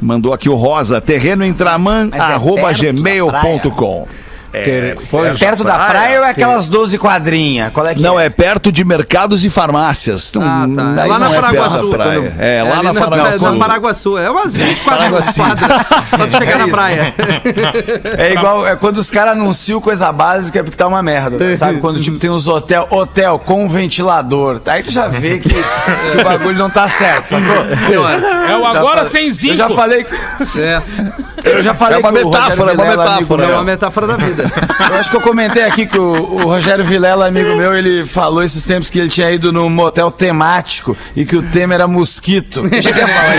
Mandou 0.00 0.32
aqui 0.32 0.48
o 0.48 0.54
Rosa, 0.54 1.00
terreno 1.00 1.44
em 1.44 1.52
traman, 1.52 2.08
Mas 2.10 2.20
é 2.20 2.32
arroba 2.32 2.72
gmail.com. 2.72 4.06
Ter- 4.52 4.98
pode- 5.10 5.38
Perto 5.38 5.62
da 5.62 5.74
praia 5.78 6.20
ou 6.20 6.24
é 6.26 6.30
aquelas 6.30 6.68
12 6.68 6.96
quadrinhas? 6.98 7.70
Qual 7.72 7.86
é 7.86 7.94
que 7.94 8.00
Não, 8.00 8.18
é 8.18 8.28
perto 8.30 8.72
de 8.72 8.82
mercados 8.84 9.44
e 9.44 9.50
farmácias. 9.50 10.32
Ah, 10.40 10.66
tá. 10.96 11.02
É 11.02 11.06
lá 11.06 11.18
na 11.18 11.26
é 11.26 11.28
perto 11.28 11.42
Paraguaçu. 11.42 11.90
praia. 11.90 12.34
É, 12.38 12.62
lá 12.62 12.74
ali 12.78 12.82
na 12.84 12.94
Paraguaçu. 12.94 13.52
Na 13.52 13.58
Paraguaçu. 13.58 14.18
É 14.18 14.30
umas 14.30 14.54
24 14.56 14.84
Paraguaçu. 14.98 15.34
quadras 15.42 15.82
pra 16.10 16.26
tu 16.26 16.36
chegar 16.38 16.58
na 16.58 16.68
praia. 16.68 17.14
É 18.16 18.32
igual 18.32 18.66
é 18.66 18.74
quando 18.76 18.96
os 18.98 19.10
caras 19.10 19.32
anunciam 19.32 19.80
coisa 19.80 20.10
básica 20.12 20.60
é 20.60 20.62
porque 20.62 20.76
tá 20.76 20.86
uma 20.86 21.02
merda. 21.02 21.56
Sabe? 21.56 21.78
Quando 21.88 22.00
tipo, 22.00 22.18
tem 22.18 22.30
uns 22.30 22.46
hotel, 22.46 22.86
hotel 22.90 23.38
com 23.38 23.68
ventilador. 23.68 24.60
Aí 24.66 24.82
tu 24.82 24.90
já 24.90 25.06
vê 25.08 25.38
que, 25.38 25.48
que 25.48 26.20
o 26.20 26.24
bagulho 26.24 26.58
não 26.58 26.70
tá 26.70 26.88
certo, 26.88 27.26
sacou? 27.26 27.56
É 28.48 28.56
o 28.56 28.64
agora 28.66 29.04
sem 29.04 29.30
zinco. 29.30 29.52
Eu 29.52 29.56
já 29.56 29.68
falei. 29.70 30.06
É, 30.56 30.82
Eu 31.44 31.62
já 31.62 31.74
falei 31.74 31.98
É 31.98 32.00
uma 32.00 32.10
metáfora, 32.12 32.72
é 32.72 32.74
uma 32.74 32.84
metáfora. 32.84 33.44
é 33.44 33.54
uma 33.54 33.64
metáfora 33.64 34.06
da 34.06 34.16
vida. 34.16 34.37
Eu 34.90 34.96
acho 34.96 35.10
que 35.10 35.16
eu 35.16 35.20
comentei 35.20 35.62
aqui 35.64 35.86
que 35.86 35.98
o, 35.98 36.10
o 36.10 36.42
Rogério 36.44 36.84
Vilela, 36.84 37.26
amigo 37.26 37.56
meu, 37.56 37.74
ele 37.76 38.04
falou 38.06 38.42
esses 38.42 38.62
tempos 38.64 38.90
que 38.90 38.98
ele 38.98 39.08
tinha 39.08 39.30
ido 39.30 39.52
num 39.52 39.68
motel 39.70 40.10
temático 40.10 40.96
e 41.16 41.24
que 41.24 41.36
o 41.36 41.42
tema 41.42 41.74
era 41.74 41.86
mosquito. 41.88 42.68
Eu 42.70 42.82
cheguei 42.82 43.02
a 43.02 43.08
falar 43.08 43.28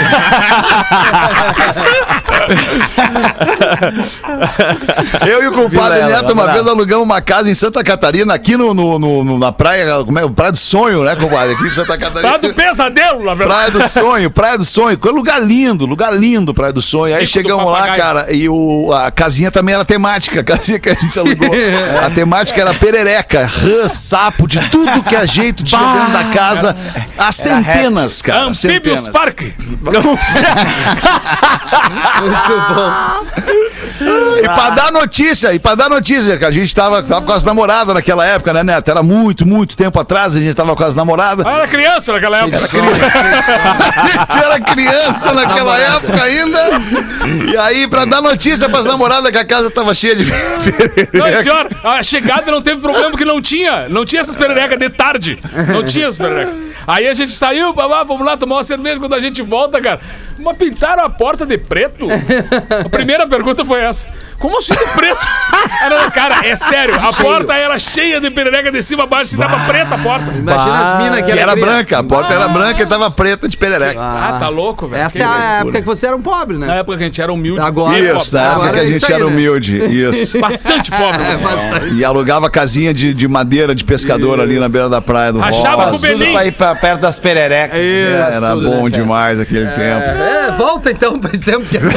Eu 5.28 5.44
e 5.44 5.48
o 5.48 5.52
compadre 5.54 6.00
Vilela, 6.02 6.22
Neto, 6.22 6.34
uma 6.34 6.52
vez 6.52 6.68
alugamos 6.68 7.06
uma 7.06 7.22
casa 7.22 7.50
em 7.50 7.56
Santa 7.56 7.84
Catarina, 7.84 8.34
aqui 8.34 8.56
no, 8.58 8.74
no- 8.74 9.00
no- 9.00 9.40
na 9.40 9.52
praia, 9.52 9.86
como 10.06 10.18
é? 10.20 10.28
Praia 10.30 10.52
do 10.52 10.58
Sonho, 10.58 11.04
né, 11.04 11.16
compadre? 11.16 11.56
Aqui 11.56 11.66
em 11.66 11.70
Santa 11.70 11.98
Catarina. 11.98 12.32
Tá 12.34 12.38
do 12.38 12.54
pesadelo, 12.54 13.24
na 13.24 13.34
verdade. 13.34 13.72
Praia 13.72 13.74
do 13.86 13.90
Sonho, 13.90 14.32
Praia 14.32 14.58
do 14.58 14.66
Sonho, 14.66 15.00
é 15.04 15.08
um 15.10 15.16
lugar 15.16 15.42
lindo, 15.42 15.86
lugar 15.86 16.14
lindo, 16.16 16.54
Praia 16.54 16.74
do 16.74 16.82
Sonho. 16.82 17.16
Aí 17.16 17.26
chegamos 17.28 17.66
lá, 17.72 17.96
cara, 17.96 18.32
e 18.32 18.48
o, 18.50 18.92
a 18.94 19.12
casinha 19.12 19.52
também 19.52 19.76
era 19.76 19.86
temática, 19.86 20.40
a 20.40 20.44
casinha 20.44 20.80
que 20.96 21.00
a 21.00 21.02
gente 21.06 21.20
alugou. 21.20 21.52
A 22.04 22.10
temática 22.10 22.62
era 22.62 22.74
perereca, 22.74 23.46
rã, 23.46 23.88
sapo, 23.90 24.48
de 24.48 24.60
tudo 24.70 25.04
que 25.04 25.16
é 25.16 25.28
jeito 25.28 25.64
tinha 25.64 25.82
dentro 25.82 26.14
da 26.14 26.24
casa. 26.34 26.76
Há 27.18 27.32
centenas, 27.32 28.22
cara. 28.22 28.46
Anfíbios 28.46 29.02
centenas. 29.02 29.08
Park. 29.10 29.42
Muito 32.20 32.54
bom. 32.74 32.92
E 34.02 34.44
pra 34.44 34.70
dar 34.72 34.92
notícia, 34.92 35.54
e 35.54 35.60
pra 35.60 35.76
dar 35.76 35.90
notícia, 35.90 36.38
que 36.38 36.46
a 36.46 36.52
gente 36.52 36.74
tava, 36.74 37.04
tava 37.04 37.26
com 37.26 37.32
as 37.32 37.44
namoradas 37.44 37.94
naquela 37.94 38.26
época, 38.26 38.54
né, 38.54 38.64
Neto? 38.64 38.90
Era 38.90 39.04
muito, 39.04 39.46
muito 39.46 39.76
tempo 39.76 40.00
atrás, 40.00 40.36
a 40.36 40.40
gente 40.40 40.54
tava 40.56 40.76
com 40.76 40.84
as 40.84 40.96
namoradas. 40.96 41.46
Eu 41.46 41.52
era 41.52 41.68
criança 41.68 42.14
naquela 42.14 42.38
época. 42.38 42.58
A 44.00 44.08
gente 44.08 44.38
era 44.38 44.60
criança 44.60 45.34
naquela 45.34 45.78
época 45.78 46.24
ainda. 46.24 46.60
E 47.52 47.58
aí, 47.58 47.88
pra 47.88 48.06
dar 48.06 48.22
notícia 48.22 48.70
pras 48.70 48.86
namoradas 48.86 49.32
que 49.32 49.38
a 49.38 49.46
casa 49.46 49.70
tava 49.70 49.94
cheia 49.94 50.16
de 50.16 50.26
Não, 51.14 51.28
e 51.28 51.44
pior, 51.44 51.68
a 51.84 52.02
chegada 52.04 52.52
não 52.52 52.62
teve 52.62 52.80
problema 52.80 53.10
porque 53.10 53.26
não 53.26 53.42
tinha. 53.42 53.90
Não 53.90 54.06
tinha 54.06 54.22
essas 54.22 54.36
pererecas 54.36 54.78
de 54.78 54.90
tarde. 54.90 55.40
Não 55.68 55.84
tinha 55.84 56.08
essas 56.08 56.18
pererecas. 56.18 56.70
Aí 56.88 57.08
a 57.08 57.14
gente 57.14 57.34
saiu, 57.34 57.74
babá, 57.74 58.04
vamos 58.04 58.26
lá 58.26 58.36
tomar 58.36 58.56
uma 58.56 58.64
cerveja. 58.64 59.00
Quando 59.00 59.14
a 59.14 59.20
gente 59.20 59.42
volta, 59.42 59.80
cara, 59.80 60.00
mas 60.40 60.58
pintaram 60.58 61.04
a 61.04 61.10
porta 61.10 61.46
de 61.46 61.58
preto? 61.58 62.08
A 62.86 62.90
primeira 62.90 63.28
pergunta 63.28 63.64
foi 63.64 63.82
essa. 63.82 63.89
Como 64.40 64.58
assim 64.60 64.74
de 64.74 64.86
preto? 64.96 65.20
Era, 65.84 66.10
cara, 66.12 66.46
é 66.48 66.56
sério, 66.56 66.96
a 66.96 67.12
porta 67.14 67.54
era 67.54 67.78
cheia 67.80 68.20
de 68.22 68.30
perereca 68.32 68.72
de 68.72 68.82
cima 68.82 69.04
a 69.04 69.06
baixo, 69.06 69.32
se 69.32 69.38
dava 69.38 69.66
preta 69.66 69.96
a 69.96 69.98
porta. 69.98 70.32
Imagina 70.32 70.82
as 70.82 71.04
minas 71.04 71.22
que 71.24 71.32
E 71.32 71.40
era 71.40 71.56
branca, 71.56 72.00
a 72.00 72.04
porta 72.04 72.34
era 72.34 72.48
branca 72.48 72.82
e 72.82 72.86
tava 72.86 73.10
preta 73.12 73.48
de 73.48 73.58
perereca. 73.58 74.00
Ah, 74.00 74.38
tá 74.40 74.48
louco, 74.50 74.88
velho. 74.88 75.04
Essa 75.04 75.22
é 75.22 75.26
a 75.26 75.60
época 75.62 75.82
que 75.82 75.88
você 75.88 76.08
era 76.08 76.16
um 76.16 76.22
pobre, 76.22 76.58
Na 76.58 76.68
né? 76.68 76.80
época 76.80 76.98
que 76.98 77.04
a 77.04 77.06
gente 77.08 77.22
era 77.22 77.32
humilde. 77.34 77.60
Agora- 77.62 77.98
Isso, 78.00 78.34
na 78.34 78.42
época 78.52 78.70
que 78.72 78.80
a 78.80 78.82
é 78.82 78.86
gente 78.86 78.96
isso 78.96 79.06
aí, 79.08 79.14
era 79.14 79.24
né? 79.26 79.30
humilde. 79.32 79.78
Isso. 79.78 80.40
Bastante 80.40 80.92
pobre. 80.92 81.22
É, 81.22 81.36
velho. 81.36 81.40
bastante. 81.40 81.96
E 81.96 82.06
alugava 82.06 82.50
casinha 82.50 82.94
de, 82.94 83.14
de 83.14 83.28
madeira 83.28 83.76
de 83.76 83.84
pescador 83.84 84.40
ali 84.40 84.60
na 84.60 84.70
beira 84.70 84.88
da 84.90 85.02
praia 85.02 85.34
do 85.34 85.42
Achava 85.42 85.86
Rosa. 85.86 85.92
com 85.92 85.98
o 85.98 86.00
Belim. 86.00 86.32
pra 86.34 86.46
ir 86.46 86.52
pra 86.54 86.76
perto 86.76 87.02
das 87.02 87.20
pererecas. 87.20 87.78
Era 87.80 88.52
tudo, 88.54 88.70
bom 88.70 88.84
né, 88.86 88.90
cara? 88.92 89.04
demais 89.04 89.40
aquele 89.40 89.68
tempo. 89.68 89.80
É, 90.06 90.52
volta 90.54 90.92
então, 90.92 91.22
faz 91.22 91.40
tempo 91.42 91.66
que. 91.66 91.78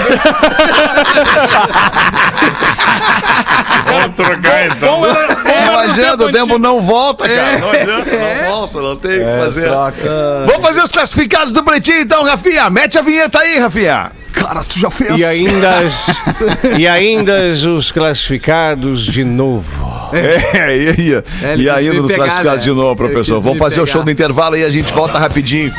Vamos 3.86 4.16
trocar 4.16 4.66
então. 4.66 5.00
Bom 5.00 5.06
era, 5.06 5.34
bom 5.34 5.42
Não 5.66 5.78
adianta, 5.78 6.24
o 6.24 6.32
tempo 6.32 6.58
não 6.58 6.80
volta, 6.80 7.28
cara. 7.28 7.58
Não 7.58 7.70
adianta, 7.70 8.10
não 8.10 8.50
volta, 8.50 8.80
não 8.80 8.96
tem 8.96 9.12
o 9.12 9.24
que 9.24 9.38
fazer. 9.44 9.68
troca. 9.68 10.44
Vamos 10.46 10.62
fazer 10.62 10.82
os 10.82 10.90
classificados 10.90 11.52
do 11.52 11.62
Pretinho 11.62 12.00
então, 12.00 12.24
Rafinha. 12.24 12.70
Mete 12.70 12.98
a 12.98 13.02
vinheta 13.02 13.38
aí, 13.40 13.58
Rafinha. 13.58 14.12
Cara, 14.32 14.64
tu 14.64 14.78
já 14.78 14.90
fez. 14.90 15.20
E 15.20 15.24
ainda, 15.24 15.78
as- 15.80 16.06
e 16.78 16.88
ainda 16.88 17.34
os 17.68 17.92
classificados 17.92 19.04
de 19.04 19.24
novo. 19.24 19.92
É, 20.12 20.76
e 20.76 20.88
aí? 20.88 21.22
É, 21.42 21.56
e 21.56 21.68
aí 21.70 21.90
me 21.90 22.00
nos 22.00 22.06
pegar, 22.10 22.24
classificados 22.24 22.60
né? 22.60 22.64
de 22.64 22.70
novo, 22.72 22.96
professor. 22.96 23.40
Vamos 23.40 23.58
fazer 23.58 23.80
o 23.80 23.84
pegar. 23.84 23.92
show 23.92 24.02
do 24.02 24.10
intervalo 24.10 24.54
aí, 24.54 24.64
a 24.64 24.70
gente 24.70 24.92
volta 24.92 25.18
rapidinho. 25.18 25.72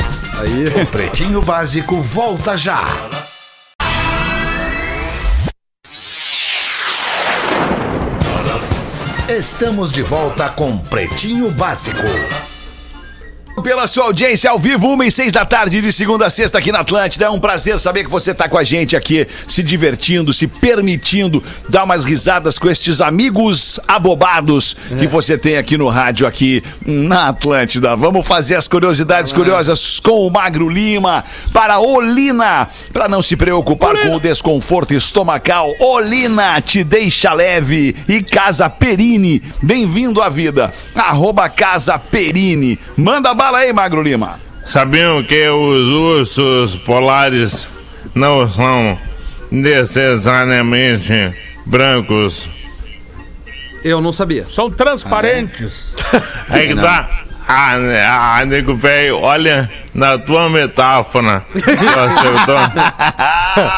Pretinho 0.90 1.40
Básico 1.42 2.00
volta 2.00 2.56
já. 2.56 2.84
Estamos 9.34 9.90
de 9.90 10.00
volta 10.00 10.48
com 10.48 10.78
Pretinho 10.78 11.50
Básico. 11.50 12.43
Pela 13.62 13.86
sua 13.86 14.04
audiência 14.04 14.50
ao 14.50 14.58
vivo, 14.58 14.88
uma 14.88 15.06
e 15.06 15.12
seis 15.12 15.32
da 15.32 15.44
tarde, 15.44 15.80
de 15.80 15.92
segunda 15.92 16.26
a 16.26 16.30
sexta 16.30 16.58
aqui 16.58 16.70
na 16.72 16.80
Atlântida. 16.80 17.26
É 17.26 17.30
um 17.30 17.40
prazer 17.40 17.78
saber 17.78 18.04
que 18.04 18.10
você 18.10 18.32
está 18.32 18.48
com 18.48 18.58
a 18.58 18.64
gente 18.64 18.96
aqui, 18.96 19.26
se 19.46 19.62
divertindo, 19.62 20.34
se 20.34 20.46
permitindo 20.46 21.42
dar 21.68 21.84
umas 21.84 22.04
risadas 22.04 22.58
com 22.58 22.68
estes 22.68 23.00
amigos 23.00 23.80
abobados 23.86 24.76
que 24.98 25.06
você 25.06 25.38
tem 25.38 25.56
aqui 25.56 25.78
no 25.78 25.88
rádio, 25.88 26.26
aqui 26.26 26.62
na 26.84 27.28
Atlântida. 27.28 27.96
Vamos 27.96 28.26
fazer 28.26 28.56
as 28.56 28.68
curiosidades 28.68 29.32
curiosas 29.32 29.98
com 29.98 30.26
o 30.26 30.30
Magro 30.30 30.68
Lima 30.68 31.24
para 31.52 31.78
Olina, 31.78 32.68
para 32.92 33.08
não 33.08 33.22
se 33.22 33.36
preocupar 33.36 33.96
com 34.02 34.16
o 34.16 34.20
desconforto 34.20 34.92
estomacal. 34.92 35.72
Olina 35.80 36.60
te 36.60 36.84
deixa 36.84 37.32
leve 37.32 37.96
e 38.08 38.22
Casa 38.22 38.68
Perini, 38.68 39.40
bem-vindo 39.62 40.20
à 40.20 40.28
vida. 40.28 40.72
Arroba 40.94 41.48
Casa 41.48 41.98
Perini. 41.98 42.78
Manda 42.96 43.32
bala 43.44 43.58
aí, 43.58 43.72
Magro 43.74 44.02
Lima. 44.02 44.40
Sabiam 44.64 45.22
que 45.22 45.46
os 45.48 45.86
ursos 45.86 46.76
polares 46.76 47.68
não 48.14 48.48
são 48.48 48.98
necessariamente 49.50 51.34
brancos? 51.66 52.48
Eu 53.84 54.00
não 54.00 54.14
sabia. 54.14 54.46
São 54.48 54.70
transparentes. 54.70 55.92
Aí 56.48 56.68
que 56.72 56.74
tá. 56.74 57.23
Ah, 57.46 58.38
ah, 58.38 58.44
nego 58.46 58.74
velho, 58.74 59.18
olha 59.18 59.70
na 59.94 60.18
tua 60.18 60.48
metáfora. 60.48 61.44
Tu 61.52 61.60
acertou? 61.60 62.58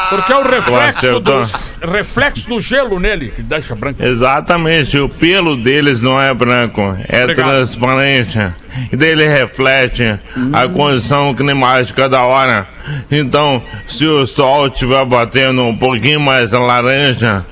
Porque 0.09 0.33
é 0.33 0.37
o 0.37 0.43
reflexo 0.43 1.19
do, 1.19 1.49
reflexo 1.81 2.49
do 2.49 2.61
gelo 2.61 2.99
nele 2.99 3.31
que 3.35 3.43
deixa 3.43 3.75
branco. 3.75 4.01
Exatamente, 4.01 4.97
o 4.97 5.09
pelo 5.09 5.57
deles 5.57 6.01
não 6.01 6.19
é 6.19 6.33
branco, 6.33 6.81
é 7.07 7.23
Obrigado. 7.23 7.45
transparente. 7.45 8.39
E 8.91 8.95
daí 8.95 9.09
ele 9.09 9.27
reflete 9.27 10.19
a 10.53 10.67
condição 10.67 11.33
climática 11.33 12.07
da 12.07 12.23
hora. 12.23 12.67
Então, 13.11 13.61
se 13.87 14.05
o 14.05 14.25
sol 14.25 14.67
estiver 14.67 15.03
batendo 15.05 15.63
um 15.63 15.75
pouquinho 15.75 16.19
mais 16.19 16.51
laranja, 16.51 17.45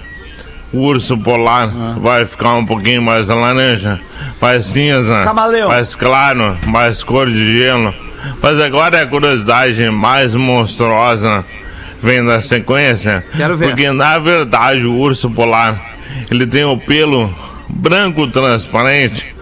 o 0.76 0.80
urso 0.82 1.18
polar 1.18 1.70
vai 1.98 2.26
ficar 2.26 2.54
um 2.54 2.66
pouquinho 2.66 3.02
mais 3.02 3.30
laranja, 3.30 4.00
mais 4.42 4.66
cinza, 4.66 5.24
Camaleão. 5.24 5.70
mais 5.70 5.96
claro, 5.96 6.58
mais 6.66 7.02
cor 7.04 7.28
de 7.28 7.58
gelo. 7.58 7.94
Mas 8.42 8.60
agora 8.60 9.02
a 9.02 9.06
curiosidade 9.08 9.90
mais 9.90 10.36
monstruosa 10.36 11.46
vem 12.02 12.22
na 12.22 12.42
sequência. 12.42 13.24
Quero 13.36 13.56
ver. 13.56 13.70
Porque 13.70 13.90
na 13.92 14.18
verdade 14.20 14.86
o 14.86 14.96
urso 14.96 15.30
polar 15.30 15.96
ele 16.30 16.46
tem 16.46 16.66
o 16.66 16.78
pelo 16.78 17.34
branco 17.70 18.28
transparente, 18.28 19.34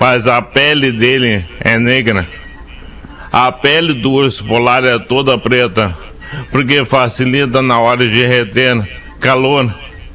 mas 0.00 0.26
a 0.26 0.42
pele 0.42 0.90
dele 0.90 1.44
é 1.60 1.78
negra. 1.78 2.26
A 3.30 3.52
pele 3.52 3.94
do 3.94 4.10
urso 4.10 4.44
polar 4.44 4.84
é 4.84 4.98
toda 4.98 5.38
preta, 5.38 5.96
porque 6.50 6.84
facilita 6.84 7.62
na 7.62 7.78
hora 7.78 8.06
de 8.06 8.26
reter 8.26 8.76
calor. 9.20 9.72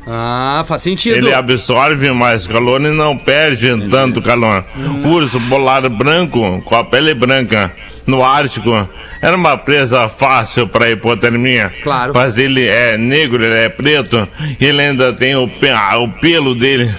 Ah, 0.09 0.63
faz 0.65 0.81
sentido. 0.83 1.17
Ele 1.17 1.33
absorve 1.33 2.09
mais 2.11 2.47
calor 2.47 2.79
e 2.81 2.89
não 2.91 3.17
perde 3.17 3.89
tanto 3.89 4.21
calor. 4.21 4.63
O 5.03 5.07
urso 5.09 5.39
polar 5.49 5.87
branco, 5.89 6.61
com 6.63 6.75
a 6.75 6.83
pele 6.83 7.13
branca, 7.13 7.71
no 8.05 8.23
Ártico, 8.23 8.87
era 9.21 9.35
uma 9.35 9.57
presa 9.57 10.07
fácil 10.07 10.65
para 10.67 10.89
hipotermia. 10.89 11.73
Claro. 11.83 12.13
Mas 12.15 12.37
ele 12.37 12.65
é 12.65 12.97
negro, 12.97 13.43
ele 13.43 13.57
é 13.57 13.67
preto, 13.67 14.25
ele 14.61 14.81
ainda 14.81 15.11
tem 15.11 15.35
o, 15.35 15.47
pe- 15.47 15.69
ah, 15.71 15.97
o 15.97 16.07
pelo 16.07 16.55
dele. 16.55 16.93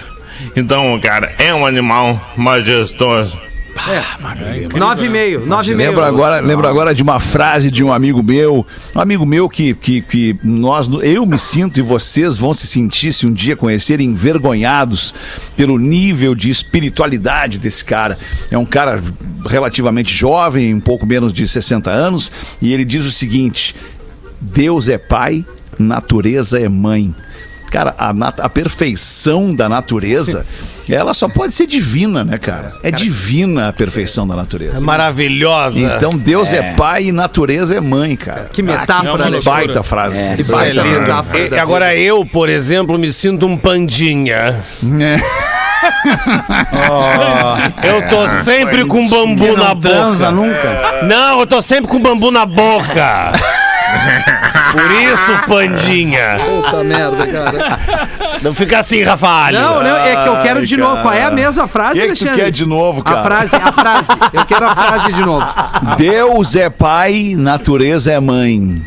Então, 0.54 1.00
cara, 1.00 1.32
é 1.38 1.52
um 1.54 1.64
animal 1.66 2.20
majestoso. 2.36 3.38
Nove 4.78 5.06
e 5.06 5.08
meio, 5.08 5.46
nove 5.46 5.72
e 5.72 5.76
meio. 5.76 5.90
Lembro 5.90 6.04
agora, 6.04 6.40
lembro 6.40 6.68
agora 6.68 6.94
de 6.94 7.02
uma 7.02 7.20
frase 7.20 7.70
de 7.70 7.82
um 7.82 7.92
amigo 7.92 8.22
meu, 8.22 8.66
um 8.94 9.00
amigo 9.00 9.24
meu 9.24 9.48
que, 9.48 9.74
que, 9.74 10.02
que 10.02 10.36
nós, 10.42 10.88
eu 11.02 11.24
me 11.24 11.38
sinto 11.38 11.78
e 11.78 11.82
vocês 11.82 12.38
vão 12.38 12.52
se 12.52 12.66
sentir 12.66 13.12
se 13.12 13.26
um 13.26 13.32
dia 13.32 13.56
conhecerem 13.56 14.08
envergonhados 14.08 15.14
pelo 15.56 15.78
nível 15.78 16.34
de 16.34 16.50
espiritualidade 16.50 17.58
desse 17.58 17.84
cara. 17.84 18.18
É 18.50 18.58
um 18.58 18.66
cara 18.66 19.02
relativamente 19.46 20.12
jovem, 20.12 20.74
um 20.74 20.80
pouco 20.80 21.06
menos 21.06 21.32
de 21.32 21.46
60 21.46 21.90
anos, 21.90 22.32
e 22.60 22.72
ele 22.72 22.84
diz 22.84 23.04
o 23.04 23.12
seguinte: 23.12 23.74
Deus 24.40 24.88
é 24.88 24.98
pai, 24.98 25.44
natureza 25.78 26.58
é 26.60 26.68
mãe. 26.68 27.14
Cara, 27.70 27.94
a, 27.98 28.10
a 28.44 28.48
perfeição 28.48 29.54
da 29.54 29.68
natureza, 29.68 30.46
ela 30.88 31.12
só 31.12 31.28
pode 31.28 31.52
ser 31.54 31.66
divina, 31.66 32.24
né, 32.24 32.38
cara? 32.38 32.74
É 32.82 32.90
divina 32.90 33.68
a 33.68 33.72
perfeição 33.72 34.26
da 34.26 34.34
natureza. 34.34 34.80
Maravilhosa. 34.80 35.78
Então 35.78 36.16
Deus 36.16 36.52
é. 36.52 36.72
pai 36.74 37.04
e 37.08 37.12
natureza 37.12 37.76
é 37.76 37.80
mãe, 37.80 38.16
cara. 38.16 38.48
Que 38.52 38.62
metáfora, 38.62 39.24
Ah, 39.24 39.26
que 39.26 39.32
né? 39.32 39.40
baita 39.44 39.82
frase. 39.82 40.34
que 40.36 40.42
Que 40.44 40.50
baita 40.50 40.82
baita 40.82 41.22
frase. 41.24 41.54
E 41.54 41.58
agora 41.58 41.94
eu, 41.96 42.24
por 42.24 42.48
exemplo, 42.48 42.98
me 42.98 43.12
sinto 43.12 43.46
um 43.46 43.56
pandinha. 43.56 44.62
Eu 47.82 48.08
tô 48.08 48.26
sempre 48.44 48.84
com 48.84 49.06
bambu 49.08 49.56
na 49.56 49.68
não 49.74 49.80
transa 49.80 50.30
boca. 50.30 50.36
nunca. 50.46 51.02
Não, 51.04 51.40
eu 51.40 51.46
tô 51.46 51.62
sempre 51.62 51.88
com 51.88 52.00
bambu 52.00 52.30
na 52.30 52.44
boca. 52.44 53.32
Por 54.72 54.90
isso, 54.92 55.46
pandinha. 55.46 56.38
Puta 56.44 56.84
merda, 56.84 57.26
cara. 57.26 57.78
Não 58.42 58.54
fica 58.54 58.78
assim, 58.78 59.02
Rafael. 59.02 59.52
Não, 59.52 59.82
não, 59.82 59.96
é 59.96 60.16
que 60.22 60.28
eu 60.28 60.40
quero 60.40 60.64
de 60.66 60.74
Ai, 60.74 60.80
novo. 60.80 61.02
Qual 61.02 61.14
é 61.14 61.24
a 61.24 61.30
mesma 61.30 61.66
frase, 61.66 61.94
Que 61.94 62.00
que 62.00 62.04
tu 62.06 62.08
Alexandre? 62.10 62.36
quer 62.44 62.50
de 62.50 62.66
novo, 62.66 63.02
cara? 63.02 63.20
A 63.20 63.22
frase, 63.22 63.56
a 63.56 63.72
frase. 63.72 64.08
Eu 64.32 64.44
quero 64.44 64.66
a 64.66 64.74
frase 64.76 65.12
de 65.12 65.20
novo. 65.20 65.46
Deus 65.96 66.54
é 66.54 66.68
pai, 66.70 67.34
natureza 67.36 68.12
é 68.12 68.20
mãe. 68.20 68.82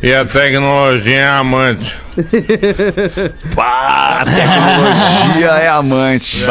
E 0.00 0.14
a 0.14 0.24
tecnologia 0.24 1.20
é 1.22 1.28
amante. 1.28 1.98
Pá, 3.54 4.20
a 4.22 4.24
tecnologia 4.24 5.50
é 5.60 5.68
amante. 5.68 6.44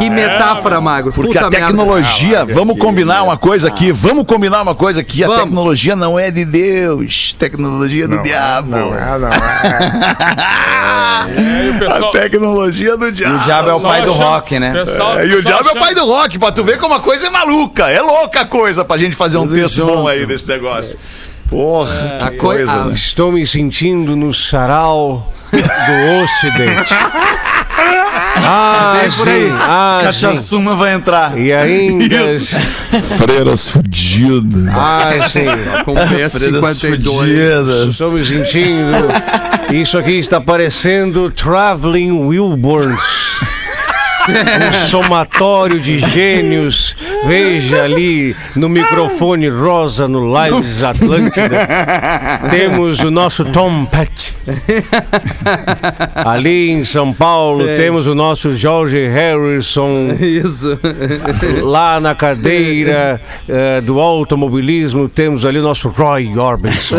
Que 0.00 0.10
metáfora, 0.10 0.80
Magro. 0.80 1.12
Porque 1.12 1.34
Puta 1.34 1.46
a 1.46 1.50
merda. 1.50 1.66
tecnologia, 1.66 2.44
vamos 2.44 2.76
combinar 2.78 3.22
uma 3.22 3.36
coisa 3.36 3.68
aqui, 3.68 3.92
vamos 3.92 4.24
combinar 4.26 4.62
uma 4.62 4.74
coisa 4.74 5.00
aqui, 5.00 5.22
a 5.22 5.28
Vamos. 5.28 5.42
tecnologia 5.44 5.94
não 5.94 6.18
é 6.18 6.30
de 6.32 6.44
Deus, 6.44 7.34
tecnologia 7.38 8.04
é 8.04 8.08
do 8.08 8.20
diabo. 8.22 8.70
Não 8.70 8.94
é, 8.98 9.18
não 9.18 9.28
é. 9.28 9.38
Aí 11.36 11.70
o 11.70 11.76
A 11.76 11.78
pessoal. 11.78 12.10
E 12.10 12.12
tecnologia 12.18 12.96
do 12.96 13.12
diabo. 13.12 13.36
o 13.36 13.38
diabo 13.40 13.68
é 13.70 13.74
o 13.74 13.80
pai 13.80 14.02
do 14.02 14.10
achando- 14.12 14.24
rock, 14.24 14.58
né? 14.58 14.72
pessoal- 14.72 15.18
É, 15.20 15.26
e 15.26 15.34
o 15.34 15.42
diabo 15.42 15.68
é 15.68 15.72
o 15.72 15.80
pai 15.80 15.94
do 15.94 16.04
rock, 16.04 16.38
pra 16.38 16.50
tu 16.52 16.64
ver 16.64 16.78
como 16.78 16.94
a 16.94 17.00
coisa 17.00 17.26
é 17.28 17.30
maluca. 17.30 17.88
É 17.90 18.00
louca 18.00 18.40
a 18.40 18.44
coisa 18.44 18.84
pra 18.84 18.96
gente 18.98 19.14
fazer 19.14 19.38
um 19.38 19.46
texto 19.46 19.84
bom 19.86 20.06
aí 20.08 20.26
desse 20.26 20.48
negócio. 20.48 20.98
Porra, 21.48 22.18
A 22.20 22.30
que 22.30 22.36
coi- 22.36 22.56
coisa, 22.58 22.72
a- 22.72 22.84
né? 22.84 22.92
Estou 22.94 23.32
me 23.32 23.46
sentindo 23.46 24.14
no 24.14 24.32
sarau 24.32 25.32
do 25.52 26.22
Ocidente. 26.24 26.94
Ah, 28.50 28.98
Vem 29.02 29.10
por 29.12 29.28
aí. 29.28 29.46
sim, 29.48 29.52
ah, 29.58 29.98
sim. 30.00 30.06
Cachaçuma 30.06 30.74
vai 30.76 30.94
entrar. 30.94 31.36
E 31.38 31.52
ainda. 31.52 32.38
Freiras 33.18 33.68
fudidas. 33.68 34.68
Ah, 34.74 35.10
sim. 35.28 35.44
Com 35.84 35.94
P52. 35.94 37.88
Estou 37.88 38.12
me 38.12 38.24
sentindo. 38.24 39.08
Isso 39.72 39.98
aqui 39.98 40.18
está 40.18 40.40
parecendo 40.40 41.30
Traveling 41.30 42.12
Wilburns. 42.12 43.02
Um 44.28 44.88
somatório 44.90 45.80
de 45.80 46.00
gênios. 46.00 46.94
Veja 47.28 47.82
ali 47.84 48.34
no 48.56 48.68
microfone 48.68 49.48
rosa 49.48 50.08
no 50.08 50.32
Lives 50.32 50.82
Atlântida. 50.82 51.68
Temos 52.50 52.98
o 53.00 53.10
nosso 53.10 53.44
Tom 53.44 53.84
Petty. 53.84 54.34
Ali 56.14 56.70
em 56.70 56.82
São 56.84 57.12
Paulo 57.12 57.66
temos 57.76 58.06
o 58.06 58.14
nosso 58.14 58.52
George 58.52 59.06
Harrison. 59.08 60.08
Isso. 60.18 60.78
Lá 61.62 62.00
na 62.00 62.14
cadeira 62.14 63.20
eh, 63.48 63.80
do 63.82 64.00
automobilismo 64.00 65.06
temos 65.08 65.44
ali 65.44 65.58
o 65.58 65.62
nosso 65.62 65.88
Roy 65.90 66.36
Orbison. 66.38 66.96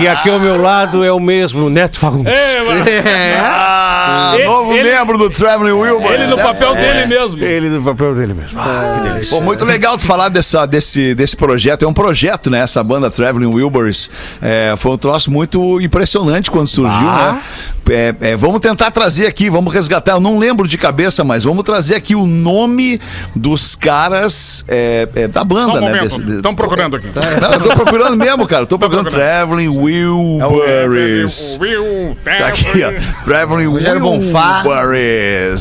e 0.00 0.08
aqui 0.08 0.28
ao 0.30 0.40
meu 0.40 0.60
lado 0.60 1.04
é 1.04 1.12
o 1.12 1.20
mesmo 1.20 1.70
Neto 1.70 1.98
Fagundes. 1.98 2.32
É. 2.32 3.38
Ah, 3.40 4.32
Ele- 4.34 4.44
novo 4.44 4.72
ele- 4.72 4.90
membro 4.90 5.18
do 5.18 5.30
Traveling 5.30 5.72
Wilbur. 5.72 6.12
Ele 6.12 6.26
no 6.26 6.36
papel 6.36 6.74
dele 6.74 7.06
mesmo. 7.06 7.42
Ele 7.44 7.75
no 7.76 7.84
papel 7.84 8.14
dele 8.14 8.34
mesmo. 8.34 8.58
Ah, 8.60 8.94
que 8.94 9.08
delícia. 9.08 9.36
Pô, 9.36 9.42
muito 9.42 9.64
legal 9.64 9.96
tu 9.96 10.04
falar 10.04 10.28
dessa, 10.28 10.66
desse, 10.66 11.14
desse 11.14 11.36
projeto. 11.36 11.84
É 11.84 11.88
um 11.88 11.92
projeto, 11.92 12.50
né? 12.50 12.60
Essa 12.60 12.82
banda 12.82 13.10
Traveling 13.10 13.54
Wilburys. 13.54 14.10
É, 14.42 14.74
foi 14.76 14.92
um 14.92 14.98
troço 14.98 15.30
muito 15.30 15.80
impressionante 15.80 16.50
quando 16.50 16.68
surgiu, 16.68 17.06
né? 17.06 17.40
É, 17.88 18.14
é, 18.20 18.36
vamos 18.36 18.60
tentar 18.60 18.90
trazer 18.90 19.26
aqui, 19.26 19.48
vamos 19.48 19.72
resgatar. 19.72 20.12
Eu 20.12 20.20
não 20.20 20.38
lembro 20.38 20.66
de 20.66 20.76
cabeça, 20.76 21.22
mas 21.22 21.44
vamos 21.44 21.64
trazer 21.64 21.94
aqui 21.94 22.14
o 22.14 22.26
nome 22.26 23.00
dos 23.34 23.74
caras 23.74 24.64
é, 24.68 25.08
é, 25.14 25.28
da 25.28 25.40
Só 25.40 25.46
banda, 25.46 25.80
um 25.80 25.88
né? 25.88 26.04
Estão 26.04 26.54
procurando 26.54 26.96
aqui. 26.96 27.08
Não, 27.40 27.52
eu 27.52 27.60
tô 27.60 27.68
procurando 27.70 28.16
mesmo, 28.16 28.46
cara. 28.46 28.62
Eu 28.62 28.66
tô 28.66 28.78
procurando 28.78 28.96
procurando. 28.96 29.10
Traveling 29.10 29.68
Wilburys. 29.68 31.58
Will, 31.60 32.16
Tá 32.24 32.48
aqui, 32.48 32.82
ó. 32.82 32.92
Traveling. 33.24 33.66
Wilburys. 33.66 34.34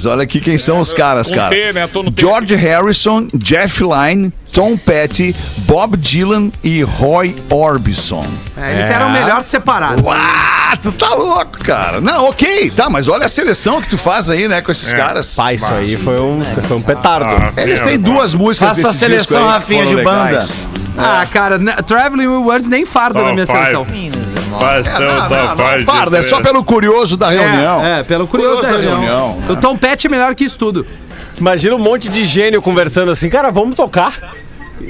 Olha 0.06 0.24
aqui 0.24 0.40
quem 0.40 0.58
são 0.58 0.80
os 0.80 0.94
caras, 0.94 1.30
Com 1.30 1.36
cara. 1.36 1.50
T, 1.56 1.74
né? 1.74 1.88
Tô 1.88 2.04
no 2.04 2.12
T. 2.12 2.22
George 2.22 2.56
Harrison, 2.56 3.28
Jeff 3.34 3.84
Lynne, 3.84 4.34
Tom 4.56 4.78
Petty, 4.78 5.36
Bob 5.68 5.98
Dylan 5.98 6.50
e 6.64 6.82
Roy 6.82 7.36
Orbison. 7.50 8.26
É, 8.58 8.72
eles 8.72 8.86
eram 8.86 9.10
melhor 9.12 9.44
separados. 9.44 10.02
Uau, 10.02 10.16
tu 10.82 10.94
tá 10.94 11.14
louco, 11.14 11.60
cara. 11.62 12.00
Não, 12.00 12.30
ok, 12.30 12.72
tá, 12.72 12.90
mas 12.90 13.10
olha 13.10 13.26
a 13.26 13.30
seleção 13.30 13.82
que 13.82 13.90
tu 13.90 13.98
faz 13.98 14.30
aí, 14.30 14.48
né, 14.48 14.62
com 14.62 14.72
esses 14.72 14.94
caras. 14.94 15.36
Pai, 15.36 15.56
isso 15.56 15.66
aí 15.68 15.98
foi 15.98 16.20
um, 16.22 16.40
foi 16.42 16.78
um 16.78 16.82
petardo. 16.82 17.26
Ah, 17.30 17.62
Eles 17.62 17.82
têm 17.82 18.00
duas 18.00 18.34
músicas 18.34 18.70
Faça 18.70 18.82
disco 18.82 18.94
seleção, 18.94 19.46
Rafinha, 19.46 19.86
de 19.86 19.96
banda. 19.98 20.24
legais. 20.24 20.66
Ah, 20.98 21.28
cara, 21.30 21.60
Traveling 21.84 22.28
Words 22.28 22.70
nem 22.70 22.86
farda 22.86 23.20
Top 23.20 23.26
na 23.28 23.34
minha 23.34 23.46
five. 23.46 23.60
seleção. 23.60 23.86
Faz 24.58 24.88
É, 24.88 24.92
não, 25.00 25.16
não, 25.78 25.86
Farda, 25.86 26.18
é 26.18 26.24
só 26.24 26.40
pelo 26.42 26.64
curioso 26.64 27.18
da 27.18 27.30
reunião. 27.30 27.84
É, 27.86 28.00
é, 28.00 28.04
pelo 28.04 28.26
curioso, 28.26 28.62
Curioso 28.62 28.78
da 28.82 28.88
da 28.88 28.90
reunião. 28.92 29.32
reunião. 29.34 29.52
O 29.52 29.56
Tom 29.58 29.76
Petty 29.76 30.08
é 30.08 30.10
melhor 30.10 30.34
que 30.34 30.46
isso 30.46 30.58
tudo. 30.58 30.86
Imagina 31.38 31.76
um 31.76 31.80
monte 31.80 32.08
de 32.08 32.24
gênio 32.24 32.62
conversando 32.62 33.12
assim, 33.12 33.28
cara, 33.28 33.52
vamos 33.52 33.76
tocar. 33.76 34.14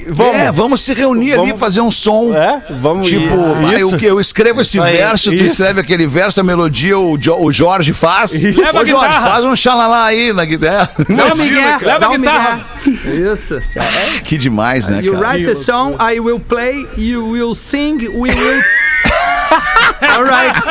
Vamos. 0.10 0.36
É, 0.36 0.52
vamos 0.52 0.82
se 0.82 0.94
reunir 0.94 1.34
ali, 1.34 1.42
Vamos- 1.48 1.60
fazer 1.60 1.82
um 1.82 1.92
som. 1.92 2.34
É, 2.36 2.62
vamos 2.70 3.08
Tipo, 3.08 3.24
ir. 3.36 3.76
ah, 3.76 3.80
eu, 3.80 3.98
eu 4.00 4.20
escrevo 4.20 4.62
esse 4.62 4.80
aí, 4.80 4.98
verso, 4.98 5.30
tu 5.30 5.36
isso. 5.36 5.46
escreve 5.48 5.82
aquele 5.82 6.06
verso, 6.08 6.40
a 6.40 6.44
melodia 6.44 6.98
o, 6.98 7.18
Jo- 7.18 7.38
o 7.40 7.52
Jorge 7.52 7.94
faz. 7.94 8.44
Leva 8.44 8.62
Ô, 8.62 8.64
a 8.64 8.72
Jorge, 8.86 8.94
guitarra. 8.94 9.28
faz 9.32 9.46
um 9.46 9.56
xalalá 9.56 10.06
aí 10.06 10.34
na 10.34 10.46
guitarra. 10.46 10.90
Dá 11.10 11.34
um 11.34 11.38
migué, 11.38 11.78
Leva 11.82 12.06
a 12.06 12.18
guitarra. 12.18 12.66
Isso. 13.34 13.62
Que 14.24 14.38
demais, 14.38 14.88
né, 14.88 15.02
You 15.04 15.14
cara? 15.14 15.30
write 15.30 15.46
the 15.46 15.56
song, 15.56 15.96
I 16.00 16.20
will 16.20 16.40
play, 16.40 16.88
you 16.98 17.28
will 17.30 17.54
sing, 17.56 17.98
we 18.10 18.30
will... 18.32 18.62
Alright. 20.16 20.62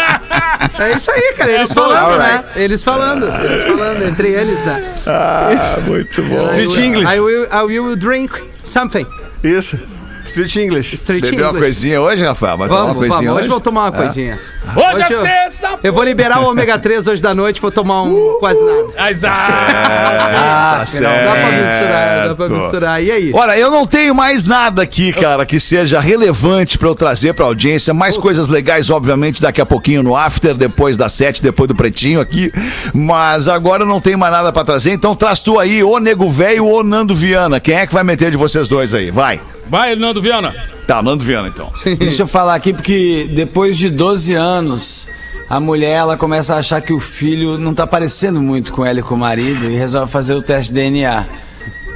É 0.79 0.93
isso 0.97 1.11
aí, 1.11 1.35
cara. 1.37 1.51
Eles 1.53 1.72
falando, 1.72 2.18
né? 2.18 2.35
Alright. 2.37 2.61
Eles 2.61 2.83
falando. 2.85 3.27
Eles 3.45 3.62
falando, 3.62 4.03
entre 4.07 4.29
eles, 4.29 4.64
né? 4.64 4.83
Ah, 5.07 5.49
muito 5.87 6.22
bom. 6.22 6.39
Street 6.41 6.77
English. 6.79 7.14
I 7.14 7.20
will, 7.20 7.47
I 7.53 7.62
will 7.79 7.97
drink 7.97 8.33
something. 8.65 9.07
Isso. 9.43 9.79
Street 10.25 10.57
English. 10.57 10.95
Street 10.95 11.22
Bebeu 11.22 11.39
uma 11.41 11.49
English. 11.51 11.62
coisinha 11.64 12.01
hoje, 12.01 12.25
Rafael? 12.25 12.57
Vai 12.59 12.68
tomar 12.68 12.81
uma 12.81 12.87
Vamos, 12.95 12.99
coisinha 13.09 13.18
vamos. 13.20 13.33
Hoje 13.33 13.41
hoje? 13.41 13.49
vou 13.49 13.61
tomar 13.61 13.81
uma 13.85 13.93
coisinha. 13.93 14.39
Hoje 14.77 14.87
Hoje 14.95 15.03
é 15.03 15.14
eu- 15.14 15.20
sexta. 15.20 15.68
Eu 15.83 15.93
vou 15.93 16.03
liberar 16.03 16.41
o 16.41 16.49
ômega 16.51 16.79
3 16.79 17.07
hoje 17.07 17.22
da 17.22 17.35
noite, 17.35 17.61
vou 17.61 17.70
tomar 17.70 18.03
um 18.03 18.39
quase 18.41 18.59
nada. 18.64 18.85
Ah, 18.97 19.11
exato. 19.11 19.53
Ah, 19.53 20.85
Não, 20.95 21.01
dá 21.01 21.33
pra 21.33 21.53
misturar, 21.53 22.29
dá 22.29 22.35
pra 22.35 22.49
misturar. 22.49 23.03
E 23.03 23.11
aí? 23.11 23.31
Olha, 23.35 23.59
eu 23.59 23.70
não 23.70 23.87
tenho 23.87 24.14
mais 24.14 24.43
nada 24.45 24.83
aqui, 24.83 25.12
cara, 25.12 25.45
que 25.45 25.61
seja 25.61 26.01
relevante 26.01 26.79
pra 26.79 26.89
eu 26.89 26.95
trazer 26.95 27.35
pra 27.35 27.45
audiência. 27.45 27.93
Mais 27.93 28.16
coisas 28.16 28.49
legais, 28.49 28.89
obviamente, 28.91 29.43
daqui 29.43 29.61
a 29.61 29.66
pouquinho 29.66 30.03
no 30.03 30.16
After, 30.16 30.55
depois 30.55 30.97
das 30.97 31.12
sete, 31.12 31.43
depois 31.43 31.68
do 31.68 31.75
Pretinho 31.75 32.20
aqui. 32.20 32.51
Mas 32.95 33.47
agora 33.49 33.83
eu 33.83 33.87
não 33.87 34.01
tenho 34.01 34.18
mais 34.18 34.33
nada 34.33 34.51
pra 34.53 34.64
trazer, 34.64 34.93
então 34.93 35.14
traz 35.14 35.41
tu 35.41 35.59
aí, 35.59 35.83
ô 35.85 35.99
Nego 35.99 36.31
Velho 36.31 36.64
ou 36.64 36.83
Nando 36.83 37.14
Viana. 37.14 37.61
Quem 37.61 37.75
é 37.75 37.87
que 37.87 37.93
vai 37.93 38.03
meter 38.05 38.31
de 38.31 38.37
vocês 38.37 38.66
dois 38.68 38.95
aí? 38.95 39.11
Vai. 39.11 39.41
Vai, 39.69 39.97
Nando 39.97 40.21
Viana. 40.21 40.55
Tá, 40.87 41.03
Nando 41.03 41.25
Viana 41.25 41.49
então. 41.49 41.71
Deixa 41.99 42.23
eu 42.23 42.27
falar 42.27 42.55
aqui, 42.55 42.73
porque 42.73 43.29
depois 43.35 43.77
de 43.77 43.89
12 43.89 44.35
anos, 44.35 45.09
a 45.49 45.59
mulher 45.59 45.99
ela 45.99 46.17
começa 46.17 46.55
a 46.55 46.59
achar 46.59 46.81
que 46.81 46.93
o 46.93 47.01
filho 47.01 47.59
não 47.59 47.75
tá 47.75 47.87
parecendo 47.87 48.41
muito 48.41 48.73
com 48.73 48.85
ela 48.85 49.01
e 49.01 49.03
com 49.03 49.15
o 49.15 49.19
marido 49.19 49.71
e 49.71 49.77
resolve 49.77 50.11
fazer 50.11 50.35
o 50.35 50.43
teste 50.43 50.73
de 50.73 50.81
DNA. 50.81 51.27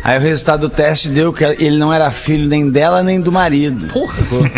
Aí 0.02 0.16
o 0.16 0.20
resultado 0.20 0.60
do 0.60 0.70
teste 0.70 1.08
deu 1.08 1.32
que 1.32 1.44
ele 1.44 1.76
não 1.76 1.92
era 1.92 2.10
filho 2.10 2.48
nem 2.48 2.70
dela 2.70 3.02
nem 3.02 3.20
do 3.20 3.32
marido. 3.32 3.88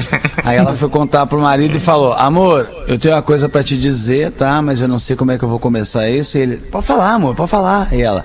Aí 0.45 0.57
ela 0.57 0.75
foi 0.75 0.89
contar 0.89 1.27
pro 1.27 1.41
marido 1.41 1.77
e 1.77 1.81
falou: 1.81 2.13
Amor, 2.13 2.69
eu 2.87 2.99
tenho 2.99 3.15
uma 3.15 3.23
coisa 3.23 3.49
pra 3.49 3.65
te 3.65 3.77
dizer, 3.77 4.33
tá? 4.33 4.61
Mas 4.61 4.81
eu 4.81 4.87
não 4.87 4.99
sei 4.99 5.17
como 5.17 5.33
é 5.33 5.39
que 5.39 5.45
eu 5.45 5.49
vou 5.49 5.59
começar 5.59 6.09
isso. 6.11 6.37
E 6.37 6.43
ele: 6.43 6.57
Pode 6.59 6.87
falar, 6.87 7.15
amor, 7.15 7.35
pode 7.35 7.51
falar. 7.51 7.93
E 7.93 8.03
ela: 8.03 8.25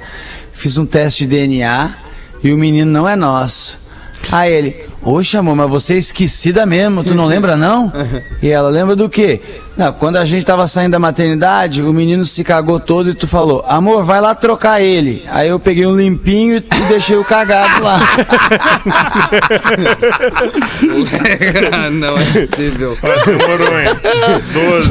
Fiz 0.51 0.77
um 0.77 0.85
teste 0.85 1.25
de 1.25 1.31
DNA 1.37 1.95
e 2.43 2.53
o 2.53 2.57
menino 2.57 2.91
não 2.91 3.07
é 3.07 3.15
nosso. 3.15 3.84
Aí 4.31 4.51
ele: 4.53 4.75
Oxe, 5.01 5.37
amor, 5.37 5.55
mas 5.55 5.69
você 5.69 5.93
é 5.93 5.97
esquecida 5.97 6.65
mesmo, 6.65 7.03
tu 7.03 7.13
não 7.13 7.25
lembra 7.25 7.55
não? 7.55 7.91
E 8.41 8.49
ela: 8.49 8.69
Lembra 8.69 8.95
do 8.95 9.07
quê? 9.09 9.41
Não, 9.77 9.91
quando 9.91 10.15
a 10.15 10.23
gente 10.23 10.45
tava 10.45 10.65
saindo 10.67 10.93
da 10.93 10.99
maternidade, 10.99 11.83
o 11.83 11.91
menino 11.93 12.25
se 12.25 12.45
cagou 12.45 12.79
todo 12.79 13.09
e 13.09 13.13
tu 13.13 13.27
falou: 13.27 13.63
Amor, 13.67 14.03
vai 14.03 14.21
lá 14.21 14.33
trocar 14.33 14.81
ele. 14.81 15.23
Aí 15.29 15.49
eu 15.49 15.59
peguei 15.59 15.85
um 15.85 15.95
limpinho 15.95 16.57
e 16.57 16.61
deixei 16.87 17.17
o 17.17 17.25
cagado 17.25 17.83
lá. 17.83 17.99
não 21.91 22.17
é 22.17 22.47
possível. 22.47 22.97
Demorou, 23.25 23.79
hein? 23.79 23.87
Doze. 24.53 24.89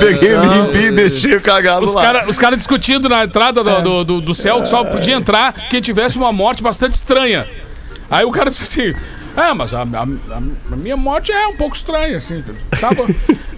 Peguei 0.00 0.34
o 0.34 0.42
limpinho 0.44 0.86
e 0.88 0.92
deixei 0.92 1.36
o 1.36 1.40
cagado 1.40 1.84
Os 1.84 1.94
lá. 1.94 2.02
caras 2.02 2.28
os 2.28 2.38
cara 2.38 2.56
discutindo 2.56 3.08
na 3.08 3.24
entrada 3.24 3.62
do, 3.62 3.82
do, 3.82 4.04
do- 4.04 4.20
do 4.20 4.34
céu 4.34 4.62
que 4.62 4.68
só 4.68 4.84
podia 4.84 5.14
entrar 5.14 5.52
quem 5.70 5.80
tivesse 5.80 6.16
uma 6.16 6.32
morte 6.32 6.62
bastante 6.62 6.94
estranha. 6.94 7.46
Aí 8.10 8.24
o 8.24 8.30
cara 8.30 8.50
disse 8.50 8.62
assim. 8.62 8.94
É, 9.36 9.52
mas 9.52 9.74
a, 9.74 9.82
a- 9.82 10.36
a- 10.36 10.76
minha 10.76 10.96
morte 10.96 11.32
é 11.32 11.46
um 11.48 11.56
pouco 11.56 11.74
estranha, 11.74 12.18
assim. 12.18 12.44
Tava- 12.80 13.04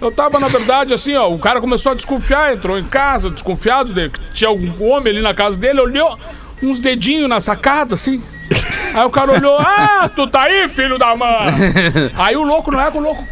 eu 0.01 0.11
tava, 0.11 0.39
na 0.39 0.47
verdade, 0.47 0.93
assim, 0.93 1.15
ó. 1.15 1.29
O 1.31 1.37
cara 1.37 1.61
começou 1.61 1.91
a 1.91 1.95
desconfiar, 1.95 2.53
entrou 2.53 2.79
em 2.79 2.83
casa, 2.83 3.29
desconfiado 3.29 3.93
de 3.93 4.09
que 4.09 4.19
tinha 4.33 4.49
algum 4.49 4.83
homem 4.89 5.13
ali 5.13 5.21
na 5.21 5.33
casa 5.35 5.57
dele, 5.57 5.79
olhou 5.79 6.17
uns 6.63 6.79
dedinhos 6.79 7.29
na 7.29 7.39
sacada, 7.39 7.93
assim. 7.93 8.23
Aí 8.95 9.05
o 9.05 9.09
cara 9.11 9.33
olhou, 9.33 9.57
ah, 9.59 10.09
tu 10.15 10.25
tá 10.27 10.43
aí, 10.43 10.67
filho 10.69 10.97
da 10.97 11.15
mãe! 11.15 11.45
Aí 12.15 12.35
o 12.35 12.43
louco 12.43 12.71
não 12.71 12.81
é 12.81 12.89
que 12.89 12.97
o 12.97 13.01
louco 13.01 13.23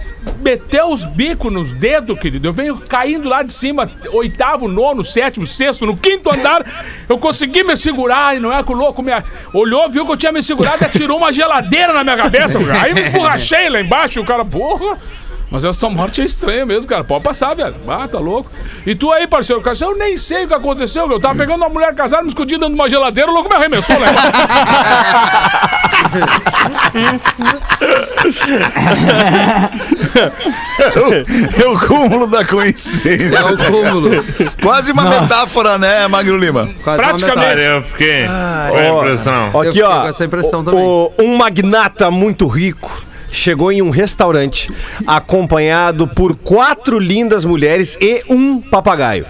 meteu 0.41 0.91
os 0.91 1.05
bicos 1.05 1.51
nos 1.51 1.71
dedos, 1.71 2.19
querido. 2.19 2.47
Eu 2.47 2.53
venho 2.53 2.77
caindo 2.77 3.27
lá 3.27 3.43
de 3.43 3.51
cima, 3.51 3.89
oitavo, 4.11 4.67
nono, 4.67 5.03
sétimo, 5.03 5.45
sexto, 5.45 5.85
no 5.85 5.97
quinto 5.97 6.33
andar. 6.33 6.65
Eu 7.07 7.17
consegui 7.17 7.63
me 7.63 7.75
segurar 7.75 8.35
e 8.35 8.39
não 8.39 8.51
é 8.51 8.63
que 8.63 8.71
o 8.71 8.75
louco 8.75 9.01
me 9.01 9.11
olhou, 9.53 9.89
viu 9.89 10.05
que 10.05 10.11
eu 10.11 10.17
tinha 10.17 10.31
me 10.31 10.43
segurado 10.43 10.83
e 10.83 10.85
atirou 10.85 11.17
uma 11.17 11.33
geladeira 11.33 11.93
na 11.93 12.03
minha 12.03 12.17
cabeça. 12.17 12.59
Aí 12.79 12.93
me 12.93 13.01
esborrachei 13.01 13.69
lá 13.69 13.79
embaixo 13.79 14.21
o 14.21 14.25
cara, 14.25 14.45
porra. 14.45 14.97
Mas 15.49 15.63
essa 15.63 15.89
morte 15.89 16.21
é 16.21 16.25
estranha 16.25 16.65
mesmo, 16.65 16.89
cara. 16.89 17.03
Pode 17.03 17.23
passar, 17.23 17.53
velho. 17.53 17.75
Ah, 17.87 18.07
tá 18.07 18.19
louco. 18.19 18.49
E 18.85 18.95
tu 18.95 19.11
aí, 19.11 19.27
parceiro, 19.27 19.61
cara, 19.61 19.77
eu 19.79 19.97
nem 19.97 20.17
sei 20.17 20.45
o 20.45 20.47
que 20.47 20.53
aconteceu. 20.53 21.09
Eu 21.09 21.19
tava 21.19 21.37
pegando 21.37 21.57
uma 21.57 21.69
mulher 21.69 21.93
casada, 21.93 22.23
me 22.23 22.29
escondi 22.29 22.55
dentro 22.55 22.69
de 22.69 22.75
uma 22.75 22.89
geladeira, 22.89 23.29
o 23.29 23.33
louco 23.33 23.49
me 23.49 23.55
arremessou 23.55 23.95
embaixo. 30.15 31.61
É 31.63 31.67
o 31.67 31.79
cúmulo 31.79 32.27
da 32.27 32.43
coincidência. 32.45 33.37
É 33.37 33.43
o 33.43 33.57
cúmulo. 33.57 34.09
Quase 34.61 34.91
uma 34.91 35.03
metáfora, 35.21 35.77
né, 35.77 36.07
Magro 36.07 36.37
Lima? 36.37 36.69
Quase 36.83 37.01
Praticamente. 37.01 37.61
eu 37.61 37.83
fiquei 37.83 38.25
com 38.25 38.77
a 38.77 38.97
impressão. 39.03 39.49
Ó, 39.53 39.63
Eu 39.63 39.69
Aqui, 39.69 39.81
ó. 39.81 40.01
com 40.01 40.07
essa 40.07 40.25
impressão 40.25 40.59
o- 40.61 40.63
também. 40.63 40.83
o- 40.83 41.11
um 41.19 41.37
magnata 41.37 42.09
muito 42.11 42.47
rico 42.47 43.03
chegou 43.31 43.71
em 43.71 43.81
um 43.81 43.89
restaurante 43.89 44.71
acompanhado 45.05 46.07
por 46.07 46.35
quatro 46.37 46.97
lindas 46.99 47.43
mulheres 47.43 47.97
e 47.99 48.23
um 48.29 48.61
papagaio. 48.61 49.25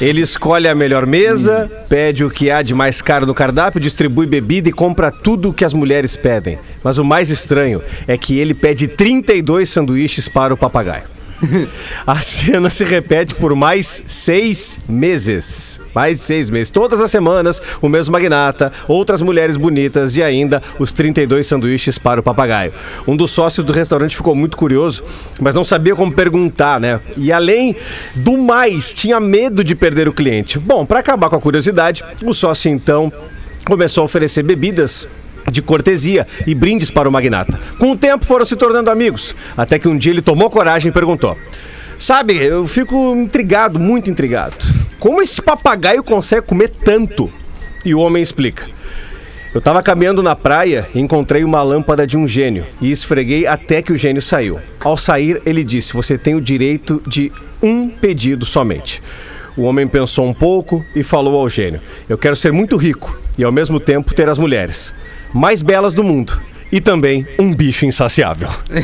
Ele 0.00 0.20
escolhe 0.20 0.68
a 0.68 0.74
melhor 0.76 1.06
mesa, 1.06 1.68
pede 1.88 2.24
o 2.24 2.30
que 2.30 2.52
há 2.52 2.62
de 2.62 2.72
mais 2.72 3.02
caro 3.02 3.26
no 3.26 3.34
cardápio, 3.34 3.80
distribui 3.80 4.26
bebida 4.26 4.68
e 4.68 4.72
compra 4.72 5.10
tudo 5.10 5.50
o 5.50 5.52
que 5.52 5.64
as 5.64 5.74
mulheres 5.74 6.14
pedem. 6.14 6.56
Mas 6.84 6.98
o 6.98 7.04
mais 7.04 7.30
estranho 7.30 7.82
é 8.06 8.16
que 8.16 8.38
ele 8.38 8.54
pede 8.54 8.86
32 8.86 9.68
sanduíches 9.68 10.28
para 10.28 10.54
o 10.54 10.56
papagaio. 10.56 11.04
A 12.06 12.20
cena 12.20 12.70
se 12.70 12.84
repete 12.84 13.34
por 13.34 13.56
mais 13.56 14.04
seis 14.06 14.78
meses. 14.88 15.77
Mais 15.94 16.20
seis 16.20 16.50
meses. 16.50 16.70
Todas 16.70 17.00
as 17.00 17.10
semanas, 17.10 17.60
o 17.80 17.88
mesmo 17.88 18.12
magnata, 18.12 18.72
outras 18.86 19.22
mulheres 19.22 19.56
bonitas 19.56 20.16
e 20.16 20.22
ainda 20.22 20.62
os 20.78 20.92
32 20.92 21.46
sanduíches 21.46 21.98
para 21.98 22.20
o 22.20 22.22
papagaio. 22.22 22.72
Um 23.06 23.16
dos 23.16 23.30
sócios 23.30 23.64
do 23.64 23.72
restaurante 23.72 24.16
ficou 24.16 24.34
muito 24.34 24.56
curioso, 24.56 25.02
mas 25.40 25.54
não 25.54 25.64
sabia 25.64 25.96
como 25.96 26.12
perguntar, 26.12 26.80
né? 26.80 27.00
E 27.16 27.32
além 27.32 27.74
do 28.14 28.36
mais, 28.36 28.94
tinha 28.94 29.18
medo 29.20 29.64
de 29.64 29.74
perder 29.74 30.08
o 30.08 30.12
cliente. 30.12 30.58
Bom, 30.58 30.84
para 30.84 31.00
acabar 31.00 31.28
com 31.28 31.36
a 31.36 31.40
curiosidade, 31.40 32.04
o 32.24 32.32
sócio 32.32 32.70
então 32.70 33.12
começou 33.64 34.02
a 34.02 34.04
oferecer 34.04 34.42
bebidas 34.42 35.08
de 35.50 35.62
cortesia 35.62 36.26
e 36.46 36.54
brindes 36.54 36.90
para 36.90 37.08
o 37.08 37.12
magnata. 37.12 37.58
Com 37.78 37.92
o 37.92 37.96
tempo 37.96 38.24
foram 38.24 38.44
se 38.44 38.56
tornando 38.56 38.90
amigos, 38.90 39.34
até 39.56 39.78
que 39.78 39.88
um 39.88 39.96
dia 39.96 40.12
ele 40.12 40.22
tomou 40.22 40.50
coragem 40.50 40.90
e 40.90 40.92
perguntou: 40.92 41.36
Sabe, 41.98 42.36
eu 42.36 42.64
fico 42.68 43.12
intrigado, 43.16 43.80
muito 43.80 44.08
intrigado. 44.08 44.54
Como 45.00 45.20
esse 45.20 45.42
papagaio 45.42 46.02
consegue 46.04 46.46
comer 46.46 46.72
tanto? 46.84 47.28
E 47.84 47.92
o 47.92 47.98
homem 47.98 48.22
explica. 48.22 48.66
Eu 49.52 49.60
tava 49.60 49.82
caminhando 49.82 50.22
na 50.22 50.36
praia 50.36 50.86
e 50.94 51.00
encontrei 51.00 51.42
uma 51.42 51.60
lâmpada 51.60 52.06
de 52.06 52.16
um 52.16 52.26
gênio 52.28 52.64
e 52.80 52.92
esfreguei 52.92 53.48
até 53.48 53.82
que 53.82 53.92
o 53.92 53.96
gênio 53.96 54.22
saiu. 54.22 54.60
Ao 54.80 54.96
sair, 54.96 55.42
ele 55.44 55.64
disse: 55.64 55.92
Você 55.92 56.16
tem 56.16 56.36
o 56.36 56.40
direito 56.40 57.02
de 57.04 57.32
um 57.60 57.88
pedido 57.88 58.46
somente. 58.46 59.02
O 59.56 59.62
homem 59.62 59.88
pensou 59.88 60.24
um 60.24 60.34
pouco 60.34 60.84
e 60.94 61.02
falou 61.02 61.36
ao 61.40 61.48
gênio: 61.48 61.80
Eu 62.08 62.16
quero 62.16 62.36
ser 62.36 62.52
muito 62.52 62.76
rico 62.76 63.20
e 63.36 63.42
ao 63.42 63.50
mesmo 63.50 63.80
tempo 63.80 64.14
ter 64.14 64.28
as 64.28 64.38
mulheres 64.38 64.94
mais 65.34 65.62
belas 65.62 65.92
do 65.92 66.04
mundo 66.04 66.40
e 66.70 66.80
também 66.80 67.26
um 67.38 67.54
bicho 67.54 67.86
insaciável. 67.86 68.48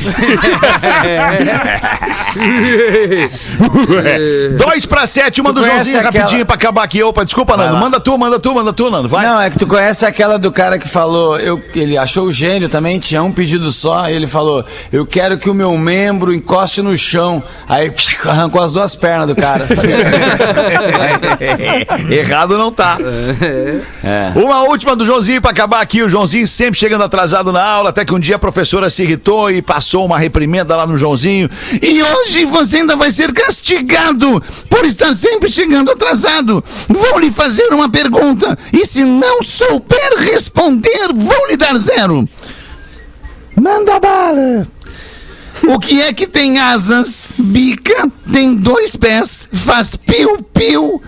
Dois 4.57 4.85
pra 4.85 5.07
sete, 5.07 5.41
uma 5.41 5.51
do 5.53 5.61
conhece 5.61 5.91
Joãozinho 5.91 5.99
aquela- 6.07 6.23
rapidinho 6.23 6.45
pra 6.45 6.55
acabar 6.55 6.83
aqui. 6.83 7.03
Opa, 7.03 7.23
desculpa, 7.23 7.55
Nando. 7.57 7.73
lá. 7.73 7.79
Manda 7.79 7.99
tu, 7.99 8.17
manda 8.17 8.39
tu, 8.39 8.53
manda 8.53 8.73
tu, 8.73 8.89
Nando. 8.89 9.07
Vai. 9.07 9.25
Não, 9.25 9.41
é 9.41 9.49
que 9.49 9.57
tu 9.59 9.67
conhece 9.67 10.05
aquela 10.05 10.37
do 10.37 10.51
cara 10.51 10.77
que 10.79 10.87
falou, 10.87 11.37
eu, 11.39 11.61
ele 11.73 11.97
achou 11.97 12.25
o 12.25 12.31
gênio 12.31 12.69
também, 12.69 12.99
tinha 12.99 13.21
um 13.23 13.31
pedido 13.31 13.71
só, 13.71 14.09
e 14.09 14.13
ele 14.13 14.27
falou, 14.27 14.65
eu 14.91 15.05
quero 15.05 15.37
que 15.37 15.49
o 15.49 15.53
meu 15.53 15.77
membro 15.77 16.33
encoste 16.33 16.81
no 16.81 16.97
chão. 16.97 17.43
Aí 17.67 17.93
arrancou 18.25 18.61
as 18.61 18.71
duas 18.73 18.95
pernas 18.95 19.27
do 19.27 19.35
cara, 19.35 19.67
sabe? 19.67 19.89
Errado 22.13 22.57
não 22.57 22.71
tá. 22.71 22.97
Uma 24.35 24.63
última 24.63 24.95
do 24.95 25.05
Joãozinho 25.05 25.41
pra 25.41 25.51
acabar 25.51 25.81
aqui. 25.81 26.01
O 26.03 26.09
Joãozinho 26.09 26.47
sempre 26.47 26.79
chegando 26.79 27.03
atrasado 27.03 27.51
na 27.51 27.61
aula, 27.75 27.89
até 27.89 28.05
que 28.05 28.13
um 28.13 28.19
dia 28.19 28.37
a 28.37 28.39
professora 28.39 28.89
se 28.89 29.03
irritou 29.03 29.51
e 29.51 29.61
passou 29.61 30.05
uma 30.05 30.17
reprimenda 30.17 30.75
lá 30.75 30.87
no 30.87 30.97
Joãozinho. 30.97 31.49
E 31.81 32.01
hoje 32.01 32.45
você 32.45 32.77
ainda 32.77 32.95
vai 32.95 33.11
ser 33.11 33.33
castigado 33.33 34.41
por 34.69 34.85
estar 34.85 35.13
sempre 35.15 35.49
chegando 35.49 35.91
atrasado. 35.91 36.63
Vou 36.87 37.19
lhe 37.19 37.31
fazer 37.31 37.73
uma 37.73 37.89
pergunta 37.89 38.57
e 38.71 38.85
se 38.85 39.03
não 39.03 39.43
souber 39.43 40.17
responder, 40.19 41.13
vou 41.13 41.47
lhe 41.47 41.57
dar 41.57 41.75
zero. 41.77 42.27
Manda 43.55 43.99
bala. 43.99 44.67
O 45.67 45.79
que 45.79 46.01
é 46.01 46.13
que 46.13 46.27
tem 46.27 46.59
asas, 46.59 47.29
bica, 47.37 48.11
tem 48.31 48.55
dois 48.55 48.95
pés, 48.95 49.47
faz 49.51 49.95
piu-piu 49.95 51.01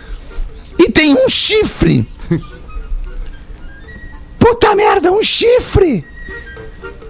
e 0.80 0.90
tem 0.92 1.14
um 1.14 1.30
chifre? 1.30 2.08
Puta 4.40 4.74
merda, 4.76 5.12
um 5.12 5.22
chifre! 5.22 6.06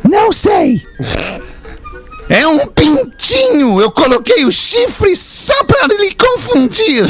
Não 0.07 0.31
sei! 0.31 0.81
É 2.29 2.45
um 2.47 2.65
pintinho! 2.67 3.81
Eu 3.81 3.91
coloquei 3.91 4.45
o 4.45 4.51
chifre 4.51 5.15
só 5.15 5.63
pra 5.63 5.87
lhe 5.87 6.13
confundir! 6.13 7.05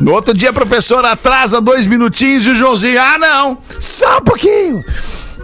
no 0.00 0.12
outro 0.12 0.34
dia, 0.34 0.50
a 0.50 0.52
professora 0.52 1.12
atrasa 1.12 1.60
dois 1.60 1.86
minutinhos 1.86 2.46
e 2.46 2.50
o 2.50 2.54
Joãozinho, 2.54 3.00
ah 3.00 3.18
não! 3.18 3.58
Só 3.80 4.18
um 4.18 4.22
pouquinho! 4.22 4.82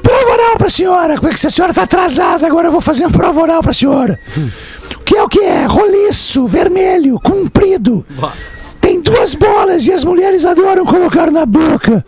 Prova 0.02 0.32
oral 0.32 0.56
pra 0.56 0.70
senhora! 0.70 1.16
Como 1.16 1.28
é 1.28 1.34
que 1.34 1.46
a 1.46 1.50
senhora 1.50 1.74
tá 1.74 1.82
atrasada? 1.82 2.46
Agora 2.46 2.68
eu 2.68 2.72
vou 2.72 2.80
fazer 2.80 3.04
uma 3.04 3.16
prova 3.16 3.40
oral 3.40 3.62
pra 3.62 3.72
senhora! 3.72 4.18
O 4.94 5.00
que 5.00 5.16
é 5.16 5.22
o 5.22 5.28
que 5.28 5.40
é? 5.40 5.64
Roliço, 5.66 6.46
vermelho, 6.46 7.18
comprido! 7.20 8.04
Tem 8.80 9.00
duas 9.00 9.34
bolas 9.34 9.86
e 9.86 9.92
as 9.92 10.04
mulheres 10.04 10.44
adoram 10.44 10.84
colocar 10.84 11.30
na 11.30 11.44
boca! 11.46 12.04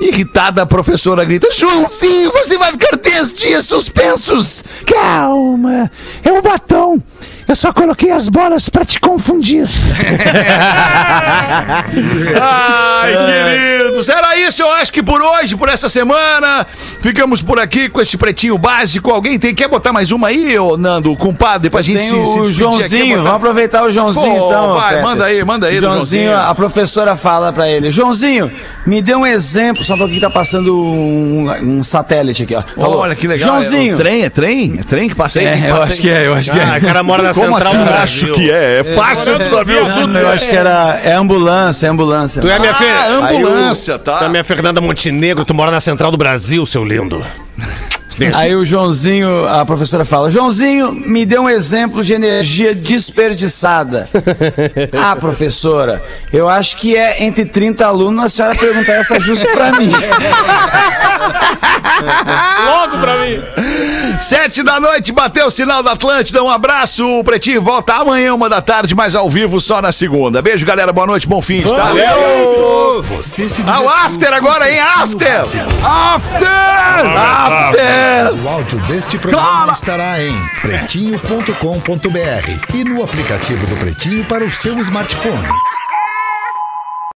Irritada, 0.00 0.62
a 0.62 0.66
professora 0.66 1.24
grita: 1.24 1.50
Joãozinho, 1.52 2.30
você 2.32 2.56
vai 2.56 2.72
ficar 2.72 2.96
10 2.96 3.32
dias 3.34 3.66
suspensos! 3.66 4.64
Calma, 4.86 5.90
é 6.24 6.32
o 6.32 6.40
batom. 6.40 7.00
Eu 7.50 7.56
só 7.56 7.72
coloquei 7.72 8.12
as 8.12 8.28
bolas 8.28 8.68
pra 8.68 8.84
te 8.84 9.00
confundir. 9.00 9.66
Ai, 12.40 13.12
queridos, 13.12 14.08
era 14.08 14.36
isso, 14.36 14.62
eu 14.62 14.70
acho 14.70 14.92
que 14.92 15.02
por 15.02 15.20
hoje, 15.20 15.56
por 15.56 15.68
essa 15.68 15.88
semana, 15.88 16.64
ficamos 17.00 17.42
por 17.42 17.58
aqui 17.58 17.88
com 17.88 18.00
esse 18.00 18.16
pretinho 18.16 18.56
básico. 18.56 19.10
Alguém 19.10 19.36
tem, 19.36 19.52
quer 19.52 19.66
botar 19.66 19.92
mais 19.92 20.12
uma 20.12 20.28
aí, 20.28 20.56
ô 20.60 20.76
Nando, 20.76 21.16
compadre, 21.16 21.68
pra 21.70 21.82
gente 21.82 21.98
Tem 21.98 22.08
se, 22.08 22.32
se 22.32 22.38
o 22.38 22.52
Joãozinho, 22.52 23.08
botar- 23.16 23.22
vamos 23.22 23.36
aproveitar 23.36 23.82
o 23.84 23.90
Joãozinho 23.90 24.36
Pô, 24.38 24.46
então. 24.50 24.74
vai, 24.74 24.88
Fetter. 24.90 25.02
manda 25.04 25.24
aí, 25.24 25.44
manda 25.44 25.66
aí 25.66 25.80
Joãozinho, 25.80 26.24
Joãozinho. 26.30 26.50
a 26.50 26.54
professora 26.54 27.16
fala 27.16 27.52
pra 27.52 27.68
ele: 27.68 27.90
Joãozinho, 27.90 28.48
me 28.86 29.02
dê 29.02 29.16
um 29.16 29.26
exemplo. 29.26 29.84
Só 29.84 29.96
porque 29.96 30.20
tá 30.20 30.30
passando 30.30 30.76
um, 30.76 31.50
um 31.78 31.82
satélite 31.82 32.44
aqui, 32.44 32.54
ó. 32.54 32.62
Falou, 32.76 32.98
Olha 33.00 33.16
que 33.16 33.26
legal. 33.26 33.48
Joãozinho. 33.48 33.94
É, 33.94 33.96
trem, 33.96 34.22
é 34.22 34.30
trem? 34.30 34.76
É 34.78 34.82
trem 34.84 35.08
que 35.08 35.14
passa 35.16 35.40
aí? 35.40 35.46
É, 35.46 35.56
que 35.56 35.66
eu 35.66 35.82
acho 35.82 35.92
aí? 35.92 35.98
que 35.98 36.10
é, 36.10 36.26
eu 36.28 36.34
acho 36.34 36.50
que 36.52 36.60
Ah, 36.60 36.74
é. 36.76 36.78
o 36.78 36.82
cara 36.82 37.02
mora 37.02 37.22
na 37.22 37.32
Como 37.40 37.56
central 37.56 37.74
assim? 37.74 37.84
do 37.84 37.90
Acho 37.90 38.32
que 38.32 38.50
é. 38.50 38.80
É 38.80 38.84
fácil 38.84 39.38
de 39.38 39.44
saber 39.44 39.80
tudo. 39.94 40.16
Eu 40.16 40.28
acho 40.28 40.48
que 40.48 40.56
era. 40.56 41.00
É 41.02 41.12
ambulância, 41.12 41.86
é 41.86 41.90
ambulância. 41.90 42.40
Tu 42.40 42.48
é 42.48 42.56
a 42.56 42.58
minha 42.58 42.74
filha. 42.74 42.90
Ah, 42.92 43.30
ambulância, 43.30 43.98
tá. 43.98 44.18
Tu 44.18 44.24
é 44.24 44.26
a 44.26 44.30
minha 44.30 44.44
Fernanda 44.44 44.80
Montenegro, 44.80 45.44
tu 45.44 45.54
mora 45.54 45.70
na 45.70 45.80
central 45.80 46.10
do 46.10 46.16
Brasil, 46.16 46.64
seu 46.66 46.84
lindo. 46.84 47.24
Aí 48.34 48.54
o 48.54 48.64
Joãozinho, 48.66 49.48
a 49.48 49.64
professora 49.64 50.04
fala: 50.04 50.30
Joãozinho, 50.30 50.92
me 50.92 51.24
dê 51.24 51.38
um 51.38 51.48
exemplo 51.48 52.04
de 52.04 52.12
energia 52.12 52.74
desperdiçada. 52.74 54.10
ah, 54.92 55.16
professora, 55.16 56.02
eu 56.32 56.48
acho 56.48 56.76
que 56.76 56.96
é 56.96 57.24
entre 57.24 57.44
30 57.46 57.86
alunos 57.86 58.24
a 58.24 58.28
senhora 58.28 58.54
perguntar 58.54 58.94
essa 58.94 59.18
justo 59.18 59.46
pra 59.48 59.72
mim. 59.72 59.90
Logo 62.66 62.98
pra 62.98 63.16
mim. 63.16 63.42
Sete 64.20 64.62
da 64.62 64.78
noite, 64.78 65.12
bateu 65.12 65.46
o 65.46 65.50
sinal 65.50 65.82
da 65.82 65.92
Atlântida. 65.92 66.42
Um 66.42 66.50
abraço. 66.50 67.04
O 67.18 67.24
Pretinho 67.24 67.60
volta 67.62 67.94
amanhã, 67.94 68.34
uma 68.34 68.48
da 68.48 68.60
tarde, 68.60 68.94
mas 68.94 69.14
ao 69.14 69.28
vivo 69.28 69.60
só 69.60 69.82
na 69.82 69.92
segunda. 69.92 70.40
Beijo, 70.40 70.64
galera. 70.64 70.92
Boa 70.92 71.06
noite, 71.06 71.26
bom 71.26 71.42
fim, 71.42 71.62
tá? 71.62 71.90
Você 73.02 73.48
se 73.48 73.64
Ah, 73.66 73.80
o 73.80 73.88
after 73.88 74.32
agora, 74.32 74.70
hein? 74.70 74.78
After! 74.78 75.42
After! 75.84 76.48
After! 77.16 78.44
O 78.44 78.48
áudio 78.48 78.78
deste 78.80 79.18
programa 79.18 79.72
estará 79.72 80.22
em 80.22 80.34
pretinho.com.br 80.60 82.74
e 82.74 82.84
no 82.84 83.02
aplicativo 83.02 83.66
do 83.66 83.76
Pretinho 83.76 84.24
para 84.26 84.44
o 84.44 84.52
seu 84.52 84.78
smartphone. 84.80 85.48